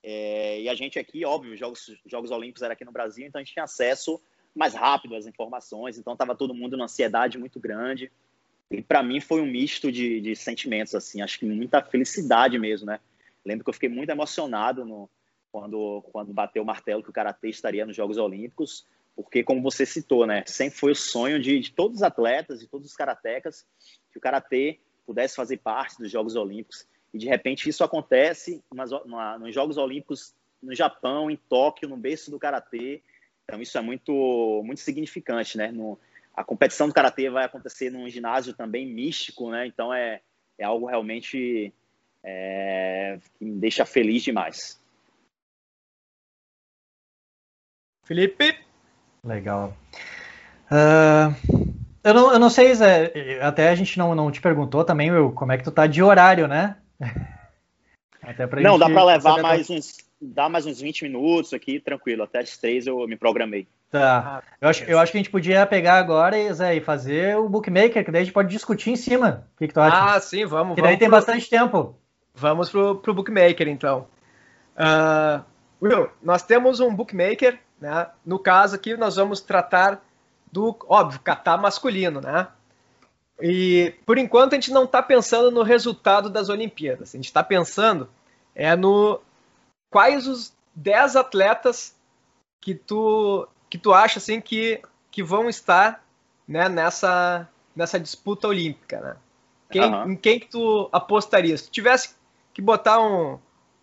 É, 0.10 0.62
e 0.62 0.70
a 0.70 0.74
gente 0.74 0.98
aqui, 0.98 1.26
óbvio, 1.26 1.52
os 1.52 1.60
Jogos, 1.60 1.94
Jogos 2.06 2.32
Olímpicos 2.32 2.62
era 2.62 2.72
aqui 2.72 2.86
no 2.86 2.94
Brasil, 2.94 3.28
então 3.28 3.42
a 3.42 3.44
gente 3.44 3.52
tinha 3.52 3.66
acesso 3.66 4.22
mais 4.56 4.74
rápido 4.74 5.18
às 5.18 5.28
informações. 5.28 5.98
Então 5.98 6.14
estava 6.14 6.34
todo 6.34 6.54
mundo 6.54 6.78
numa 6.78 6.86
ansiedade 6.86 7.38
muito 7.38 7.60
grande. 7.60 8.10
E 8.72 8.82
para 8.82 9.04
mim 9.04 9.20
foi 9.20 9.42
um 9.42 9.46
misto 9.46 9.92
de, 9.92 10.22
de 10.22 10.34
sentimentos, 10.34 10.96
assim, 10.96 11.22
acho 11.22 11.38
que 11.38 11.46
muita 11.46 11.84
felicidade 11.84 12.58
mesmo, 12.58 12.88
né? 12.88 13.02
Lembro 13.44 13.66
que 13.66 13.70
eu 13.70 13.74
fiquei 13.74 13.90
muito 13.90 14.10
emocionado 14.10 14.86
no, 14.86 15.10
quando, 15.52 16.02
quando 16.04 16.32
bateu 16.32 16.64
o 16.64 16.66
martelo 16.66 17.04
que 17.04 17.10
o 17.10 17.14
Karatê 17.14 17.50
estaria 17.50 17.86
nos 17.86 17.96
Jogos 17.96 18.18
Olímpicos, 18.18 18.88
porque, 19.14 19.44
como 19.44 19.62
você 19.62 19.86
citou, 19.86 20.26
né, 20.26 20.42
sempre 20.46 20.80
foi 20.80 20.94
o 20.94 20.96
sonho 20.96 21.38
de, 21.38 21.60
de 21.60 21.72
todos 21.74 21.98
os 21.98 22.04
atletas, 22.04 22.62
de 22.62 22.68
todos 22.68 22.88
os 22.88 22.96
karatecas, 22.96 23.66
que 24.10 24.18
o 24.18 24.22
Karatê 24.22 24.80
pudesse 25.06 25.36
fazer 25.36 25.58
parte 25.58 25.98
dos 25.98 26.10
Jogos 26.10 26.38
Olímpicos. 26.38 26.88
E, 27.14 27.18
de 27.18 27.28
repente, 27.28 27.70
isso 27.70 27.84
acontece 27.84 28.64
nas, 28.74 28.92
na, 29.06 29.40
nos 29.40 29.54
Jogos 29.54 29.78
Olímpicos 29.78 30.34
no 30.62 30.74
Japão, 30.76 31.30
em 31.30 31.38
Tóquio, 31.38 31.90
no 31.90 31.98
berço 31.98 32.32
do 32.32 32.40
Karatê. 32.40 33.02
Então, 33.44 33.62
isso 33.62 33.78
é 33.78 33.82
muito, 33.82 34.62
muito 34.66 34.82
significante, 34.82 35.58
né? 35.58 35.72
No, 35.72 35.98
a 36.36 36.44
competição 36.44 36.88
do 36.88 36.94
Karatê 36.94 37.30
vai 37.30 37.46
acontecer 37.46 37.90
num 37.90 38.10
ginásio 38.10 38.54
também 38.54 38.86
místico, 38.86 39.50
né? 39.50 39.66
Então, 39.68 39.94
é, 39.94 40.22
é 40.58 40.66
algo 40.66 40.86
realmente 40.86 41.74
é, 42.24 43.20
que 43.38 43.46
me 43.46 43.60
deixa 43.60 43.86
feliz 43.86 44.24
demais. 44.24 44.80
Felipe? 48.04 48.58
Legal. 49.24 49.76
Uh, 50.72 51.34
eu, 52.04 52.14
não, 52.14 52.34
eu 52.34 52.40
não 52.40 52.50
sei, 52.50 52.74
Zé, 52.74 53.40
até 53.42 53.70
a 53.70 53.76
gente 53.76 53.98
não, 53.98 54.16
não 54.16 54.32
te 54.32 54.42
perguntou 54.42 54.84
também, 54.84 55.12
meu, 55.12 55.32
como 55.32 55.52
é 55.52 55.58
que 55.58 55.64
tu 55.64 55.72
tá 55.72 55.88
de 55.88 56.02
horário, 56.02 56.48
né? 56.48 56.78
não, 58.62 58.78
dá 58.78 58.90
para 58.90 59.04
levar 59.04 59.42
mais 59.42 59.70
uns, 59.70 59.98
dá 60.22 60.50
mais 60.50 60.66
uns 60.66 60.82
20 60.82 61.04
minutos 61.04 61.54
aqui, 61.54 61.80
tranquilo, 61.80 62.24
até 62.24 62.40
as 62.40 62.58
três 62.58 62.88
eu 62.88 63.08
me 63.08 63.16
programei. 63.16 63.68
Tá. 63.90 64.44
Eu 64.60 64.70
acho, 64.70 64.84
eu 64.84 65.00
acho 65.00 65.12
que 65.12 65.18
a 65.18 65.22
gente 65.22 65.32
podia 65.32 65.66
pegar 65.66 65.98
agora 65.98 66.54
Zé, 66.54 66.76
e 66.76 66.82
fazer 66.82 67.38
o 67.38 67.48
bookmaker, 67.48 68.04
que 68.04 68.12
daí 68.12 68.22
a 68.22 68.26
gente 68.26 68.34
pode 68.34 68.50
discutir 68.50 68.92
em 68.92 68.96
cima. 68.98 69.48
O 69.56 69.60
que, 69.60 69.68
que 69.68 69.74
tu 69.74 69.80
acha? 69.80 70.16
Ah, 70.16 70.20
sim, 70.20 70.46
vamos. 70.46 70.76
Que 70.76 70.82
daí 70.82 70.92
vamos 70.92 71.00
tem 71.00 71.10
pro... 71.10 71.18
bastante 71.18 71.50
tempo. 71.50 71.96
Vamos 72.36 72.70
pro, 72.70 72.96
pro 72.96 73.14
bookmaker, 73.14 73.68
então. 73.68 74.08
Uh, 74.76 75.44
Will, 75.82 76.10
nós 76.22 76.44
temos 76.44 76.80
um 76.80 76.94
bookmaker 76.94 77.60
né? 77.80 78.08
No 78.26 78.40
caso 78.40 78.76
aqui, 78.76 78.98
nós 78.98 79.16
vamos 79.16 79.42
tratar 79.42 80.04
do, 80.52 80.76
óbvio, 80.88 81.20
catar 81.20 81.58
masculino, 81.58 82.20
né? 82.20 82.48
E 83.42 83.94
por 84.06 84.18
enquanto 84.18 84.54
a 84.54 84.56
gente 84.56 84.72
não 84.72 84.86
está 84.86 85.02
pensando 85.02 85.52
no 85.52 85.64
resultado 85.64 86.30
das 86.30 86.50
Olimpíadas. 86.50 87.14
A 87.14 87.18
gente 87.18 87.26
está 87.26 87.44
pensando 87.44 88.10
é 88.56 88.76
no 88.76 89.22
quais 89.92 90.28
os 90.28 90.54
10 90.76 91.16
atletas 91.16 91.96
que 92.60 92.74
tu 92.74 93.48
que 93.70 93.78
tu 93.78 93.94
acha 93.94 94.20
assim 94.20 94.42
que, 94.42 94.82
que 95.12 95.22
vão 95.22 95.50
estar 95.50 96.04
né, 96.48 96.68
nessa 96.68 97.48
nessa 97.76 98.00
disputa 98.00 98.48
olímpica, 98.48 99.00
né? 99.00 99.18
Quem, 99.70 99.84
uhum. 99.84 100.12
Em 100.12 100.16
quem 100.16 100.40
que 100.40 100.48
tu 100.48 100.90
apostaria? 100.92 101.56
Se 101.58 101.66
tu 101.66 101.72
tivesse 101.72 102.16
que 102.54 102.62
botar 102.62 103.00
um 103.00 103.40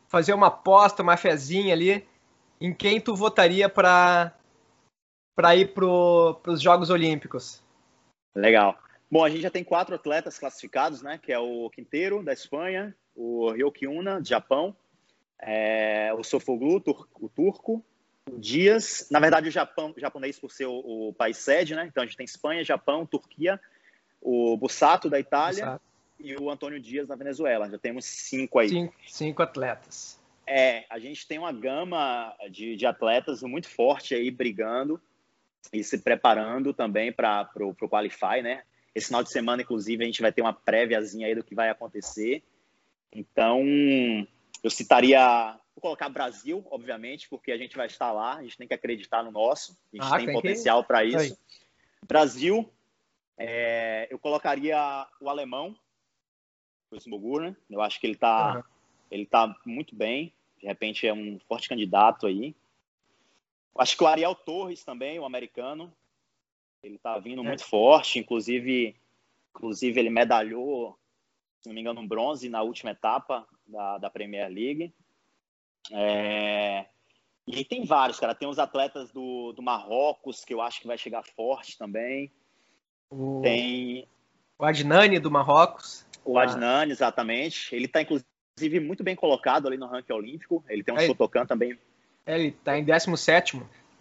fazer 0.09 0.33
uma 0.33 0.49
aposta, 0.49 1.03
uma 1.03 1.17
fezinha 1.17 1.75
ali, 1.75 2.07
em 2.61 2.73
quem 2.73 3.01
tu 3.01 3.15
votaria 3.15 3.69
para 3.69 4.33
para 5.37 5.55
ir 5.57 5.75
para 5.75 5.85
os 5.85 6.61
Jogos 6.61 6.91
Olímpicos? 6.91 7.63
Legal. 8.35 8.77
Bom, 9.15 9.25
a 9.25 9.31
gente 9.31 9.43
já 9.43 9.51
tem 9.51 9.63
quatro 9.63 9.95
atletas 9.95 10.41
classificados, 10.41 11.01
né? 11.01 11.21
Que 11.23 11.33
é 11.33 11.39
o 11.39 11.71
Quinteiro, 11.71 12.21
da 12.21 12.33
Espanha, 12.33 12.93
o 13.15 13.49
Ryoki 13.53 13.87
Una, 13.87 14.21
do 14.21 14.27
Japão, 14.27 14.77
é, 15.39 16.13
o 16.19 16.25
Sofoglu, 16.25 16.83
o 17.21 17.29
turco, 17.29 17.85
o 18.29 18.37
Dias, 18.41 19.07
na 19.13 19.21
verdade 19.21 19.47
o 19.49 19.53
Japão, 19.53 19.95
o 19.97 20.01
japonês 20.01 20.37
por 20.37 20.51
ser 20.51 20.67
o, 20.67 21.11
o, 21.11 21.15
país 21.15 21.37
sede, 21.37 21.77
né? 21.77 21.87
Então 21.87 22.03
a 22.03 22.07
gente 22.07 22.17
tem 22.17 22.25
Espanha, 22.25 22.65
Japão, 22.65 23.07
Turquia, 23.07 23.61
o 24.21 24.57
Bussato 24.57 25.09
da 25.09 25.21
Itália 25.21 25.65
Bussato. 25.65 25.85
e 26.19 26.35
o 26.35 26.51
Antônio 26.51 26.81
Dias 26.81 27.07
da 27.07 27.15
Venezuela. 27.15 27.71
Já 27.71 27.79
temos 27.79 28.05
cinco 28.07 28.59
aí. 28.59 28.69
Cinco, 28.69 28.95
cinco 29.07 29.43
atletas. 29.45 30.21
É, 30.45 30.87
a 30.91 30.99
gente 30.99 31.25
tem 31.29 31.39
uma 31.39 31.53
gama 31.53 32.35
de, 32.51 32.75
de 32.75 32.85
atletas 32.85 33.45
muito 33.45 33.69
forte 33.69 34.13
aí 34.13 34.29
brigando 34.29 35.01
e 35.73 35.85
se 35.85 35.99
preparando 35.99 36.75
também 36.75 37.13
para 37.13 37.49
o 37.61 37.89
Qualify, 37.89 38.43
né? 38.43 38.65
Esse 38.95 39.09
final 39.09 39.23
de 39.23 39.31
semana, 39.31 39.63
inclusive, 39.63 40.03
a 40.03 40.07
gente 40.07 40.23
vai 40.23 40.33
ter 40.33 40.43
uma 40.43 40.53
préviazinha 40.53 41.27
aí 41.27 41.35
do 41.35 41.43
que 41.43 41.55
vai 41.55 41.69
acontecer. 41.69 42.43
Então, 43.13 43.63
eu 44.63 44.71
citaria, 44.71 45.59
vou 45.75 45.83
colocar 45.83 46.09
Brasil, 46.09 46.65
obviamente, 46.71 47.29
porque 47.29 47.51
a 47.51 47.57
gente 47.57 47.77
vai 47.77 47.87
estar 47.87 48.13
lá, 48.13 48.37
a 48.37 48.43
gente 48.43 48.57
tem 48.57 48.69
que 48.69 48.75
acreditar 48.75 49.23
no 49.23 49.31
nosso, 49.31 49.77
a 49.93 49.97
gente 49.97 50.13
ah, 50.13 50.17
tem, 50.17 50.27
tem 50.27 50.35
potencial 50.35 50.83
que... 50.83 50.89
para 50.89 51.05
isso. 51.05 51.19
Aí. 51.19 51.37
Brasil, 52.07 52.71
é, 53.37 54.07
eu 54.11 54.19
colocaria 54.19 54.77
o 55.21 55.29
alemão, 55.29 55.77
o 56.91 56.97
Smogur, 56.97 57.41
né? 57.43 57.57
Eu 57.69 57.81
acho 57.81 57.99
que 57.99 58.07
ele 58.07 58.15
está 58.15 58.57
uhum. 58.57 58.75
Ele 59.15 59.23
está 59.23 59.55
muito 59.65 59.95
bem, 59.95 60.33
de 60.59 60.67
repente 60.67 61.07
é 61.07 61.13
um 61.13 61.39
forte 61.47 61.69
candidato 61.69 62.27
aí. 62.27 62.53
Acho 63.79 63.97
que 63.97 64.03
o 64.03 64.07
Ariel 64.09 64.35
Torres 64.35 64.83
também, 64.83 65.21
o 65.21 65.25
americano, 65.25 65.93
ele 66.85 66.97
está 66.97 67.19
vindo 67.19 67.43
é. 67.43 67.45
muito 67.45 67.65
forte, 67.65 68.19
inclusive, 68.19 68.95
inclusive 69.55 69.99
ele 69.99 70.11
medalhou, 70.11 70.99
se 71.61 71.69
não 71.69 71.75
me 71.75 71.81
engano, 71.81 72.01
um 72.01 72.07
bronze 72.07 72.49
na 72.49 72.63
última 72.63 72.91
etapa 72.91 73.47
da, 73.67 73.99
da 73.99 74.11
Premier 74.11 74.49
League. 74.51 74.93
É... 75.91 76.87
E 77.47 77.65
tem 77.65 77.85
vários, 77.85 78.19
cara. 78.19 78.35
Tem 78.35 78.49
os 78.49 78.59
atletas 78.59 79.11
do, 79.11 79.53
do 79.53 79.63
Marrocos, 79.63 80.45
que 80.45 80.55
eu 80.55 80.61
acho 80.61 80.81
que 80.81 80.87
vai 80.87 80.97
chegar 80.97 81.23
forte 81.23 81.77
também. 81.77 82.31
O... 83.11 83.41
Tem. 83.43 84.07
O 84.59 84.65
Adnani 84.65 85.19
do 85.19 85.31
Marrocos. 85.31 86.07
O 86.25 86.39
Adnani, 86.39 86.93
exatamente. 86.93 87.75
Ele 87.75 87.85
está, 87.85 88.01
inclusive, 88.01 88.81
muito 88.81 89.05
bem 89.05 89.15
colocado 89.15 89.67
ali 89.67 89.77
no 89.77 89.87
ranking 89.87 90.13
olímpico. 90.13 90.65
Ele 90.69 90.83
tem 90.83 90.95
um 90.95 90.99
é, 90.99 91.07
Shotokan 91.07 91.45
também. 91.45 91.79
É, 92.25 92.39
ele 92.39 92.49
está 92.49 92.79
em 92.79 92.85
17 92.85 93.61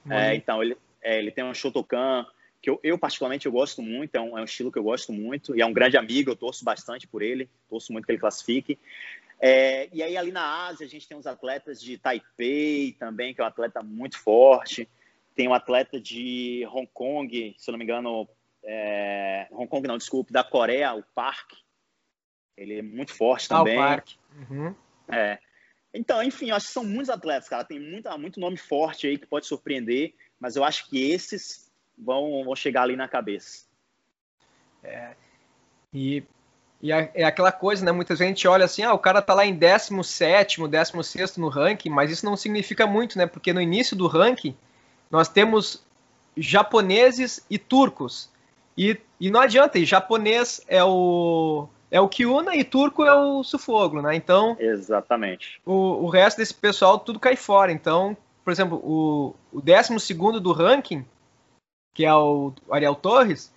É, 0.10 0.36
então, 0.36 0.64
ele, 0.64 0.78
é, 1.01 1.20
ele 1.20 1.32
tem 1.32 1.43
um 1.43 1.53
Shotokan 1.53 2.26
que 2.64 2.70
eu, 2.70 2.80
eu, 2.82 2.97
particularmente 2.97 3.45
eu 3.45 3.51
gosto 3.51 3.82
muito, 3.82 4.16
é 4.16 4.22
um, 4.22 4.38
é 4.38 4.41
um, 4.41 4.45
estilo 4.45 4.72
que 4.72 4.80
eu 4.80 4.84
gosto 4.84 5.11
muito, 5.11 5.53
e 5.53 5.61
é 5.61 5.66
um 5.66 5.74
grande 5.74 5.97
amigo, 5.97 6.32
eu 6.32 6.36
torço 6.36 6.64
bastante 6.64 7.05
por 7.05 7.22
ele, 7.22 7.49
torço 7.68 7.91
muito 7.91 8.05
que 8.05 8.11
ele 8.14 8.20
classifique. 8.20 8.80
É, 9.38 9.89
e 9.91 10.01
aí 10.01 10.16
ali 10.16 10.32
na 10.32 10.68
Ásia 10.68 10.88
a 10.88 10.89
gente 10.89 11.05
tem 11.05 11.18
os 11.18 11.28
atletas 11.28 11.82
de 11.82 11.97
Taipei 11.97 12.93
também, 12.93 13.34
que 13.34 13.41
é 13.41 13.43
um 13.43 13.47
atleta 13.47 13.84
muito 13.84 14.18
forte, 14.18 14.88
tem 15.36 15.45
um 15.45 15.53
atleta 15.53 15.99
de 15.99 16.66
Hong 16.74 16.89
Kong, 16.93 17.53
se 17.57 17.70
eu 17.70 17.74
não 17.74 17.78
me 17.78 17.84
engano, 17.84 18.30
é, 18.64 19.49
Hong 19.51 19.68
Kong 19.68 19.86
não, 19.86 19.97
desculpe, 19.97 20.32
da 20.32 20.41
Coreia, 20.41 20.93
o 20.93 21.03
Park, 21.14 21.51
ele 22.55 22.80
é 22.80 22.82
muito 22.82 23.14
forte 23.14 23.47
ah, 23.51 23.57
também. 23.57 23.78
Ah, 23.78 24.01
uhum. 24.49 24.74
É. 25.11 25.38
Então, 25.93 26.24
enfim, 26.24 26.51
acho 26.51 26.68
que 26.68 26.74
são 26.74 26.86
muitos 26.86 27.09
atletas, 27.09 27.49
cara. 27.49 27.66
Tem 27.66 27.78
muito, 27.78 28.09
muito 28.18 28.39
nome 28.39 28.55
forte 28.55 29.05
aí 29.05 29.18
que 29.18 29.28
pode 29.28 29.47
surpreender, 29.47 30.14
mas 30.39 30.55
eu 30.55 30.64
acho 30.64 30.89
que 30.89 31.11
esses 31.11 31.62
vão, 31.98 32.44
vão 32.44 32.56
chegar 32.56 32.84
ali 32.84 32.96
na 32.96 33.08
cabeça. 33.08 33.66
É, 34.84 35.12
e, 35.94 36.24
e 36.82 36.91
é 36.91 37.24
aquela 37.24 37.52
coisa, 37.52 37.86
né? 37.86 37.91
Muitas 37.91 38.20
vezes 38.20 38.32
a 38.32 38.36
gente 38.36 38.48
olha 38.48 38.66
assim, 38.66 38.84
ah, 38.84 38.94
o 38.94 39.00
cara 39.00 39.22
tá 39.22 39.34
lá 39.34 39.46
em 39.46 39.56
17, 39.56 40.68
16 40.68 41.38
no 41.38 41.48
ranking, 41.48 41.89
mas 41.89 42.12
isso 42.12 42.26
não 42.26 42.36
significa 42.36 42.86
muito, 42.86 43.18
né? 43.18 43.26
Porque 43.26 43.54
no 43.54 43.62
início 43.62 43.96
do 43.96 44.08
ranking 44.08 44.56
nós 45.10 45.30
temos 45.30 45.86
japoneses 46.36 47.46
e 47.50 47.58
turcos. 47.58 48.30
E, 48.78 48.98
e 49.20 49.30
não 49.30 49.39
adianta, 49.39 49.78
e 49.78 49.86
japonês 49.86 50.62
é 50.68 50.84
o 50.84 51.68
é 51.94 52.02
o 52.02 52.10
Kiuna 52.10 52.56
e 52.56 52.64
turco 52.64 53.06
é 53.06 53.14
o 53.14 53.44
Sufoglo, 53.44 54.02
né? 54.02 54.16
Então. 54.16 54.58
Exatamente. 54.60 55.62
O, 55.64 56.04
o 56.04 56.10
resto 56.10 56.38
desse 56.38 56.54
pessoal 56.54 56.98
tudo 56.98 57.20
cai 57.20 57.36
fora. 57.36 57.72
Então, 57.72 58.18
por 58.44 58.52
exemplo, 58.52 58.82
o, 58.84 59.36
o 59.52 59.62
12 59.62 60.14
do 60.41 60.52
ranking, 60.52 61.06
que 61.94 62.06
é 62.06 62.14
o 62.14 62.54
Ariel 62.70 62.96
Torres, 62.96 63.54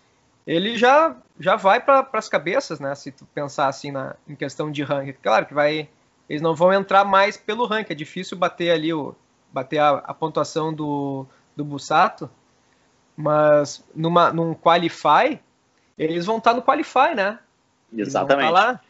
ele 0.47 0.77
já, 0.77 1.17
já 1.41 1.57
vai 1.57 1.81
para 1.81 2.09
as 2.13 2.29
cabeças, 2.29 2.79
né? 2.79 2.95
Se 2.95 3.11
tu 3.11 3.27
pensar 3.35 3.69
assim 3.69 3.91
na, 3.91 4.15
em 4.29 4.37
questão 4.37 4.71
de 4.71 4.83
ranking. 4.83 5.15
Claro 5.23 5.47
que 5.47 5.55
vai. 5.55 5.89
Eles 6.29 6.43
não 6.43 6.55
vão 6.55 6.73
entrar 6.73 7.05
mais 7.05 7.37
pelo 7.37 7.67
ranking. 7.67 7.93
É 7.93 7.97
difícil 7.97 8.37
bater 8.37 8.71
ali 8.71 8.93
o. 8.93 9.15
bater 9.53 9.79
a, 9.79 9.91
a 9.99 10.15
pontuação 10.15 10.73
do, 10.73 11.27
do 11.57 11.65
Bussato. 11.65 12.31
Mas 13.17 13.85
numa, 13.95 14.31
num 14.31 14.55
qualify, 14.55 15.41
eles 15.97 16.27
vão 16.27 16.37
estar 16.39 16.53
no 16.53 16.63
qualify, 16.63 17.15
né? 17.15 17.39
Exatamente. 17.93 18.53
lá. 18.53 18.81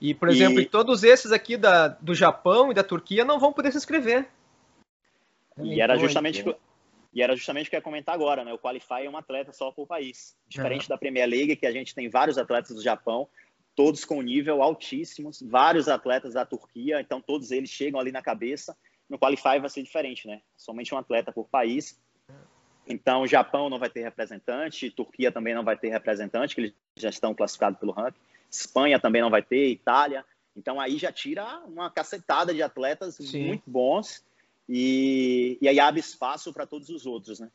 E, 0.00 0.14
por 0.14 0.28
exemplo, 0.28 0.60
e... 0.60 0.66
todos 0.66 1.04
esses 1.04 1.32
aqui 1.32 1.56
da, 1.56 1.88
do 1.88 2.14
Japão 2.14 2.70
e 2.70 2.74
da 2.74 2.82
Turquia 2.82 3.24
não 3.24 3.38
vão 3.38 3.52
poder 3.52 3.70
se 3.70 3.78
inscrever. 3.78 4.26
E 5.62 5.80
era 5.80 5.96
justamente 5.96 6.44
e 7.14 7.22
era 7.22 7.36
justamente 7.36 7.68
o 7.68 7.70
que 7.70 7.76
eu 7.76 7.78
ia 7.78 7.82
comentar 7.82 8.14
agora, 8.14 8.44
né? 8.44 8.52
O 8.52 8.58
Qualify 8.58 9.04
é 9.04 9.10
um 9.10 9.16
atleta 9.16 9.52
só 9.52 9.70
por 9.70 9.86
país. 9.86 10.36
Diferente 10.48 10.82
uhum. 10.82 10.88
da 10.88 10.98
Premier 10.98 11.28
League, 11.28 11.56
que 11.56 11.66
a 11.66 11.70
gente 11.70 11.94
tem 11.94 12.08
vários 12.08 12.36
atletas 12.36 12.74
do 12.74 12.82
Japão, 12.82 13.28
todos 13.76 14.04
com 14.04 14.20
nível 14.20 14.62
altíssimos, 14.62 15.40
vários 15.40 15.88
atletas 15.88 16.34
da 16.34 16.44
Turquia, 16.44 17.00
então 17.00 17.20
todos 17.20 17.52
eles 17.52 17.70
chegam 17.70 18.00
ali 18.00 18.10
na 18.10 18.20
cabeça. 18.20 18.76
No 19.08 19.18
Qualify 19.18 19.60
vai 19.60 19.70
ser 19.70 19.82
diferente, 19.82 20.26
né? 20.26 20.42
Somente 20.56 20.92
um 20.92 20.98
atleta 20.98 21.30
por 21.30 21.48
país. 21.48 22.00
Então, 22.86 23.22
o 23.22 23.26
Japão 23.26 23.70
não 23.70 23.78
vai 23.78 23.88
ter 23.88 24.02
representante, 24.02 24.90
Turquia 24.90 25.30
também 25.30 25.54
não 25.54 25.64
vai 25.64 25.76
ter 25.76 25.88
representante, 25.88 26.54
que 26.54 26.60
eles 26.62 26.74
já 26.98 27.08
estão 27.08 27.32
classificados 27.32 27.78
pelo 27.78 27.92
ranking. 27.92 28.18
Espanha 28.50 28.98
também 28.98 29.22
não 29.22 29.30
vai 29.30 29.42
ter, 29.42 29.68
Itália. 29.68 30.24
Então 30.56 30.80
aí 30.80 30.98
já 30.98 31.10
tira 31.10 31.60
uma 31.66 31.90
cacetada 31.90 32.54
de 32.54 32.62
atletas 32.62 33.16
Sim. 33.16 33.46
muito 33.46 33.64
bons 33.66 34.24
e, 34.68 35.58
e 35.60 35.68
aí 35.68 35.78
abre 35.78 36.00
espaço 36.00 36.52
para 36.52 36.66
todos 36.66 36.88
os 36.88 37.06
outros, 37.06 37.40
né? 37.40 37.50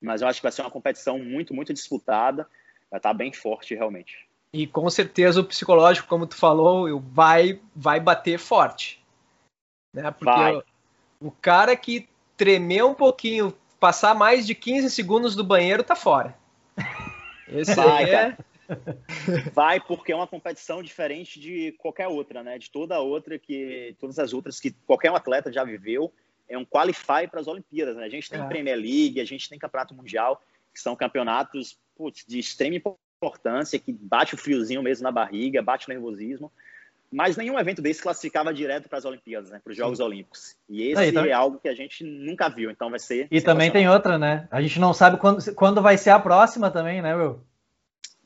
Mas 0.00 0.20
eu 0.20 0.28
acho 0.28 0.40
que 0.40 0.44
vai 0.44 0.52
ser 0.52 0.62
uma 0.62 0.70
competição 0.70 1.18
muito, 1.18 1.54
muito 1.54 1.72
disputada, 1.72 2.48
vai 2.90 2.98
estar 2.98 3.14
bem 3.14 3.32
forte 3.32 3.74
realmente. 3.74 4.26
E 4.52 4.66
com 4.66 4.88
certeza 4.88 5.40
o 5.40 5.44
psicológico, 5.44 6.08
como 6.08 6.26
tu 6.26 6.36
falou, 6.36 7.00
vai, 7.00 7.60
vai 7.74 7.98
bater 7.98 8.38
forte. 8.38 9.02
Né? 9.92 10.10
Porque 10.10 10.24
vai. 10.24 10.62
O, 11.20 11.30
cara 11.30 11.74
que 11.74 12.08
tremer 12.36 12.84
um 12.84 12.94
pouquinho, 12.94 13.54
passar 13.80 14.14
mais 14.14 14.46
de 14.46 14.54
15 14.54 14.90
segundos 14.90 15.34
do 15.34 15.42
banheiro, 15.42 15.82
tá 15.82 15.96
fora. 15.96 16.36
Esse 17.48 17.74
vai, 17.74 18.14
é... 18.14 18.36
Vai 19.54 19.80
porque 19.80 20.12
é 20.12 20.16
uma 20.16 20.26
competição 20.26 20.82
diferente 20.82 21.38
de 21.38 21.72
qualquer 21.78 22.08
outra, 22.08 22.42
né? 22.42 22.58
De 22.58 22.70
toda 22.70 22.98
outra 22.98 23.38
que 23.38 23.94
todas 23.98 24.18
as 24.18 24.32
outras 24.32 24.58
que 24.58 24.72
qualquer 24.86 25.10
um 25.10 25.16
atleta 25.16 25.52
já 25.52 25.62
viveu, 25.62 26.12
é 26.48 26.56
um 26.56 26.64
qualify 26.64 27.26
para 27.30 27.40
as 27.40 27.46
Olimpíadas, 27.46 27.96
né? 27.96 28.04
A 28.04 28.08
gente 28.08 28.30
tem 28.30 28.40
é. 28.40 28.46
Premier 28.46 28.76
League, 28.76 29.20
a 29.20 29.24
gente 29.24 29.48
tem 29.48 29.58
Campeonato 29.58 29.94
Mundial, 29.94 30.42
que 30.72 30.80
são 30.80 30.94
campeonatos 30.94 31.78
putz, 31.96 32.24
de 32.26 32.38
extrema 32.38 32.76
importância, 32.76 33.78
que 33.78 33.92
bate 33.92 34.34
o 34.34 34.38
friozinho 34.38 34.82
mesmo 34.82 35.04
na 35.04 35.10
barriga, 35.10 35.62
bate 35.62 35.86
o 35.86 35.90
nervosismo. 35.90 36.52
Mas 37.10 37.36
nenhum 37.36 37.58
evento 37.58 37.80
desse 37.80 38.02
classificava 38.02 38.52
direto 38.52 38.88
para 38.88 38.98
as 38.98 39.04
Olimpíadas, 39.04 39.50
né? 39.50 39.60
Para 39.62 39.70
os 39.70 39.76
Jogos 39.76 39.98
Sim. 39.98 40.04
Olímpicos. 40.04 40.56
E 40.68 40.82
esse 40.82 41.06
então... 41.06 41.24
é 41.24 41.32
algo 41.32 41.58
que 41.58 41.68
a 41.68 41.74
gente 41.74 42.02
nunca 42.04 42.48
viu, 42.48 42.70
então 42.70 42.90
vai 42.90 42.98
ser. 42.98 43.28
E 43.30 43.40
também 43.40 43.70
tem 43.70 43.88
outra, 43.88 44.18
né? 44.18 44.48
A 44.50 44.60
gente 44.60 44.80
não 44.80 44.92
sabe 44.92 45.16
quando, 45.16 45.54
quando 45.54 45.80
vai 45.80 45.96
ser 45.96 46.10
a 46.10 46.18
próxima 46.18 46.70
também, 46.70 47.00
né, 47.00 47.14
Will? 47.14 47.40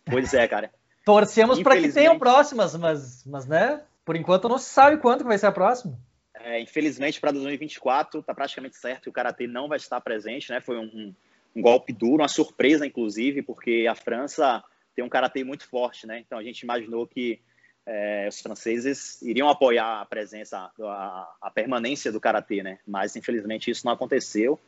Pois 0.05 0.33
é, 0.33 0.49
cara. 0.49 0.71
Torcemos 1.05 1.63
para 1.63 1.77
que 1.79 1.93
tenham 1.93 2.19
próximas, 2.19 2.75
mas, 2.75 3.25
mas, 3.27 3.47
né? 3.47 3.83
Por 4.05 4.17
enquanto 4.17 4.49
não 4.49 4.59
se 4.59 4.71
sabe 4.71 4.97
quando 4.97 5.23
que 5.23 5.29
vai 5.29 5.39
ser 5.39 5.47
a 5.47 5.53
próxima. 5.53 5.97
É, 6.35 6.61
infelizmente, 6.61 7.21
para 7.21 7.33
2024, 7.33 8.21
está 8.21 8.35
praticamente 8.35 8.77
certo 8.77 9.05
que 9.05 9.09
o 9.09 9.13
Karatê 9.13 9.47
não 9.47 9.69
vai 9.69 9.77
estar 9.77 10.01
presente, 10.01 10.51
né? 10.51 10.61
Foi 10.61 10.79
um, 10.79 11.15
um, 11.55 11.63
golpe 11.63 11.93
duro, 11.93 12.23
uma 12.23 12.29
surpresa, 12.29 12.87
inclusive, 12.87 13.43
porque 13.43 13.87
a 13.91 13.95
França 13.95 14.63
tem 14.95 15.05
um 15.05 15.09
Karatê 15.09 15.43
muito 15.43 15.69
forte, 15.69 16.07
né? 16.07 16.21
Então 16.21 16.39
a 16.39 16.43
gente 16.43 16.61
imaginou 16.61 17.07
que 17.07 17.41
é, 17.85 18.29
os 18.29 18.41
franceses 18.41 19.21
iriam 19.23 19.49
apoiar 19.49 20.01
a 20.01 20.07
presença, 20.07 20.71
a, 20.81 21.37
a 21.41 21.51
permanência 21.51 22.13
do 22.13 22.21
Karatê, 22.21 22.63
né? 22.63 22.79
Mas, 22.87 23.17
infelizmente, 23.17 23.71
isso 23.71 23.85
não 23.85 23.93
aconteceu. 23.93 24.59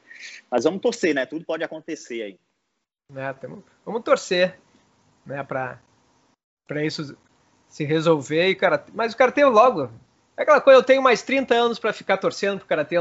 Mas 0.51 0.65
vamos 0.65 0.81
torcer, 0.81 1.15
né? 1.15 1.25
Tudo 1.27 1.45
pode 1.45 1.63
acontecer 1.63 2.23
aí. 2.23 2.39
É, 3.15 3.35
vamos 3.85 4.03
torcer 4.03 4.59
né, 5.27 5.43
para 5.43 5.81
isso 6.85 7.17
se 7.69 7.85
resolver 7.85 8.49
e 8.49 8.55
cara, 8.55 8.85
mas 8.95 9.13
o 9.13 9.17
karatê 9.17 9.45
logo 9.45 9.91
é 10.37 10.43
aquela 10.43 10.61
coisa, 10.61 10.79
eu 10.79 10.85
tenho 10.85 11.03
mais 11.03 11.23
30 11.23 11.55
anos 11.55 11.79
para 11.79 11.93
ficar 11.93 12.17
torcendo 12.17 12.59
pro 12.59 12.69
karatê 12.69 12.97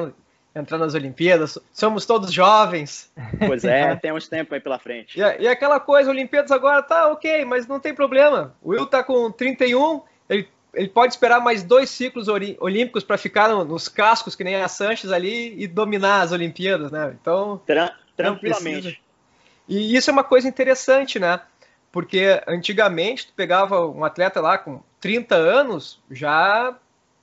entrar 0.53 0.77
nas 0.77 0.93
Olimpíadas, 0.93 1.57
somos 1.71 2.05
todos 2.05 2.31
jovens. 2.31 3.11
Pois 3.47 3.63
é, 3.63 3.95
temos 4.01 4.27
tempo 4.27 4.53
aí 4.53 4.59
pela 4.59 4.77
frente. 4.77 5.19
E, 5.19 5.43
e, 5.43 5.47
aquela 5.47 5.79
coisa, 5.79 6.09
Olimpíadas 6.09 6.51
agora 6.51 6.83
tá 6.83 7.07
ok, 7.07 7.45
mas 7.45 7.67
não 7.67 7.79
tem 7.79 7.93
problema. 7.93 8.53
O 8.61 8.71
Will 8.71 8.85
tá 8.85 9.03
com 9.03 9.31
31, 9.31 10.01
ele, 10.29 10.47
ele 10.73 10.89
pode 10.89 11.13
esperar 11.13 11.39
mais 11.39 11.63
dois 11.63 11.89
ciclos 11.89 12.27
olímpicos 12.27 13.03
para 13.03 13.17
ficar 13.17 13.49
no, 13.49 13.63
nos 13.63 13.87
cascos, 13.87 14.35
que 14.35 14.43
nem 14.43 14.55
a 14.55 14.67
Sanches 14.67 15.11
ali, 15.11 15.55
e 15.57 15.67
dominar 15.67 16.21
as 16.21 16.31
Olimpíadas, 16.31 16.91
né? 16.91 17.15
Então. 17.19 17.61
Tra 17.65 17.95
tranquilamente. 18.15 19.01
E 19.67 19.95
isso 19.95 20.09
é 20.09 20.13
uma 20.13 20.23
coisa 20.23 20.47
interessante, 20.47 21.17
né? 21.17 21.39
Porque 21.91 22.41
antigamente 22.47 23.27
tu 23.27 23.33
pegava 23.33 23.85
um 23.87 24.03
atleta 24.03 24.41
lá 24.41 24.57
com 24.57 24.81
30 24.99 25.35
anos, 25.35 25.99
já. 26.09 26.75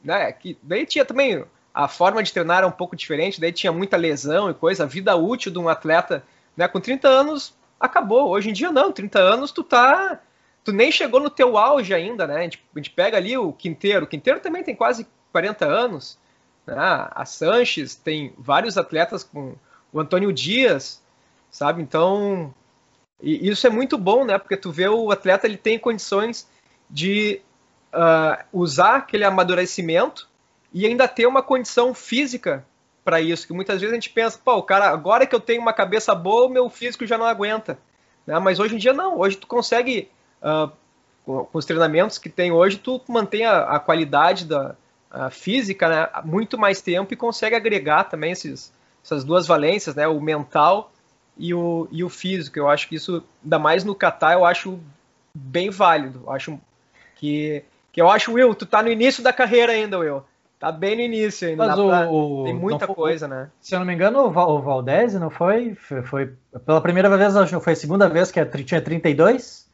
Né, 0.03 0.33
que, 0.33 0.57
daí 0.63 0.87
tinha 0.87 1.05
também. 1.05 1.45
A 1.75 1.87
forma 1.87 2.23
de 2.23 2.33
treinar 2.33 2.59
era 2.59 2.67
um 2.67 2.73
pouco 2.73 2.97
diferente, 2.97 3.41
daí 3.41 3.53
tinha 3.53 3.73
muita 3.73 3.97
lesão 3.97 4.51
e 4.51 4.55
coisa. 4.55 4.85
A 4.85 4.87
vida 4.87 5.15
útil 5.15 5.53
de 5.53 5.59
um 5.59 5.69
atleta 5.69 6.25
né, 6.57 6.67
com 6.67 6.81
30 6.81 7.09
anos 7.09 7.55
acabou. 7.79 8.31
Hoje 8.31 8.51
em 8.51 8.53
dia 8.53 8.73
não, 8.73 8.91
30 8.91 9.19
anos 9.19 9.53
tu 9.53 9.63
tá. 9.63 10.21
Tu 10.65 10.73
nem 10.73 10.91
chegou 10.91 11.21
no 11.21 11.31
teu 11.31 11.57
auge 11.57 11.95
ainda, 11.95 12.27
né? 12.27 12.37
A 12.37 12.43
gente, 12.43 12.63
a 12.75 12.79
gente 12.79 12.91
pega 12.91 13.17
ali 13.17 13.39
o 13.39 13.53
Quinteiro. 13.53 14.05
O 14.05 14.09
Quinteiro 14.09 14.41
também 14.41 14.63
tem 14.63 14.75
quase 14.75 15.07
40 15.33 15.65
anos. 15.67 16.19
Né? 16.67 16.75
A 16.77 17.25
Sanches 17.25 17.95
tem 17.95 18.35
vários 18.37 18.77
atletas 18.77 19.23
com 19.23 19.55
o 19.93 20.01
Antônio 20.01 20.33
Dias, 20.33 21.01
sabe? 21.51 21.81
Então, 21.81 22.53
e 23.23 23.49
isso 23.49 23.67
é 23.67 23.71
muito 23.71 23.97
bom, 23.97 24.25
né? 24.25 24.37
Porque 24.39 24.57
tu 24.57 24.71
vê 24.71 24.89
o 24.89 25.11
atleta 25.11 25.47
ele 25.47 25.57
tem 25.57 25.79
condições 25.79 26.49
de 26.91 27.41
uh, 27.93 28.45
usar 28.53 28.97
aquele 28.97 29.25
amadurecimento 29.25 30.29
e 30.73 30.87
ainda 30.87 31.09
ter 31.09 31.27
uma 31.27 31.43
condição 31.43 31.95
física 31.95 32.65
para 33.05 33.21
isso. 33.21 33.47
Que 33.47 33.53
muitas 33.53 33.81
vezes 33.81 33.93
a 33.93 33.97
gente 33.97 34.11
pensa, 34.11 34.39
pô, 34.43 34.57
o 34.57 34.63
cara, 34.63 34.89
agora 34.89 35.27
que 35.27 35.35
eu 35.35 35.41
tenho 35.41 35.61
uma 35.61 35.73
cabeça 35.73 36.15
boa, 36.15 36.49
meu 36.49 36.69
físico 36.69 37.07
já 37.07 37.17
não 37.17 37.27
aguenta. 37.27 37.79
Né? 38.27 38.39
Mas 38.39 38.59
hoje 38.59 38.75
em 38.75 38.79
dia 38.79 38.93
não. 38.93 39.19
Hoje 39.19 39.37
tu 39.37 39.47
consegue, 39.47 40.11
uh, 40.43 40.71
com, 41.25 41.49
os 41.53 41.65
treinamentos 41.65 42.19
que 42.19 42.29
tem 42.29 42.53
hoje, 42.53 42.79
tu 42.79 43.01
mantém 43.09 43.45
a, 43.45 43.61
a 43.63 43.79
qualidade 43.79 44.45
da 44.45 44.75
a 45.11 45.31
física 45.31 45.89
né? 45.89 46.09
muito 46.25 46.59
mais 46.59 46.81
tempo 46.83 47.13
e 47.13 47.17
consegue 47.17 47.57
agregar 47.57 48.05
também 48.05 48.33
esses, 48.33 48.73
essas 49.03 49.25
duas 49.25 49.47
valências, 49.47 49.95
né? 49.95 50.07
O 50.07 50.21
mental 50.21 50.93
e 51.37 51.55
o, 51.55 51.89
e 51.91 52.05
o 52.05 52.09
físico. 52.09 52.59
Eu 52.59 52.69
acho 52.69 52.89
que 52.89 52.97
isso, 52.97 53.25
ainda 53.43 53.59
mais 53.59 53.85
no 53.85 53.95
Catar, 53.95 54.35
eu 54.35 54.45
acho 54.45 54.79
bem 55.35 55.71
válido. 55.71 56.23
Eu 56.27 56.33
acho 56.33 56.61
que, 57.17 57.63
que 57.93 58.01
eu 58.01 58.11
acho, 58.11 58.33
Will, 58.33 58.55
tu 58.55 58.67
tá 58.67 58.83
no 58.83 58.91
início 58.91 59.23
da 59.23 59.33
carreira 59.33 59.73
ainda, 59.73 59.99
Will. 59.99 60.23
Tá 60.59 60.73
bem 60.73 60.97
no 60.97 61.03
início 61.03 61.49
ainda. 61.49 61.67
Mas 61.67 61.79
o, 61.79 61.89
pra... 61.89 62.07
Tem 62.45 62.55
muita 62.55 62.87
foi, 62.87 62.95
coisa, 62.95 63.29
né? 63.29 63.51
Se 63.61 63.75
eu 63.75 63.79
não 63.79 63.87
me 63.87 63.95
engano, 63.95 64.25
o, 64.25 64.31
Val, 64.31 64.51
o 64.51 64.61
Valdez 64.61 65.15
não 65.15 65.31
foi, 65.31 65.75
foi, 65.75 66.03
foi, 66.03 66.35
Pela 66.67 66.81
primeira 66.81 67.09
vez, 67.17 67.37
acho 67.37 67.57
que 67.57 67.65
foi 67.65 67.73
a 67.75 67.77
segunda 67.77 68.09
vez 68.09 68.31
que 68.31 68.41
é, 68.41 68.45
tinha 68.45 68.81
32. 68.81 69.69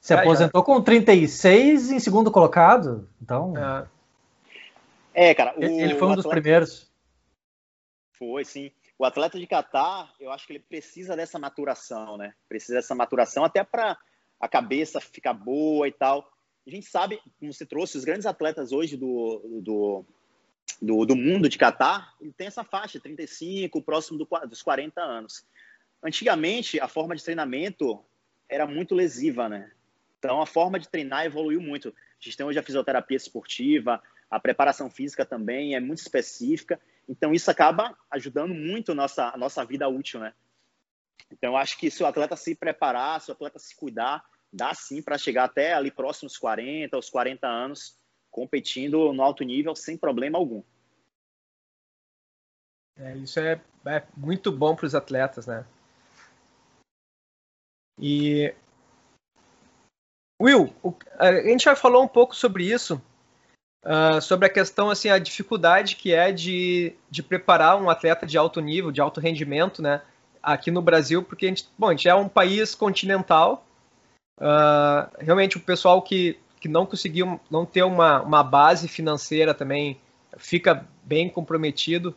Se 0.00 0.14
é, 0.14 0.16
aposentou 0.18 0.62
já. 0.62 0.64
com 0.64 0.80
36 0.80 1.90
em 1.90 2.00
segundo 2.00 2.30
colocado. 2.30 3.06
Então. 3.20 3.54
É, 5.14 5.30
é 5.30 5.34
cara. 5.34 5.52
O, 5.58 5.62
ele 5.62 5.94
foi 5.94 6.08
um 6.08 6.14
dos 6.14 6.26
primeiros. 6.26 6.90
Foi, 8.18 8.44
sim 8.44 8.70
o 9.00 9.04
atleta 9.06 9.38
de 9.38 9.46
Catar, 9.46 10.12
eu 10.20 10.30
acho 10.30 10.46
que 10.46 10.52
ele 10.52 10.60
precisa 10.60 11.16
dessa 11.16 11.38
maturação, 11.38 12.18
né? 12.18 12.34
Precisa 12.46 12.74
dessa 12.74 12.94
maturação 12.94 13.42
até 13.42 13.64
para 13.64 13.96
a 14.38 14.46
cabeça 14.46 15.00
ficar 15.00 15.32
boa 15.32 15.88
e 15.88 15.90
tal. 15.90 16.30
A 16.66 16.70
gente 16.70 16.86
sabe, 16.86 17.20
como 17.38 17.52
você 17.52 17.64
trouxe, 17.64 17.96
os 17.96 18.04
grandes 18.04 18.26
atletas 18.26 18.72
hoje 18.72 18.96
do, 18.96 19.60
do, 19.62 20.04
do, 20.80 21.06
do 21.06 21.16
mundo 21.16 21.48
de 21.48 21.58
Catar, 21.58 22.14
ele 22.20 22.32
tem 22.32 22.46
essa 22.46 22.62
faixa, 22.62 23.00
35, 23.00 23.82
próximo 23.82 24.18
do, 24.18 24.28
dos 24.46 24.62
40 24.62 25.00
anos. 25.00 25.44
antigamente 26.02 26.78
a 26.78 26.88
forma 26.88 27.16
de 27.16 27.24
treinamento 27.24 28.04
era 28.48 28.66
muito 28.66 28.94
lesiva, 28.94 29.48
né? 29.48 29.70
Então 30.18 30.40
a 30.42 30.46
forma 30.46 30.78
de 30.78 30.88
treinar 30.88 31.24
evoluiu 31.24 31.60
muito. 31.60 31.88
A 31.88 31.92
gente 32.20 32.36
tem 32.36 32.44
hoje 32.44 32.58
a 32.58 32.62
fisioterapia 32.62 33.16
esportiva, 33.16 34.02
a 34.30 34.38
preparação 34.38 34.90
física 34.90 35.24
também 35.24 35.74
é 35.74 35.80
muito 35.80 36.00
específica. 36.00 36.78
Então 37.08 37.32
isso 37.32 37.50
acaba 37.50 37.96
ajudando 38.10 38.54
muito 38.54 38.92
a 38.92 38.94
nossa, 38.94 39.30
a 39.34 39.36
nossa 39.36 39.64
vida 39.64 39.88
útil, 39.88 40.20
né? 40.20 40.34
Então 41.32 41.56
acho 41.56 41.78
que 41.78 41.90
se 41.90 42.02
o 42.02 42.06
atleta 42.06 42.36
se 42.36 42.54
preparar, 42.54 43.20
se 43.20 43.30
o 43.30 43.34
atleta 43.34 43.58
se 43.58 43.74
cuidar, 43.74 44.24
dá 44.52 44.74
sim 44.74 45.02
para 45.02 45.18
chegar 45.18 45.44
até 45.44 45.72
ali 45.72 45.90
próximos 45.90 46.36
40, 46.36 46.96
aos 46.96 47.08
40 47.08 47.46
anos, 47.46 47.96
competindo 48.30 49.12
no 49.12 49.22
alto 49.22 49.44
nível 49.44 49.74
sem 49.74 49.96
problema 49.96 50.38
algum. 50.38 50.62
É, 52.96 53.16
isso 53.16 53.40
é, 53.40 53.60
é 53.86 54.02
muito 54.16 54.52
bom 54.52 54.76
para 54.76 54.86
os 54.86 54.94
atletas, 54.94 55.46
né? 55.46 55.64
E 57.98 58.54
Will, 60.40 60.74
a 61.18 61.32
gente 61.42 61.64
já 61.64 61.76
falou 61.76 62.02
um 62.02 62.08
pouco 62.08 62.34
sobre 62.34 62.64
isso, 62.64 63.00
uh, 63.84 64.20
sobre 64.22 64.46
a 64.46 64.52
questão 64.52 64.88
assim, 64.88 65.10
a 65.10 65.18
dificuldade 65.18 65.96
que 65.96 66.14
é 66.14 66.32
de, 66.32 66.94
de 67.10 67.22
preparar 67.22 67.80
um 67.80 67.90
atleta 67.90 68.26
de 68.26 68.38
alto 68.38 68.60
nível, 68.60 68.90
de 68.90 69.02
alto 69.02 69.20
rendimento, 69.20 69.82
né? 69.82 70.00
Aqui 70.42 70.70
no 70.70 70.80
Brasil, 70.80 71.22
porque 71.22 71.44
a 71.44 71.48
gente, 71.50 71.68
bom, 71.78 71.88
a 71.88 71.90
gente 71.90 72.08
é 72.08 72.14
um 72.14 72.28
país 72.28 72.74
continental. 72.74 73.66
Uh, 74.40 75.10
realmente 75.18 75.58
o 75.58 75.60
pessoal 75.60 76.00
que, 76.00 76.38
que 76.58 76.68
não 76.68 76.86
conseguiu 76.86 77.38
não 77.50 77.66
ter 77.66 77.82
uma, 77.82 78.22
uma 78.22 78.42
base 78.42 78.88
financeira 78.88 79.52
também 79.52 80.00
fica 80.38 80.86
bem 81.02 81.28
comprometido. 81.28 82.14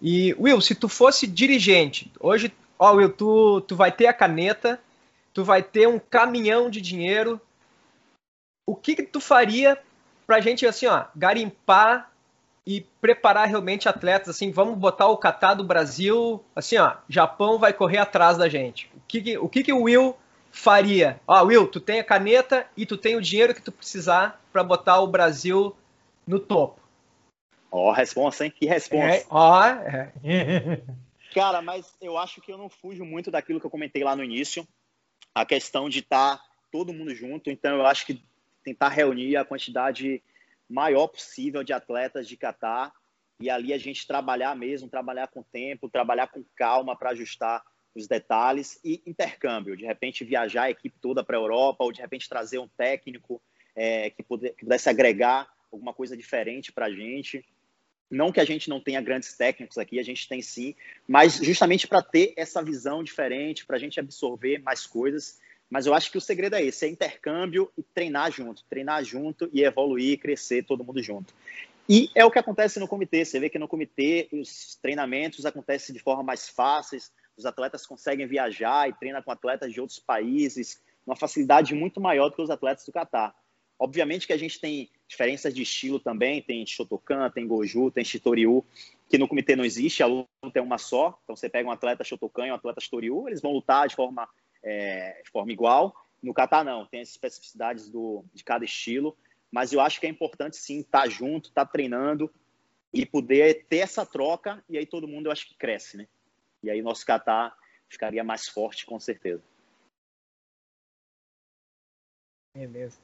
E, 0.00 0.34
Will, 0.38 0.60
se 0.60 0.74
tu 0.74 0.88
fosse 0.88 1.26
dirigente, 1.26 2.12
hoje, 2.20 2.52
ó, 2.78 2.92
Will, 2.92 3.10
tu, 3.10 3.60
tu 3.62 3.74
vai 3.74 3.90
ter 3.90 4.06
a 4.06 4.12
caneta, 4.12 4.80
tu 5.32 5.44
vai 5.44 5.62
ter 5.62 5.88
um 5.88 5.98
caminhão 5.98 6.68
de 6.68 6.80
dinheiro. 6.80 7.40
O 8.66 8.74
que, 8.74 8.96
que 8.96 9.04
tu 9.04 9.20
faria 9.20 9.78
pra 10.26 10.40
gente, 10.40 10.66
assim, 10.66 10.86
ó, 10.86 11.04
garimpar 11.14 12.10
e 12.66 12.80
preparar 13.00 13.48
realmente 13.48 13.88
atletas, 13.88 14.28
assim, 14.28 14.50
vamos 14.50 14.78
botar 14.78 15.08
o 15.08 15.16
Catar 15.16 15.54
do 15.54 15.64
Brasil, 15.64 16.44
assim, 16.54 16.76
ó, 16.76 16.96
Japão 17.08 17.58
vai 17.58 17.72
correr 17.72 17.98
atrás 17.98 18.36
da 18.36 18.48
gente. 18.48 18.90
O 18.96 19.00
que, 19.08 19.20
que 19.20 19.38
o 19.38 19.48
que, 19.48 19.62
que 19.64 19.72
o 19.72 19.82
Will 19.82 20.16
faria? 20.52 21.18
Ó, 21.26 21.42
Will, 21.44 21.66
tu 21.66 21.80
tem 21.80 21.98
a 21.98 22.04
caneta 22.04 22.66
e 22.76 22.86
tu 22.86 22.96
tem 22.96 23.16
o 23.16 23.22
dinheiro 23.22 23.54
que 23.54 23.62
tu 23.62 23.72
precisar 23.72 24.40
para 24.52 24.62
botar 24.62 25.00
o 25.00 25.06
Brasil 25.06 25.74
no 26.26 26.38
topo. 26.38 26.80
Ó, 27.70 27.88
oh, 27.88 27.92
responsa, 27.92 28.44
hein? 28.44 28.52
Que 28.54 28.66
resposta. 28.66 29.16
É, 29.16 29.26
ó, 29.30 29.66
é. 29.66 30.12
Cara, 31.34 31.62
mas 31.62 31.96
eu 32.00 32.18
acho 32.18 32.42
que 32.42 32.52
eu 32.52 32.58
não 32.58 32.68
fujo 32.68 33.04
muito 33.04 33.30
daquilo 33.30 33.58
que 33.58 33.64
eu 33.64 33.70
comentei 33.70 34.04
lá 34.04 34.14
no 34.14 34.22
início. 34.22 34.68
A 35.34 35.46
questão 35.46 35.88
de 35.88 36.00
estar 36.00 36.36
tá 36.36 36.44
todo 36.70 36.92
mundo 36.92 37.14
junto. 37.14 37.50
Então, 37.50 37.76
eu 37.76 37.86
acho 37.86 38.04
que 38.04 38.22
tentar 38.62 38.90
reunir 38.90 39.36
a 39.36 39.44
quantidade 39.44 40.22
maior 40.68 41.08
possível 41.08 41.64
de 41.64 41.72
atletas 41.72 42.28
de 42.28 42.36
Catar 42.36 42.92
e 43.40 43.50
ali 43.50 43.72
a 43.72 43.78
gente 43.78 44.06
trabalhar 44.06 44.54
mesmo, 44.54 44.88
trabalhar 44.88 45.26
com 45.28 45.42
tempo, 45.42 45.88
trabalhar 45.88 46.28
com 46.28 46.44
calma 46.54 46.96
para 46.96 47.10
ajustar 47.10 47.62
os 47.94 48.06
detalhes 48.06 48.80
e 48.84 49.02
intercâmbio. 49.06 49.76
De 49.76 49.84
repente, 49.84 50.24
viajar 50.24 50.64
a 50.64 50.70
equipe 50.70 50.98
toda 51.00 51.22
para 51.22 51.36
a 51.36 51.40
Europa 51.40 51.84
ou 51.84 51.92
de 51.92 52.00
repente 52.00 52.28
trazer 52.28 52.58
um 52.58 52.68
técnico 52.68 53.40
é, 53.74 54.10
que, 54.10 54.22
pudesse 54.22 54.88
agregar 54.88 55.48
alguma 55.70 55.92
coisa 55.92 56.16
diferente 56.16 56.72
para 56.72 56.86
a 56.86 56.90
gente. 56.90 57.44
Não 58.10 58.30
que 58.30 58.40
a 58.40 58.44
gente 58.44 58.68
não 58.68 58.80
tenha 58.80 59.00
grandes 59.00 59.34
técnicos 59.34 59.78
aqui, 59.78 59.98
a 59.98 60.02
gente 60.02 60.28
tem 60.28 60.42
sim, 60.42 60.74
mas 61.08 61.36
justamente 61.36 61.88
para 61.88 62.02
ter 62.02 62.34
essa 62.36 62.62
visão 62.62 63.02
diferente, 63.02 63.64
para 63.64 63.76
a 63.76 63.78
gente 63.78 63.98
absorver 63.98 64.58
mais 64.58 64.86
coisas. 64.86 65.40
Mas 65.70 65.86
eu 65.86 65.94
acho 65.94 66.12
que 66.12 66.18
o 66.18 66.20
segredo 66.20 66.54
é 66.54 66.62
esse: 66.62 66.84
é 66.84 66.88
intercâmbio 66.90 67.72
e 67.76 67.82
treinar 67.82 68.30
junto, 68.30 68.62
treinar 68.64 69.02
junto 69.02 69.48
e 69.50 69.64
evoluir, 69.64 70.18
crescer 70.18 70.64
todo 70.64 70.84
mundo 70.84 71.02
junto. 71.02 71.32
E 71.88 72.10
é 72.14 72.24
o 72.24 72.30
que 72.30 72.38
acontece 72.38 72.78
no 72.78 72.86
comitê. 72.86 73.24
Você 73.24 73.40
vê 73.40 73.48
que 73.48 73.58
no 73.58 73.66
comitê 73.66 74.28
os 74.30 74.76
treinamentos 74.82 75.46
acontecem 75.46 75.94
de 75.94 76.02
forma 76.02 76.22
mais 76.22 76.48
fáceis, 76.48 77.10
os 77.36 77.46
atletas 77.46 77.86
conseguem 77.86 78.26
viajar 78.26 78.88
e 78.88 78.92
treinam 78.92 79.22
com 79.22 79.30
atletas 79.30 79.72
de 79.72 79.80
outros 79.80 79.98
países, 79.98 80.82
uma 81.06 81.16
facilidade 81.16 81.74
muito 81.74 82.00
maior 82.00 82.28
do 82.28 82.36
que 82.36 82.42
os 82.42 82.50
atletas 82.50 82.84
do 82.84 82.92
Catar. 82.92 83.34
Obviamente 83.78 84.26
que 84.26 84.32
a 84.32 84.36
gente 84.36 84.60
tem 84.60 84.88
diferenças 85.08 85.52
de 85.52 85.62
estilo 85.62 85.98
também, 85.98 86.40
tem 86.40 86.64
Shotokan, 86.64 87.28
tem 87.30 87.46
Goju, 87.46 87.90
tem 87.90 88.04
Shitoryu, 88.04 88.64
que 89.08 89.18
no 89.18 89.26
comitê 89.26 89.56
não 89.56 89.64
existe, 89.64 90.02
a 90.02 90.06
luta 90.06 90.28
é 90.54 90.60
uma 90.60 90.78
só. 90.78 91.18
Então 91.24 91.34
você 91.34 91.48
pega 91.48 91.68
um 91.68 91.72
atleta 91.72 92.04
Shotokan 92.04 92.46
e 92.46 92.50
um 92.52 92.54
atleta 92.54 92.80
Shitoryu, 92.80 93.26
eles 93.26 93.42
vão 93.42 93.52
lutar 93.52 93.88
de 93.88 93.96
forma, 93.96 94.28
é, 94.62 95.20
de 95.24 95.30
forma 95.30 95.50
igual. 95.50 95.94
No 96.22 96.32
kata 96.32 96.62
não, 96.62 96.86
tem 96.86 97.00
as 97.00 97.08
especificidades 97.08 97.90
do, 97.90 98.24
de 98.32 98.44
cada 98.44 98.64
estilo, 98.64 99.16
mas 99.50 99.72
eu 99.72 99.80
acho 99.80 99.98
que 99.98 100.06
é 100.06 100.08
importante 100.08 100.56
sim 100.56 100.80
estar 100.80 101.02
tá 101.02 101.08
junto, 101.08 101.48
estar 101.48 101.66
tá 101.66 101.72
treinando 101.72 102.32
e 102.94 103.04
poder 103.04 103.66
ter 103.68 103.78
essa 103.78 104.06
troca, 104.06 104.62
e 104.68 104.78
aí 104.78 104.86
todo 104.86 105.08
mundo 105.08 105.26
eu 105.26 105.32
acho 105.32 105.48
que 105.48 105.56
cresce, 105.56 105.96
né? 105.96 106.06
E 106.62 106.70
aí 106.70 106.80
nosso 106.82 107.04
kata 107.04 107.52
ficaria 107.88 108.24
mais 108.24 108.48
forte 108.48 108.86
com 108.86 108.98
certeza. 108.98 109.42
Beleza. 112.56 112.98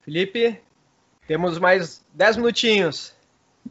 Felipe, 0.00 0.60
temos 1.26 1.58
mais 1.58 2.04
10 2.14 2.36
minutinhos. 2.36 3.14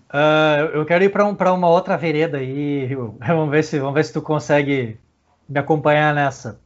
Uh, 0.09 0.71
eu 0.73 0.85
quero 0.85 1.03
ir 1.03 1.11
para 1.11 1.25
um, 1.25 1.35
uma 1.55 1.69
outra 1.69 1.97
vereda 1.97 2.37
aí, 2.37 2.93
vamos 3.19 3.49
ver, 3.49 3.63
se, 3.63 3.79
vamos 3.79 3.93
ver 3.93 4.05
se 4.05 4.13
tu 4.13 4.21
consegue 4.21 4.99
me 5.47 5.59
acompanhar 5.59 6.13
nessa. 6.13 6.59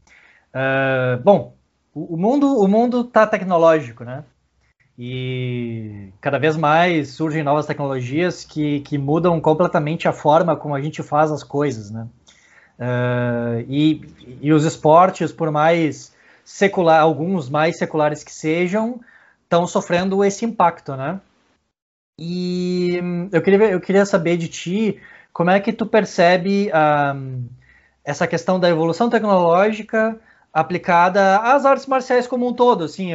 Uh, 0.50 1.22
bom, 1.24 1.56
o, 1.94 2.16
o, 2.16 2.18
mundo 2.18 2.60
o 2.60 2.68
mundo 2.68 3.02
está 3.02 3.26
tecnológico, 3.26 4.04
né? 4.04 4.24
E 4.98 6.14
cada 6.22 6.40
vez 6.40 6.56
mais 6.56 7.10
surgem 7.10 7.44
novas 7.44 7.66
tecnologias 7.66 8.46
que, 8.46 8.80
que 8.82 8.98
mudam 8.98 9.42
completamente 9.42 10.08
a 10.08 10.14
forma 10.14 10.56
como 10.56 10.74
a 10.74 10.82
gente 10.82 11.04
faz 11.04 11.32
as 11.32 11.44
coisas, 11.44 11.92
né? 11.92 12.08
Uh, 12.80 13.64
e, 13.68 14.02
e 14.42 14.52
os 14.52 14.66
esportes, 14.66 15.32
por 15.32 15.50
mais 15.52 16.14
secular, 16.44 17.02
alguns 17.02 17.50
mais 17.50 17.78
seculares 17.78 18.24
que 18.24 18.34
sejam, 18.34 19.00
estão 19.44 19.66
sofrendo 19.66 20.24
esse 20.24 20.46
impacto, 20.46 20.96
né? 20.96 21.20
E 22.20 23.00
eu 23.32 23.42
queria, 23.42 23.72
eu 23.72 23.82
queria 23.82 24.06
saber 24.06 24.38
de 24.38 24.48
ti 24.48 25.02
como 25.34 25.50
é 25.50 25.60
que 25.60 25.74
tu 25.74 25.86
percebe 25.86 26.72
um, 26.74 27.46
essa 28.04 28.26
questão 28.28 28.60
da 28.60 28.70
evolução 28.70 29.10
tecnológica 29.10 30.18
aplicada 30.54 31.38
às 31.40 31.66
artes 31.66 31.86
marciais 31.86 32.28
como 32.28 32.48
um 32.48 32.54
todo, 32.54 32.86
assim, 32.86 33.10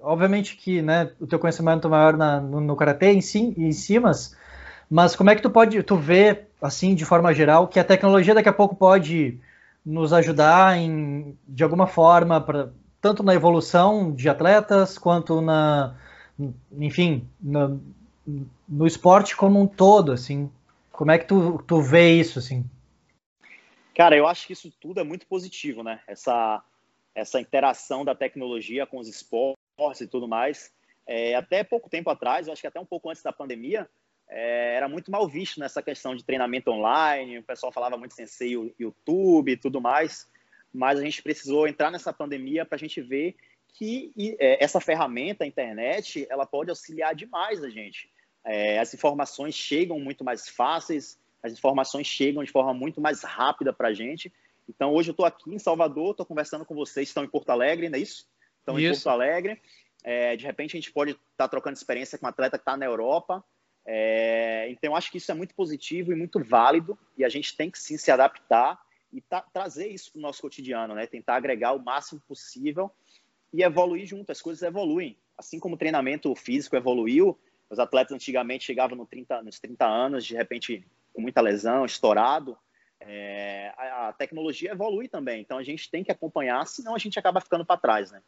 obviamente 0.00 0.56
que, 0.56 0.80
né, 0.80 1.10
o 1.18 1.26
teu 1.26 1.40
conhecimento 1.40 1.90
maior 1.90 2.16
na, 2.16 2.40
no, 2.40 2.60
no 2.60 2.76
karatê 2.76 3.10
em, 3.10 3.20
si, 3.20 3.52
em 3.58 3.72
cima, 3.72 4.12
mas 4.88 5.16
como 5.16 5.30
é 5.30 5.34
que 5.34 5.42
tu 5.42 5.50
pode, 5.50 5.82
tu 5.82 5.96
vê, 5.96 6.44
assim, 6.60 6.94
de 6.94 7.04
forma 7.04 7.32
geral, 7.34 7.68
que 7.68 7.78
a 7.78 7.84
tecnologia 7.84 8.34
daqui 8.34 8.48
a 8.48 8.52
pouco 8.52 8.74
pode 8.74 9.38
nos 9.84 10.12
ajudar 10.12 10.76
em, 10.76 11.38
de 11.46 11.62
alguma 11.62 11.86
forma 11.86 12.40
para 12.40 12.70
tanto 13.00 13.22
na 13.22 13.34
evolução 13.34 14.12
de 14.12 14.28
atletas 14.28 14.98
quanto 14.98 15.40
na, 15.40 15.96
enfim, 16.72 17.28
na, 17.40 17.76
no 18.68 18.86
esporte 18.86 19.36
como 19.36 19.60
um 19.60 19.66
todo, 19.66 20.12
assim. 20.12 20.50
Como 20.90 21.10
é 21.10 21.18
que 21.18 21.26
tu, 21.26 21.62
tu 21.66 21.80
vê 21.80 22.14
isso, 22.14 22.38
assim? 22.38 22.64
Cara, 23.94 24.16
eu 24.16 24.26
acho 24.26 24.46
que 24.46 24.52
isso 24.52 24.72
tudo 24.80 25.00
é 25.00 25.04
muito 25.04 25.26
positivo, 25.26 25.82
né? 25.82 26.00
Essa, 26.06 26.62
essa 27.14 27.40
interação 27.40 28.04
da 28.04 28.14
tecnologia 28.14 28.86
com 28.86 28.98
os 28.98 29.08
esportes 29.08 30.00
e 30.00 30.06
tudo 30.06 30.26
mais. 30.26 30.72
É, 31.06 31.34
até 31.34 31.62
pouco 31.62 31.88
tempo 31.88 32.10
atrás, 32.10 32.46
eu 32.46 32.52
acho 32.52 32.60
que 32.60 32.66
até 32.66 32.80
um 32.80 32.86
pouco 32.86 33.08
antes 33.08 33.22
da 33.22 33.32
pandemia, 33.32 33.88
é, 34.28 34.74
era 34.76 34.88
muito 34.88 35.10
mal 35.10 35.28
visto 35.28 35.60
nessa 35.60 35.82
questão 35.82 36.14
de 36.14 36.24
treinamento 36.24 36.70
online. 36.70 37.38
O 37.38 37.42
pessoal 37.42 37.72
falava 37.72 37.96
muito 37.96 38.14
sensei 38.14 38.52
YouTube 38.78 39.52
e 39.52 39.56
tudo 39.56 39.80
mais 39.80 40.28
mas 40.76 40.98
a 40.98 41.02
gente 41.02 41.22
precisou 41.22 41.66
entrar 41.66 41.90
nessa 41.90 42.12
pandemia 42.12 42.64
para 42.64 42.76
a 42.76 42.78
gente 42.78 43.00
ver 43.00 43.34
que 43.68 44.12
é, 44.38 44.62
essa 44.62 44.80
ferramenta, 44.80 45.44
a 45.44 45.46
internet, 45.46 46.26
ela 46.30 46.46
pode 46.46 46.70
auxiliar 46.70 47.14
demais 47.14 47.62
a 47.64 47.70
gente. 47.70 48.10
É, 48.44 48.78
as 48.78 48.92
informações 48.94 49.54
chegam 49.54 49.98
muito 49.98 50.22
mais 50.22 50.48
fáceis, 50.48 51.18
as 51.42 51.52
informações 51.52 52.06
chegam 52.06 52.44
de 52.44 52.50
forma 52.50 52.72
muito 52.72 53.00
mais 53.00 53.22
rápida 53.22 53.72
para 53.72 53.88
a 53.88 53.94
gente. 53.94 54.32
Então, 54.68 54.92
hoje 54.92 55.10
eu 55.10 55.12
estou 55.12 55.26
aqui 55.26 55.54
em 55.54 55.58
Salvador, 55.58 56.10
estou 56.10 56.26
conversando 56.26 56.64
com 56.64 56.74
vocês, 56.74 57.08
estão 57.08 57.24
em 57.24 57.28
Porto 57.28 57.50
Alegre, 57.50 57.88
não 57.88 57.98
é 57.98 58.02
isso? 58.02 58.28
Estão 58.58 58.78
isso. 58.78 58.86
em 58.86 58.92
Porto 58.92 59.08
Alegre. 59.08 59.60
É, 60.04 60.36
de 60.36 60.44
repente, 60.44 60.76
a 60.76 60.80
gente 60.80 60.92
pode 60.92 61.12
estar 61.12 61.24
tá 61.36 61.48
trocando 61.48 61.76
experiência 61.76 62.18
com 62.18 62.26
um 62.26 62.28
atleta 62.28 62.58
que 62.58 62.62
está 62.62 62.76
na 62.76 62.84
Europa. 62.84 63.44
É, 63.86 64.68
então, 64.68 64.96
acho 64.96 65.10
que 65.10 65.18
isso 65.18 65.30
é 65.30 65.34
muito 65.34 65.54
positivo 65.54 66.12
e 66.12 66.16
muito 66.16 66.42
válido, 66.42 66.98
e 67.16 67.24
a 67.24 67.28
gente 67.28 67.56
tem 67.56 67.70
que 67.70 67.78
sim 67.78 67.96
se 67.96 68.10
adaptar 68.10 68.84
e 69.12 69.22
trazer 69.52 69.88
isso 69.88 70.12
para 70.12 70.18
o 70.18 70.22
nosso 70.22 70.42
cotidiano, 70.42 70.94
né? 70.94 71.06
Tentar 71.06 71.36
agregar 71.36 71.72
o 71.72 71.82
máximo 71.82 72.20
possível 72.26 72.90
e 73.52 73.62
evoluir 73.62 74.04
junto. 74.04 74.30
As 74.30 74.42
coisas 74.42 74.62
evoluem. 74.62 75.16
Assim 75.38 75.60
como 75.60 75.76
o 75.76 75.78
treinamento 75.78 76.34
físico 76.34 76.74
evoluiu, 76.74 77.38
os 77.70 77.78
atletas 77.78 78.12
antigamente 78.12 78.64
chegavam 78.64 78.96
no 78.96 79.06
30, 79.06 79.42
nos 79.42 79.60
30 79.60 79.86
anos, 79.86 80.24
de 80.24 80.34
repente 80.34 80.84
com 81.12 81.22
muita 81.22 81.40
lesão, 81.40 81.84
estourado. 81.84 82.58
é, 83.00 83.72
a, 83.76 84.08
a, 84.08 84.12
tecnologia 84.12 84.72
evolui 84.72 85.08
também, 85.08 85.40
então 85.40 85.58
a 85.58 85.62
gente 85.62 85.90
tem 85.90 86.02
que 86.04 86.12
acompanhar, 86.12 86.66
senão 86.66 86.94
a 86.94 86.98
gente 86.98 87.18
acaba 87.18 87.40
ficando 87.40 87.64
para 87.64 87.80
trás, 87.80 88.10
né? 88.10 88.22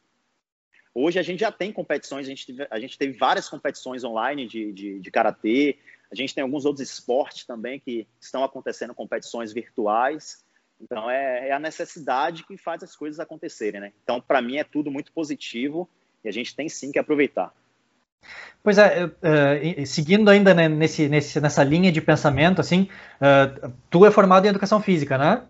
Hoje 0.95 1.18
a 1.18 1.22
gente 1.22 1.41
já 1.41 1.53
tem 1.53 1.72
competições, 1.72 2.26
a 2.26 2.30
gente, 2.30 2.47
teve, 2.47 2.66
a 2.70 2.80
gente 2.80 2.99
teve 2.99 3.16
várias 3.16 3.49
competições 3.49 4.05
online 4.05 4.47
de, 4.47 4.72
de, 4.72 4.99
de 5.01 5.11
karatê, 5.11 5.78
a 6.11 6.14
gente 6.14 6.34
tem 6.34 6.43
alguns 6.43 6.64
outros 6.64 6.89
esportes 6.89 7.45
também 7.45 7.78
que 7.78 8.07
estão 8.20 8.43
acontecendo 8.43 8.95
competições 8.95 9.53
virtuais. 9.53 10.45
Então 10.80 11.11
é, 11.11 11.49
é 11.49 11.53
a 11.53 11.59
necessidade 11.59 12.45
que 12.45 12.57
faz 12.57 12.82
as 12.82 12.95
coisas 12.95 13.20
acontecerem, 13.20 13.80
né? 13.80 13.93
Então 14.03 14.20
para 14.20 14.41
mim 14.41 14.57
é 14.57 14.64
tudo 14.64 14.91
muito 14.91 15.12
positivo 15.12 15.89
e 16.24 16.28
a 16.28 16.32
gente 16.32 16.55
tem 16.55 16.68
sim 16.68 16.91
que 16.91 16.99
aproveitar. 16.99 17.53
Pois 18.62 18.78
é, 18.78 19.05
uh, 19.07 19.86
seguindo 19.86 20.28
ainda 20.28 20.53
né, 20.53 20.68
nesse, 20.68 21.09
nesse, 21.09 21.41
nessa 21.41 21.62
linha 21.62 21.93
de 21.93 22.01
pensamento, 22.01 22.61
assim, 22.61 22.89
uh, 23.20 23.72
tu 23.89 24.05
é 24.05 24.11
formado 24.11 24.47
em 24.47 24.49
educação 24.49 24.80
física, 24.80 25.16
né? 25.16 25.43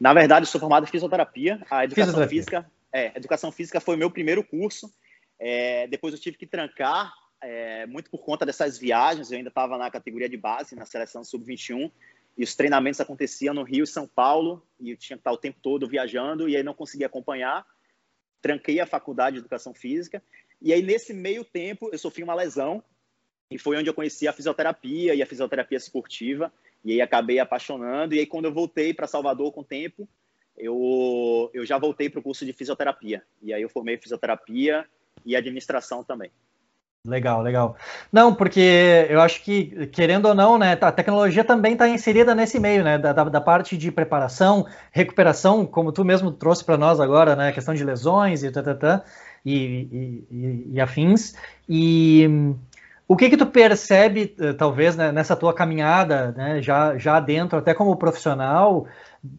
Na 0.00 0.14
verdade, 0.14 0.46
eu 0.46 0.50
sou 0.50 0.60
formado 0.60 0.84
em 0.84 0.90
fisioterapia. 0.90 1.60
A 1.68 1.84
educação 1.84 2.06
fisioterapia. 2.06 2.28
física, 2.28 2.70
é, 2.92 3.16
educação 3.16 3.52
física 3.52 3.80
foi 3.80 3.94
o 3.94 3.98
meu 3.98 4.10
primeiro 4.10 4.42
curso. 4.42 4.92
É, 5.38 5.86
depois 5.86 6.12
eu 6.12 6.20
tive 6.20 6.36
que 6.36 6.46
trancar, 6.46 7.12
é, 7.40 7.86
muito 7.86 8.10
por 8.10 8.24
conta 8.24 8.44
dessas 8.44 8.78
viagens. 8.78 9.30
Eu 9.30 9.38
ainda 9.38 9.50
estava 9.50 9.76
na 9.78 9.90
categoria 9.90 10.28
de 10.28 10.36
base, 10.36 10.74
na 10.74 10.86
seleção 10.86 11.22
sub-21, 11.22 11.90
e 12.36 12.44
os 12.44 12.54
treinamentos 12.54 13.00
aconteciam 13.00 13.54
no 13.54 13.62
Rio 13.62 13.84
e 13.84 13.86
São 13.86 14.06
Paulo, 14.06 14.66
e 14.80 14.90
eu 14.90 14.96
tinha 14.96 15.16
que 15.16 15.20
estar 15.20 15.32
o 15.32 15.38
tempo 15.38 15.58
todo 15.60 15.88
viajando, 15.88 16.48
e 16.48 16.56
aí 16.56 16.62
não 16.62 16.74
conseguia 16.74 17.06
acompanhar. 17.06 17.66
Tranquei 18.40 18.78
a 18.80 18.86
faculdade 18.86 19.34
de 19.34 19.40
educação 19.40 19.74
física 19.74 20.22
e 20.60 20.72
aí, 20.72 20.82
nesse 20.82 21.14
meio 21.14 21.44
tempo, 21.44 21.88
eu 21.92 21.98
sofri 21.98 22.22
uma 22.22 22.34
lesão 22.34 22.82
e 23.50 23.58
foi 23.58 23.76
onde 23.76 23.88
eu 23.88 23.94
conheci 23.94 24.26
a 24.26 24.32
fisioterapia 24.32 25.14
e 25.14 25.22
a 25.22 25.26
fisioterapia 25.26 25.78
esportiva. 25.78 26.52
E 26.84 26.92
aí 26.92 27.00
acabei 27.00 27.38
apaixonando. 27.38 28.14
E 28.14 28.18
aí, 28.18 28.26
quando 28.26 28.46
eu 28.46 28.52
voltei 28.52 28.92
para 28.92 29.06
Salvador 29.06 29.52
com 29.52 29.60
o 29.60 29.64
tempo, 29.64 30.08
eu, 30.58 31.50
eu 31.54 31.64
já 31.64 31.78
voltei 31.78 32.08
para 32.10 32.20
o 32.20 32.22
curso 32.22 32.44
de 32.44 32.52
fisioterapia. 32.52 33.22
E 33.42 33.52
aí 33.52 33.62
eu 33.62 33.68
formei 33.68 33.96
fisioterapia 33.96 34.84
e 35.24 35.36
administração 35.36 36.04
também. 36.04 36.30
Legal, 37.04 37.40
legal. 37.42 37.76
Não, 38.12 38.34
porque 38.34 39.06
eu 39.08 39.20
acho 39.20 39.42
que, 39.42 39.86
querendo 39.86 40.26
ou 40.26 40.34
não, 40.34 40.58
né, 40.58 40.76
a 40.80 40.92
tecnologia 40.92 41.44
também 41.44 41.72
está 41.72 41.88
inserida 41.88 42.34
nesse 42.34 42.58
meio, 42.58 42.84
né, 42.84 42.98
da, 42.98 43.12
da, 43.12 43.40
parte 43.40 43.78
de 43.78 43.90
preparação, 43.90 44.66
recuperação, 44.90 45.64
como 45.64 45.92
tu 45.92 46.04
mesmo 46.04 46.32
trouxe 46.32 46.64
para 46.64 46.76
nós 46.76 47.00
agora, 47.00 47.34
né, 47.34 47.52
questão 47.52 47.72
de 47.72 47.84
lesões 47.84 48.42
e 48.42 48.50
tal, 48.50 48.64
e, 49.46 50.24
e, 50.30 50.66
e 50.72 50.80
afins. 50.80 51.34
E 51.68 52.54
o 53.08 53.16
que 53.16 53.30
que 53.30 53.38
tu 53.38 53.46
percebe, 53.46 54.36
eh, 54.38 54.52
talvez, 54.52 54.94
né, 54.94 55.10
nessa 55.10 55.34
tua 55.34 55.54
caminhada, 55.54 56.30
né, 56.32 56.60
já, 56.60 56.98
já 56.98 57.18
dentro, 57.18 57.58
até 57.58 57.72
como 57.72 57.96
profissional, 57.96 58.86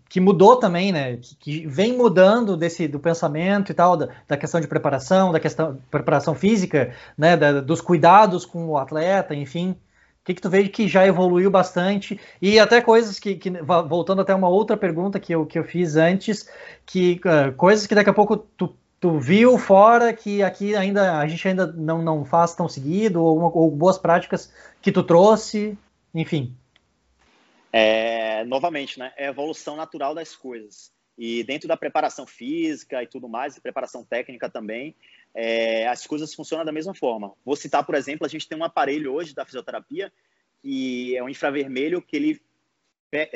que 0.09 0.20
mudou 0.20 0.55
também, 0.55 0.91
né, 0.91 1.17
que, 1.17 1.36
que, 1.36 1.67
vem 1.67 1.95
mudando 1.95 2.57
desse 2.57 2.88
do 2.88 2.99
pensamento 2.99 3.72
e 3.72 3.76
tal, 3.76 3.95
da, 3.95 4.09
da, 4.28 4.36
questão 4.36 4.59
de 4.59 4.67
preparação, 4.67 5.32
da 5.32 5.39
questão 5.39 5.80
preparação 5.91 6.34
física, 6.34 6.95
né, 7.15 7.38
da, 7.38 7.61
dos 7.61 7.80
cuidados 7.80 8.43
com 8.43 8.70
o 8.70 8.78
atleta, 8.78 9.36
enfim. 9.36 9.76
O 10.22 10.26
que, 10.26 10.34
que 10.34 10.41
tu 10.41 10.49
vê 10.49 10.67
que 10.67 10.88
já 10.88 11.05
evoluiu 11.05 11.49
bastante 11.51 12.20
e 12.41 12.59
até 12.59 12.82
coisas 12.82 13.20
que, 13.20 13.36
que 13.36 13.51
voltando 13.88 14.22
até 14.22 14.34
uma 14.34 14.49
outra 14.49 14.76
pergunta 14.76 15.20
que 15.20 15.34
eu, 15.34 15.45
que 15.45 15.57
eu 15.57 15.63
fiz 15.63 15.95
antes, 15.95 16.49
que 16.86 17.22
uh, 17.26 17.53
coisas 17.55 17.88
que 17.88 17.95
daqui 17.95 18.09
a 18.09 18.13
pouco 18.13 18.38
tu 18.38 18.76
tu 19.00 19.20
viu 19.20 19.58
fora 19.58 20.14
que 20.14 20.43
aqui 20.43 20.76
ainda 20.76 21.20
a 21.20 21.28
gente 21.28 21.47
ainda 21.47 21.68
não, 21.68 22.02
não 22.02 22.26
faz 22.26 22.54
tão 22.56 22.68
seguido, 22.68 23.24
ou, 23.24 23.39
ou 23.56 23.72
boas 23.72 23.97
práticas 23.97 24.54
que 24.82 24.91
tu 24.91 25.04
trouxe, 25.04 25.78
enfim. 26.14 26.56
É, 27.72 28.43
novamente, 28.45 29.00
né? 29.00 29.14
É 29.16 29.28
a 29.28 29.30
evolução 29.30 29.76
natural 29.76 30.14
das 30.14 30.36
coisas. 30.36 30.91
E 31.18 31.43
dentro 31.43 31.68
da 31.68 31.76
preparação 31.76 32.26
física 32.26 33.04
e 33.04 33.08
tudo 33.08 33.28
mais, 33.28 33.56
e 33.56 33.62
preparação 33.62 34.04
técnica 34.04 34.50
também, 34.50 34.95
é, 35.34 35.88
as 35.88 36.08
coisas 36.08 36.34
funcionam 36.34 36.66
da 36.66 36.72
mesma 36.72 36.95
forma. 36.95 37.34
Vou 37.45 37.56
citar, 37.56 37.86
por 37.86 37.95
exemplo, 37.95 38.26
a 38.26 38.30
gente 38.30 38.47
tem 38.47 38.58
um 38.58 38.64
aparelho 38.64 39.14
hoje 39.14 39.36
da 39.36 39.45
fisioterapia 39.45 40.12
que 40.62 41.16
é 41.16 41.24
um 41.24 41.30
infravermelho 41.30 42.02
que 42.02 42.16
ele 42.16 42.41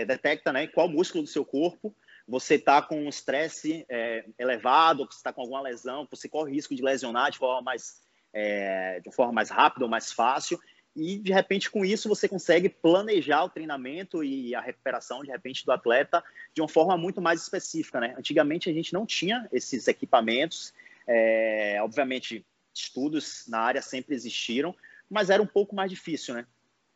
detecta 0.05 0.51
né, 0.51 0.67
qual 0.67 0.87
músculo 0.87 1.23
do 1.23 1.29
seu 1.29 1.43
corpo 1.43 1.95
você 2.27 2.55
está 2.55 2.81
com 2.81 3.03
um 3.03 3.09
estresse 3.09 3.85
é, 3.89 4.25
elevado, 4.39 5.05
você 5.05 5.17
está 5.17 5.33
com 5.33 5.41
alguma 5.41 5.61
lesão, 5.61 6.07
você 6.09 6.29
corre 6.29 6.53
risco 6.53 6.75
de 6.75 6.81
lesionar 6.81 7.31
de 7.31 7.37
forma 7.37 7.61
mais, 7.61 8.01
é, 8.31 8.99
de 9.01 9.11
forma 9.11 9.33
mais 9.33 9.49
rápida 9.49 9.85
ou 9.85 9.91
mais 9.91 10.11
fácil, 10.11 10.59
e 10.95 11.17
de 11.17 11.33
repente 11.33 11.69
com 11.69 11.83
isso 11.83 12.07
você 12.07 12.27
consegue 12.27 12.69
planejar 12.69 13.43
o 13.43 13.49
treinamento 13.49 14.23
e 14.23 14.53
a 14.53 14.61
recuperação 14.61 15.23
de 15.23 15.31
repente 15.31 15.65
do 15.65 15.71
atleta 15.71 16.23
de 16.53 16.61
uma 16.61 16.67
forma 16.67 16.95
muito 16.95 17.19
mais 17.19 17.41
específica, 17.41 17.99
né? 17.99 18.15
Antigamente 18.17 18.69
a 18.69 18.73
gente 18.73 18.93
não 18.93 19.05
tinha 19.05 19.47
esses 19.51 19.87
equipamentos, 19.87 20.73
é, 21.07 21.79
obviamente 21.81 22.45
estudos 22.73 23.45
na 23.47 23.59
área 23.59 23.81
sempre 23.81 24.15
existiram, 24.15 24.75
mas 25.09 25.29
era 25.29 25.41
um 25.41 25.47
pouco 25.47 25.75
mais 25.75 25.89
difícil, 25.89 26.35
né? 26.35 26.45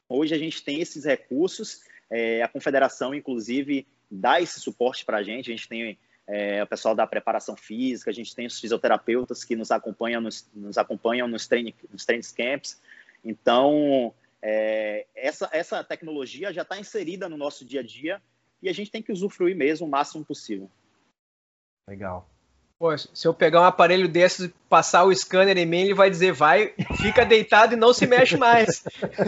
Hoje 0.07 0.33
a 0.33 0.37
gente 0.37 0.63
tem 0.63 0.79
esses 0.79 1.03
recursos, 1.03 1.81
é, 2.09 2.41
a 2.41 2.47
confederação 2.47 3.13
inclusive 3.13 3.85
dá 4.09 4.41
esse 4.41 4.59
suporte 4.59 5.05
para 5.05 5.17
a 5.17 5.23
gente. 5.23 5.51
A 5.51 5.55
gente 5.55 5.67
tem 5.67 5.97
é, 6.27 6.61
o 6.63 6.67
pessoal 6.67 6.93
da 6.93 7.07
preparação 7.07 7.55
física, 7.55 8.11
a 8.11 8.13
gente 8.13 8.35
tem 8.35 8.45
os 8.45 8.59
fisioterapeutas 8.59 9.43
que 9.43 9.55
nos 9.55 9.71
acompanham 9.71 10.21
nos, 10.21 10.49
nos 10.53 10.77
acompanham 10.77 11.27
nos, 11.27 11.47
trein, 11.47 11.73
nos 11.91 12.05
training 12.05 12.27
camps. 12.35 12.81
Então, 13.23 14.13
é, 14.41 15.07
essa, 15.15 15.49
essa 15.51 15.83
tecnologia 15.83 16.53
já 16.53 16.61
está 16.61 16.77
inserida 16.79 17.29
no 17.29 17.37
nosso 17.37 17.65
dia 17.65 17.79
a 17.79 17.83
dia 17.83 18.21
e 18.61 18.69
a 18.69 18.73
gente 18.73 18.91
tem 18.91 19.01
que 19.01 19.11
usufruir 19.11 19.55
mesmo 19.55 19.87
o 19.87 19.89
máximo 19.89 20.25
possível. 20.25 20.69
Legal. 21.87 22.29
Pô, 22.79 22.95
se 22.95 23.27
eu 23.27 23.33
pegar 23.33 23.61
um 23.61 23.65
aparelho 23.65 24.07
desses 24.07 24.45
e 24.45 24.53
passar 24.69 25.03
o 25.03 25.15
scanner 25.15 25.57
em 25.57 25.65
mim, 25.65 25.79
ele 25.79 25.93
vai 25.95 26.11
dizer, 26.11 26.31
vai, 26.31 26.75
fica 26.97 27.25
deitado 27.25 27.73
e 27.73 27.75
não 27.75 27.91
se 27.91 28.05
mexe 28.05 28.37
mais. 28.37 28.83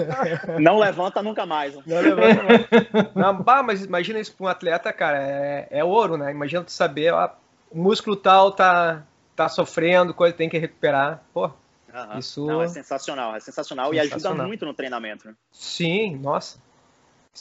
Não 0.61 0.77
levanta 0.77 1.23
nunca 1.23 1.47
mais. 1.47 1.73
Não 1.73 1.99
levanta 1.99 2.43
mais. 2.43 3.15
Não, 3.15 3.41
bah, 3.41 3.63
mas 3.63 3.83
imagina 3.83 4.19
isso 4.19 4.35
para 4.35 4.45
um 4.45 4.47
atleta, 4.47 4.93
cara, 4.93 5.17
é, 5.17 5.67
é 5.71 5.83
ouro, 5.83 6.15
né? 6.15 6.29
Imagina 6.29 6.63
tu 6.63 6.71
saber, 6.71 7.11
ó, 7.11 7.31
o 7.71 7.77
músculo 7.81 8.15
tal 8.15 8.51
tá, 8.51 9.03
tá 9.35 9.49
sofrendo, 9.49 10.13
coisa 10.13 10.35
tem 10.35 10.47
que 10.47 10.59
recuperar. 10.59 11.23
Pô, 11.33 11.47
uhum. 11.47 12.19
isso... 12.19 12.45
Não, 12.45 12.61
é 12.61 12.67
sensacional, 12.67 13.35
é 13.35 13.39
sensacional, 13.39 13.91
sensacional, 13.91 13.93
e 13.95 13.99
ajuda 13.99 14.33
muito 14.45 14.63
no 14.63 14.75
treinamento. 14.75 15.27
Né? 15.27 15.33
Sim, 15.51 16.17
nossa. 16.17 16.59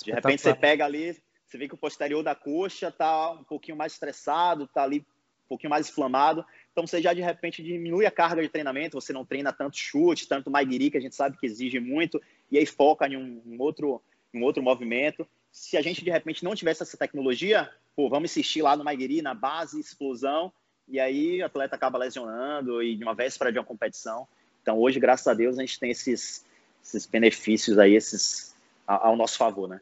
De 0.02 0.10
repente 0.10 0.40
você 0.40 0.54
pega 0.54 0.86
ali, 0.86 1.14
você 1.44 1.58
vê 1.58 1.68
que 1.68 1.74
o 1.74 1.78
posterior 1.78 2.22
da 2.22 2.34
coxa 2.34 2.90
tá 2.90 3.32
um 3.32 3.44
pouquinho 3.44 3.76
mais 3.76 3.92
estressado, 3.92 4.66
tá 4.66 4.82
ali 4.82 5.04
pouquinho 5.48 5.70
mais 5.70 5.88
inflamado. 5.88 6.44
Então 6.72 6.86
você 6.86 7.00
já 7.00 7.12
de 7.12 7.20
repente 7.20 7.62
diminui 7.62 8.06
a 8.06 8.10
carga 8.10 8.42
de 8.42 8.48
treinamento, 8.48 9.00
você 9.00 9.12
não 9.12 9.24
treina 9.24 9.52
tanto 9.52 9.76
chute, 9.76 10.28
tanto 10.28 10.50
maigiri, 10.50 10.90
que 10.90 10.98
a 10.98 11.00
gente 11.00 11.14
sabe 11.14 11.36
que 11.36 11.46
exige 11.46 11.80
muito, 11.80 12.20
e 12.50 12.58
aí 12.58 12.66
foca 12.66 13.06
em 13.06 13.16
um, 13.16 13.42
um 13.46 13.60
outro, 13.60 14.00
um 14.32 14.42
outro 14.42 14.62
movimento. 14.62 15.26
Se 15.50 15.76
a 15.76 15.82
gente 15.82 16.04
de 16.04 16.10
repente 16.10 16.44
não 16.44 16.54
tivesse 16.54 16.82
essa 16.82 16.96
tecnologia, 16.96 17.70
pô, 17.96 18.08
vamos 18.08 18.30
insistir 18.30 18.62
lá 18.62 18.76
no 18.76 18.84
maigiri, 18.84 19.22
na 19.22 19.34
base, 19.34 19.80
explosão, 19.80 20.52
e 20.86 21.00
aí 21.00 21.42
o 21.42 21.46
atleta 21.46 21.74
acaba 21.74 21.98
lesionando 21.98 22.82
e 22.82 22.94
de 22.94 23.02
uma 23.02 23.14
véspera 23.14 23.50
de 23.50 23.58
uma 23.58 23.64
competição. 23.64 24.28
Então 24.62 24.78
hoje, 24.78 25.00
graças 25.00 25.26
a 25.26 25.34
Deus, 25.34 25.58
a 25.58 25.62
gente 25.62 25.80
tem 25.80 25.90
esses, 25.90 26.44
esses 26.84 27.06
benefícios 27.06 27.78
aí, 27.78 27.94
esses 27.94 28.56
ao 28.86 29.16
nosso 29.16 29.36
favor, 29.36 29.68
né? 29.68 29.80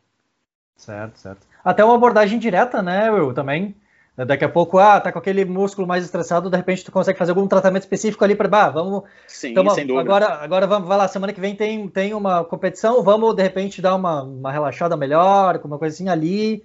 Certo, 0.77 1.17
certo. 1.19 1.47
Até 1.65 1.85
uma 1.85 1.95
abordagem 1.95 2.39
direta, 2.39 2.83
né, 2.83 3.09
Will, 3.11 3.33
também 3.33 3.75
Daqui 4.17 4.47
a 4.47 4.49
pouco, 4.49 4.79
ah, 4.79 4.99
tá 4.99 5.13
com 5.13 5.19
aquele 5.19 5.45
músculo 5.45 5.87
mais 5.87 6.03
estressado, 6.03 6.49
de 6.49 6.57
repente 6.57 6.83
tu 6.83 6.91
consegue 6.91 7.19
fazer 7.19 7.33
algum 7.33 7.47
tratamento 7.47 7.83
específico 7.83 8.25
ali 8.25 8.35
para, 8.35 8.49
bah, 8.49 8.71
vamos. 8.71 9.03
Sim, 9.27 9.51
então, 9.51 9.69
sem 9.71 9.87
dúvida. 9.87 10.01
Agora, 10.09 10.27
agora 10.43 10.67
vamos, 10.67 10.89
vai 10.89 10.97
lá, 10.97 11.07
semana 11.07 11.35
que 11.35 11.41
vem 11.41 11.55
tem, 11.55 11.87
tem 11.89 12.15
uma 12.15 12.43
competição, 12.43 13.03
vamos 13.03 13.35
de 13.37 13.43
repente 13.43 13.83
dar 13.83 13.95
uma, 13.95 14.23
uma 14.23 14.51
relaxada 14.51 14.97
melhor, 14.97 15.59
com 15.59 15.69
uma 15.69 15.79
coisinha 15.79 16.13
ali, 16.13 16.65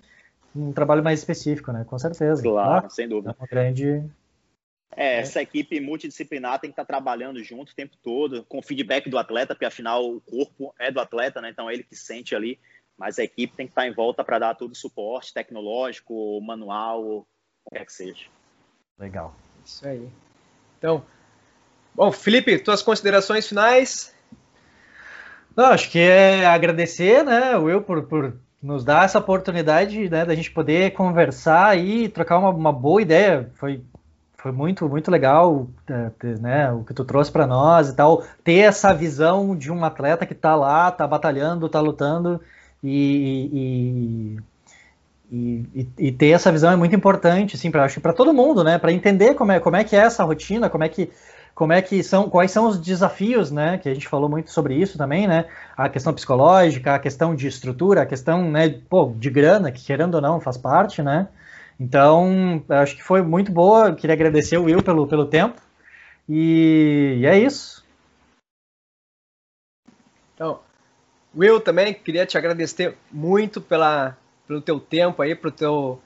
um 0.56 0.72
trabalho 0.72 1.04
mais 1.04 1.20
específico, 1.20 1.74
né? 1.74 1.84
Com 1.86 2.00
certeza. 2.00 2.42
Claro, 2.42 2.84
tá? 2.84 2.90
sem 2.90 3.08
dúvida. 3.08 3.32
É 3.32 3.42
uma 3.42 3.48
grande. 3.48 4.04
É, 4.96 5.20
essa 5.20 5.42
equipe 5.42 5.80
multidisciplinar 5.82 6.60
tem 6.60 6.70
que 6.70 6.74
estar 6.74 6.86
trabalhando 6.86 7.44
junto 7.44 7.72
o 7.72 7.76
tempo 7.76 7.98
todo, 8.02 8.46
com 8.46 8.60
o 8.60 8.64
feedback 8.64 9.10
do 9.10 9.18
atleta, 9.18 9.56
porque 9.56 9.66
afinal 9.66 10.06
o 10.06 10.22
corpo 10.22 10.74
é 10.80 10.90
do 10.90 11.02
atleta, 11.02 11.42
né? 11.42 11.50
Então 11.50 11.70
é 11.70 11.74
ele 11.74 11.84
que 11.84 11.98
sente 11.98 12.34
ali, 12.34 12.58
mas 12.98 13.20
a 13.20 13.24
equipe 13.24 13.56
tem 13.56 13.66
que 13.66 13.72
estar 13.72 13.88
em 13.88 13.94
volta 13.94 14.24
para 14.24 14.40
dar 14.40 14.56
todo 14.56 14.72
o 14.72 14.76
suporte 14.76 15.34
tecnológico, 15.34 16.40
manual, 16.42 17.26
quer 17.70 17.86
que 17.86 17.94
seja. 17.94 18.26
Legal. 18.98 19.34
Isso 19.66 19.88
aí. 19.88 20.10
Então, 20.78 21.04
bom, 21.94 22.12
Felipe, 22.12 22.58
tuas 22.60 22.82
considerações 22.82 23.48
finais? 23.48 24.14
Não, 25.56 25.66
acho 25.66 25.90
que 25.90 26.00
é 26.00 26.46
agradecer, 26.46 27.24
né, 27.24 27.56
Will, 27.58 27.82
por, 27.82 28.04
por 28.04 28.34
nos 28.62 28.84
dar 28.84 29.06
essa 29.06 29.20
oportunidade, 29.20 30.10
né, 30.10 30.24
da 30.26 30.36
gente 30.36 30.52
poder 30.52 30.92
conversar 30.92 31.78
e 31.78 32.08
trocar 32.08 32.38
uma, 32.38 32.50
uma 32.50 32.72
boa 32.72 33.02
ideia. 33.02 33.52
Foi, 33.56 33.84
foi 34.38 34.52
muito, 34.52 34.88
muito 34.88 35.12
legal, 35.12 35.68
é, 35.88 36.28
né, 36.40 36.72
o 36.72 36.84
que 36.84 36.94
tu 36.94 37.04
trouxe 37.04 37.32
para 37.32 37.48
nós 37.48 37.90
e 37.90 37.96
tal. 37.96 38.24
Ter 38.44 38.60
essa 38.60 38.94
visão 38.94 39.56
de 39.56 39.72
um 39.72 39.84
atleta 39.84 40.26
que 40.26 40.34
está 40.34 40.56
lá, 40.56 40.90
está 40.90 41.06
batalhando, 41.06 41.66
está 41.66 41.80
lutando 41.80 42.42
e, 42.84 43.50
e 43.54 44.40
e, 45.32 45.66
e, 45.74 45.90
e, 46.08 46.12
ter 46.12 46.32
essa 46.32 46.52
visão 46.52 46.72
é 46.72 46.76
muito 46.76 46.94
importante, 46.94 47.56
assim, 47.56 47.72
para 47.72 47.88
para 48.02 48.14
todo 48.14 48.34
mundo, 48.34 48.64
né? 48.66 48.78
Para 48.78 48.92
entender 48.92 49.34
como 49.34 49.54
é, 49.54 49.60
como 49.62 49.78
é 49.78 49.84
que 49.84 49.96
é 49.96 50.00
essa 50.00 50.24
rotina, 50.26 50.70
como 50.70 50.84
é 50.84 50.90
que 50.90 51.10
como 51.56 51.74
é 51.74 51.82
que 51.82 52.04
são, 52.04 52.30
quais 52.30 52.52
são 52.52 52.68
os 52.68 52.80
desafios, 52.80 53.52
né? 53.52 53.78
Que 53.78 53.88
a 53.90 53.94
gente 53.94 54.08
falou 54.08 54.30
muito 54.30 54.52
sobre 54.52 54.76
isso 54.76 54.98
também, 54.98 55.28
né? 55.28 55.46
A 55.78 55.88
questão 55.90 56.14
psicológica, 56.14 56.96
a 56.96 57.00
questão 57.00 57.36
de 57.36 57.48
estrutura, 57.48 58.02
a 58.02 58.06
questão, 58.06 58.50
né, 58.50 58.70
pô, 58.90 59.14
de 59.16 59.30
grana, 59.30 59.72
que 59.72 59.84
querendo 59.86 60.16
ou 60.16 60.22
não 60.22 60.40
faz 60.40 60.58
parte, 60.58 61.02
né? 61.02 61.28
Então, 61.80 62.64
acho 62.70 62.96
que 62.96 63.04
foi 63.04 63.22
muito 63.22 63.52
boa. 63.52 63.96
Queria 63.96 64.14
agradecer 64.14 64.58
o 64.58 64.64
Will 64.64 64.84
pelo, 64.84 65.08
pelo 65.08 65.26
tempo. 65.26 65.62
E, 66.28 67.18
e 67.20 67.26
é 67.26 67.38
isso. 67.40 67.86
Então, 70.36 70.60
Will, 71.36 71.60
também 71.62 71.94
queria 71.94 72.26
te 72.26 72.38
agradecer 72.38 72.98
muito 73.12 73.62
pela, 73.62 74.18
pelo 74.52 74.62
teu 74.62 74.80
tempo 74.80 75.22
aí, 75.22 75.34
pro 75.34 75.50
teu, 75.50 76.02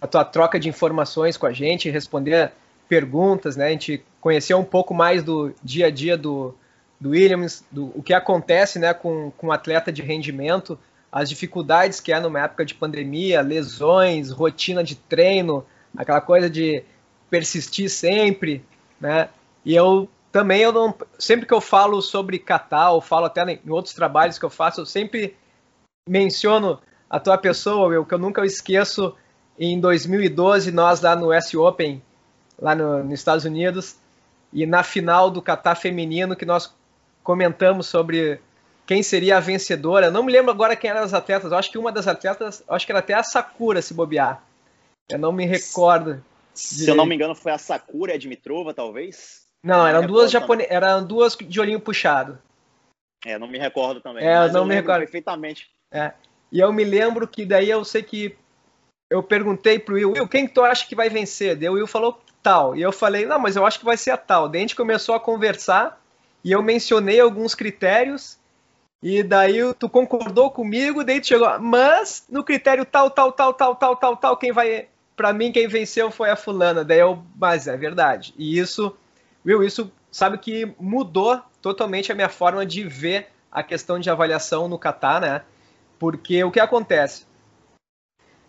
a 0.00 0.06
tua 0.06 0.24
troca 0.24 0.60
de 0.60 0.68
informações 0.68 1.36
com 1.38 1.46
a 1.46 1.52
gente, 1.52 1.88
responder 1.88 2.52
perguntas, 2.86 3.56
né? 3.56 3.68
A 3.68 3.70
gente 3.70 4.04
conhecer 4.20 4.54
um 4.54 4.64
pouco 4.64 4.92
mais 4.92 5.22
do 5.22 5.54
dia 5.62 5.86
a 5.86 5.90
dia 5.90 6.16
do, 6.16 6.54
do 7.00 7.10
Williams, 7.10 7.64
do 7.70 7.90
o 7.94 8.02
que 8.02 8.12
acontece 8.12 8.78
né, 8.78 8.92
com, 8.92 9.30
com 9.30 9.46
um 9.46 9.52
atleta 9.52 9.90
de 9.90 10.02
rendimento, 10.02 10.78
as 11.10 11.28
dificuldades 11.28 11.98
que 12.00 12.12
é 12.12 12.20
numa 12.20 12.40
época 12.40 12.66
de 12.66 12.74
pandemia, 12.74 13.40
lesões, 13.40 14.30
rotina 14.30 14.84
de 14.84 14.96
treino, 14.96 15.64
aquela 15.96 16.20
coisa 16.20 16.50
de 16.50 16.84
persistir 17.30 17.88
sempre, 17.88 18.62
né? 19.00 19.30
E 19.64 19.74
eu 19.74 20.06
também 20.30 20.60
eu 20.60 20.70
não, 20.70 20.94
sempre 21.18 21.46
que 21.46 21.54
eu 21.54 21.62
falo 21.62 22.02
sobre 22.02 22.38
Catar, 22.38 22.90
ou 22.90 23.00
falo 23.00 23.24
até 23.24 23.42
em 23.42 23.70
outros 23.70 23.94
trabalhos 23.94 24.38
que 24.38 24.44
eu 24.44 24.50
faço, 24.50 24.82
eu 24.82 24.86
sempre 24.86 25.34
menciono 26.06 26.78
a 27.08 27.20
tua 27.20 27.38
pessoa, 27.38 27.92
eu, 27.94 28.04
que 28.04 28.14
eu 28.14 28.18
nunca 28.18 28.44
esqueço. 28.44 29.14
Em 29.58 29.80
2012, 29.80 30.70
nós 30.70 31.00
lá 31.00 31.16
no 31.16 31.32
S 31.32 31.56
Open, 31.56 32.02
lá 32.60 32.74
no, 32.74 33.02
nos 33.04 33.14
Estados 33.14 33.44
Unidos, 33.44 33.96
e 34.52 34.66
na 34.66 34.82
final 34.82 35.30
do 35.30 35.40
Catar 35.40 35.76
feminino, 35.76 36.36
que 36.36 36.44
nós 36.44 36.74
comentamos 37.22 37.86
sobre 37.86 38.40
quem 38.86 39.02
seria 39.02 39.38
a 39.38 39.40
vencedora. 39.40 40.10
Não 40.10 40.22
me 40.22 40.32
lembro 40.32 40.50
agora 40.50 40.76
quem 40.76 40.90
eram 40.90 41.02
as 41.02 41.14
atletas. 41.14 41.50
Eu 41.50 41.58
acho 41.58 41.70
que 41.70 41.78
uma 41.78 41.90
das 41.90 42.06
atletas, 42.06 42.62
acho 42.68 42.86
que 42.86 42.92
era 42.92 43.00
até 43.00 43.14
a 43.14 43.22
Sakura 43.22 43.82
se 43.82 43.94
bobear. 43.94 44.42
Eu 45.08 45.18
não 45.18 45.32
me 45.32 45.44
recordo. 45.44 46.22
Se 46.54 46.88
eu 46.88 46.94
não 46.94 47.06
me 47.06 47.14
engano, 47.14 47.34
foi 47.34 47.52
a 47.52 47.58
Sakura 47.58 48.12
e 48.12 48.14
a 48.14 48.18
Dimitrova, 48.18 48.72
talvez. 48.72 49.44
Não, 49.62 49.86
eram 49.86 50.06
duas 50.06 50.30
japonesas, 50.30 50.72
eram 50.72 51.04
duas 51.04 51.36
de 51.36 51.60
olhinho 51.60 51.80
puxado. 51.80 52.38
É, 53.24 53.38
não 53.38 53.48
me 53.48 53.58
recordo 53.58 54.00
também. 54.00 54.24
É, 54.24 54.46
eu 54.46 54.52
não 54.52 54.64
me 54.64 54.74
recordo 54.74 55.00
perfeitamente. 55.00 55.68
É. 55.90 56.12
E 56.50 56.60
eu 56.60 56.72
me 56.72 56.84
lembro 56.84 57.26
que 57.26 57.44
daí 57.44 57.70
eu 57.70 57.84
sei 57.84 58.02
que 58.02 58.36
eu 59.10 59.22
perguntei 59.22 59.78
pro 59.78 59.94
Will, 59.94 60.12
Will, 60.12 60.28
quem 60.28 60.46
que 60.46 60.54
tu 60.54 60.62
acha 60.62 60.86
que 60.86 60.94
vai 60.94 61.08
vencer? 61.08 61.56
Daí 61.56 61.68
o 61.68 61.74
Will 61.74 61.86
falou 61.86 62.20
tal. 62.42 62.76
E 62.76 62.82
eu 62.82 62.92
falei, 62.92 63.26
não, 63.26 63.38
mas 63.38 63.56
eu 63.56 63.66
acho 63.66 63.78
que 63.78 63.84
vai 63.84 63.96
ser 63.96 64.10
a 64.10 64.16
tal. 64.16 64.48
Daí 64.48 64.60
a 64.60 64.62
gente 64.62 64.76
começou 64.76 65.14
a 65.14 65.20
conversar 65.20 66.00
e 66.44 66.52
eu 66.52 66.62
mencionei 66.62 67.20
alguns 67.20 67.54
critérios 67.54 68.38
e 69.02 69.22
daí 69.22 69.74
tu 69.74 69.88
concordou 69.88 70.50
comigo, 70.50 71.04
daí 71.04 71.20
tu 71.20 71.28
chegou, 71.28 71.58
mas 71.60 72.24
no 72.30 72.42
critério 72.42 72.84
tal, 72.84 73.10
tal, 73.10 73.32
tal, 73.32 73.52
tal, 73.52 73.76
tal, 73.76 73.96
tal, 73.96 74.16
tal, 74.16 74.36
quem 74.36 74.52
vai. 74.52 74.88
Pra 75.14 75.32
mim, 75.32 75.50
quem 75.50 75.66
venceu 75.66 76.10
foi 76.10 76.30
a 76.30 76.36
fulana. 76.36 76.84
Daí 76.84 76.98
eu, 76.98 77.22
mas 77.36 77.66
é 77.66 77.76
verdade. 77.76 78.34
E 78.36 78.58
isso, 78.58 78.94
viu, 79.44 79.62
isso 79.62 79.90
sabe 80.10 80.38
que 80.38 80.74
mudou 80.78 81.40
totalmente 81.62 82.12
a 82.12 82.14
minha 82.14 82.28
forma 82.28 82.66
de 82.66 82.84
ver 82.84 83.28
a 83.50 83.62
questão 83.62 83.98
de 83.98 84.10
avaliação 84.10 84.68
no 84.68 84.78
Catar, 84.78 85.20
né? 85.20 85.42
Porque 85.98 86.42
o 86.44 86.50
que 86.50 86.60
acontece? 86.60 87.26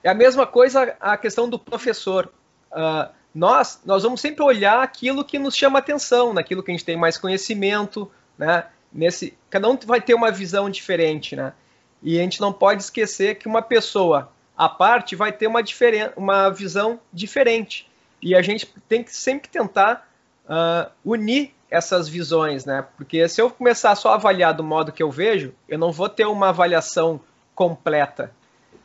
É 0.03 0.09
a 0.09 0.13
mesma 0.13 0.45
coisa 0.45 0.95
a 0.99 1.17
questão 1.17 1.49
do 1.49 1.57
professor. 1.57 2.31
Uh, 2.71 3.11
nós, 3.33 3.81
nós 3.85 4.03
vamos 4.03 4.21
sempre 4.21 4.43
olhar 4.43 4.81
aquilo 4.81 5.23
que 5.23 5.37
nos 5.37 5.55
chama 5.55 5.79
atenção, 5.79 6.33
naquilo 6.33 6.63
que 6.63 6.71
a 6.71 6.73
gente 6.73 6.85
tem 6.85 6.97
mais 6.97 7.17
conhecimento, 7.17 8.11
né? 8.37 8.65
nesse 8.91 9.37
cada 9.49 9.69
um 9.69 9.77
vai 9.85 10.01
ter 10.01 10.13
uma 10.13 10.31
visão 10.31 10.69
diferente, 10.69 11.35
né? 11.35 11.53
E 12.01 12.19
a 12.19 12.23
gente 12.23 12.39
não 12.39 12.53
pode 12.53 12.83
esquecer 12.83 13.35
que 13.35 13.47
uma 13.47 13.61
pessoa 13.61 14.31
à 14.55 14.69
parte 14.69 15.15
vai 15.15 15.31
ter 15.31 15.47
uma, 15.47 15.61
diferen 15.61 16.09
uma 16.15 16.49
visão 16.49 16.99
diferente. 17.11 17.89
E 18.21 18.35
a 18.35 18.41
gente 18.41 18.65
tem 18.87 19.03
que 19.03 19.15
sempre 19.15 19.49
tentar 19.49 20.09
uh, 20.45 20.91
unir 21.03 21.53
essas 21.69 22.07
visões, 22.07 22.65
né? 22.65 22.85
Porque 22.97 23.27
se 23.27 23.41
eu 23.41 23.49
começar 23.49 23.95
só 23.95 24.11
a 24.11 24.15
avaliar 24.15 24.53
do 24.53 24.63
modo 24.63 24.91
que 24.91 25.03
eu 25.03 25.11
vejo, 25.11 25.53
eu 25.67 25.77
não 25.77 25.91
vou 25.91 26.09
ter 26.09 26.25
uma 26.25 26.49
avaliação 26.49 27.19
completa. 27.57 28.31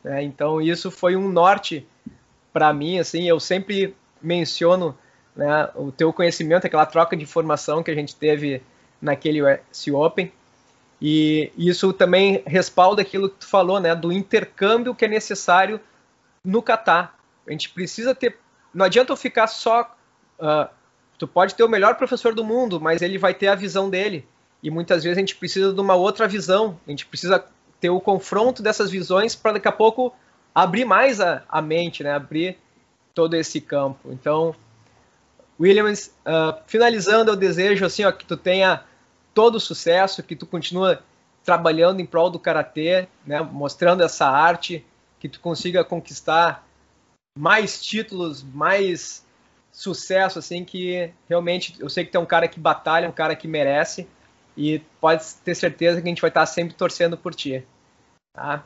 Né? 0.03 0.23
Então 0.23 0.59
isso 0.59 0.89
foi 0.89 1.15
um 1.15 1.29
norte 1.29 1.87
para 2.51 2.73
mim, 2.73 2.97
assim, 2.99 3.29
eu 3.29 3.39
sempre 3.39 3.95
menciono 4.21 4.97
né, 5.35 5.69
o 5.75 5.91
teu 5.91 6.11
conhecimento, 6.11 6.65
aquela 6.65 6.85
troca 6.85 7.15
de 7.15 7.23
informação 7.23 7.83
que 7.83 7.91
a 7.91 7.95
gente 7.95 8.15
teve 8.15 8.61
naquele 9.01 9.41
US 9.41 9.87
Open. 9.93 10.31
E 10.99 11.51
isso 11.57 11.93
também 11.93 12.43
respalda 12.45 13.01
aquilo 13.01 13.29
que 13.29 13.37
tu 13.37 13.47
falou, 13.47 13.79
né, 13.79 13.95
do 13.95 14.11
intercâmbio 14.11 14.95
que 14.95 15.05
é 15.05 15.07
necessário 15.07 15.79
no 16.43 16.61
Catar. 16.61 17.15
A 17.47 17.51
gente 17.51 17.69
precisa 17.69 18.15
ter. 18.15 18.37
Não 18.73 18.85
adianta 18.85 19.11
eu 19.11 19.17
ficar 19.17 19.47
só. 19.47 19.95
Uh, 20.39 20.69
tu 21.17 21.27
pode 21.27 21.55
ter 21.55 21.63
o 21.63 21.69
melhor 21.69 21.95
professor 21.95 22.33
do 22.33 22.43
mundo, 22.43 22.79
mas 22.79 23.01
ele 23.01 23.17
vai 23.17 23.33
ter 23.33 23.47
a 23.47 23.55
visão 23.55 23.89
dele. 23.89 24.25
E 24.61 24.71
muitas 24.71 25.03
vezes 25.03 25.17
a 25.17 25.19
gente 25.19 25.35
precisa 25.35 25.73
de 25.73 25.81
uma 25.81 25.95
outra 25.95 26.27
visão. 26.27 26.79
A 26.87 26.89
gente 26.89 27.05
precisa 27.05 27.45
ter 27.83 27.89
o 27.89 27.99
confronto 27.99 28.63
dessas 28.63 28.89
visões 28.89 29.35
para 29.35 29.53
daqui 29.53 29.67
a 29.67 29.71
pouco 29.71 30.15
abrir 30.55 30.85
mais 30.85 31.19
a, 31.19 31.43
a 31.49 31.61
mente, 31.61 32.01
né? 32.01 32.13
Abrir 32.13 32.57
todo 33.13 33.33
esse 33.33 33.59
campo. 33.59 34.09
Então, 34.09 34.55
Williams, 35.59 36.15
uh, 36.25 36.57
finalizando, 36.65 37.29
eu 37.29 37.35
desejo 37.35 37.85
assim, 37.85 38.05
ó, 38.05 38.11
que 38.13 38.25
tu 38.25 38.37
tenha 38.37 38.85
todo 39.33 39.55
o 39.55 39.59
sucesso, 39.59 40.23
que 40.23 40.33
tu 40.33 40.45
continua 40.45 41.03
trabalhando 41.43 41.99
em 41.99 42.05
prol 42.05 42.29
do 42.29 42.39
karatê, 42.39 43.09
né, 43.25 43.41
mostrando 43.41 44.01
essa 44.01 44.27
arte, 44.29 44.85
que 45.19 45.27
tu 45.27 45.41
consiga 45.41 45.83
conquistar 45.83 46.65
mais 47.37 47.81
títulos, 47.81 48.41
mais 48.43 49.25
sucesso, 49.73 50.39
assim, 50.39 50.63
que 50.63 51.11
realmente 51.27 51.75
eu 51.81 51.89
sei 51.89 52.05
que 52.05 52.13
tu 52.13 52.17
é 52.17 52.21
um 52.21 52.25
cara 52.25 52.47
que 52.47 52.61
batalha, 52.61 53.09
um 53.09 53.11
cara 53.11 53.35
que 53.35 53.45
merece, 53.45 54.07
e 54.55 54.79
pode 55.01 55.25
ter 55.43 55.53
certeza 55.53 56.01
que 56.01 56.07
a 56.07 56.09
gente 56.09 56.21
vai 56.21 56.29
estar 56.29 56.45
sempre 56.45 56.75
torcendo 56.75 57.17
por 57.17 57.35
ti. 57.35 57.65
Tá? 58.33 58.65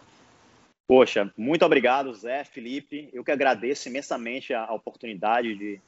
Poxa, 0.88 1.32
muito 1.38 1.66
obrigado, 1.66 2.14
Zé, 2.14 2.46
Felipe. 2.46 3.10
Eu 3.12 3.24
que 3.24 3.32
agradeço 3.32 3.90
imensamente 3.90 4.54
a, 4.54 4.74
oportunidade 4.74 5.54
de, 5.56 5.82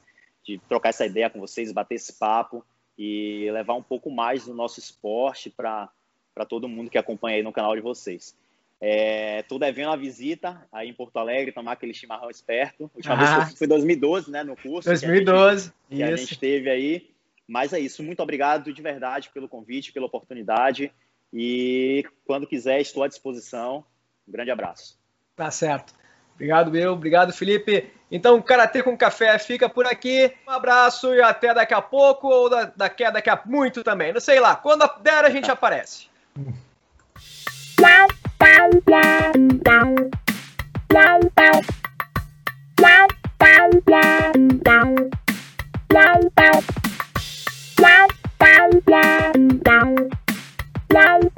de 0.44 0.58
trocar 0.68 0.90
essa 0.90 1.06
ideia 1.06 1.30
com 1.30 1.40
vocês, 1.40 1.72
bater 1.72 1.94
esse 1.94 2.12
papo 2.12 2.64
e 2.98 3.50
levar 3.50 3.74
um 3.74 3.82
pouco 3.82 4.10
mais 4.10 4.44
do 4.44 4.52
nosso 4.52 4.78
esporte 4.78 5.48
para 5.48 5.88
todo 6.46 6.68
mundo 6.68 6.90
que 6.90 6.98
acompanha 6.98 7.38
aí 7.38 7.42
no 7.42 7.52
canal 7.52 7.74
de 7.74 7.80
vocês. 7.80 8.36
Estou 8.82 9.56
é, 9.56 9.60
devendo 9.60 9.88
uma 9.88 9.96
visita 9.96 10.66
aí 10.70 10.88
em 10.88 10.94
Porto 10.94 11.16
Alegre, 11.18 11.52
tomar 11.52 11.72
aquele 11.72 11.94
chimarrão 11.94 12.28
esperto. 12.28 12.90
A 12.92 12.96
última 12.96 13.14
ah. 13.14 13.38
vez 13.44 13.56
foi 13.56 13.66
em 13.66 13.68
2012, 13.68 14.30
né, 14.30 14.42
no 14.42 14.56
curso. 14.56 14.88
2012, 14.88 15.72
que 15.88 16.02
a, 16.02 16.06
gente, 16.06 16.06
que 16.06 16.12
a 16.12 16.16
gente 16.16 16.38
teve 16.38 16.70
aí. 16.70 17.10
Mas 17.48 17.72
é 17.72 17.80
isso, 17.80 18.02
muito 18.02 18.22
obrigado 18.22 18.72
de 18.72 18.82
verdade 18.82 19.30
pelo 19.32 19.48
convite, 19.48 19.92
pela 19.92 20.06
oportunidade. 20.06 20.92
E 21.32 22.04
quando 22.24 22.46
quiser, 22.46 22.80
estou 22.80 23.02
à 23.02 23.08
disposição. 23.08 23.84
Um 24.28 24.32
grande 24.32 24.50
abraço. 24.50 24.98
Tá 25.36 25.50
certo. 25.50 25.94
Obrigado, 26.34 26.70
meu. 26.70 26.92
Obrigado, 26.92 27.32
Felipe. 27.32 27.90
Então, 28.10 28.40
Karatê 28.40 28.82
com 28.82 28.96
Café 28.96 29.38
fica 29.38 29.68
por 29.68 29.86
aqui. 29.86 30.32
Um 30.48 30.50
abraço 30.50 31.14
e 31.14 31.20
até 31.20 31.52
daqui 31.52 31.74
a 31.74 31.82
pouco, 31.82 32.28
ou 32.28 32.50
daqui 32.76 33.04
a, 33.04 33.10
daqui 33.10 33.30
a 33.30 33.40
muito 33.44 33.84
também. 33.84 34.12
Não 34.12 34.20
sei 34.20 34.40
lá. 34.40 34.56
Quando 34.56 34.88
der, 35.02 35.24
a 35.24 35.30
gente 35.30 35.50
aparece. 35.50 36.08
Bye. 50.90 51.30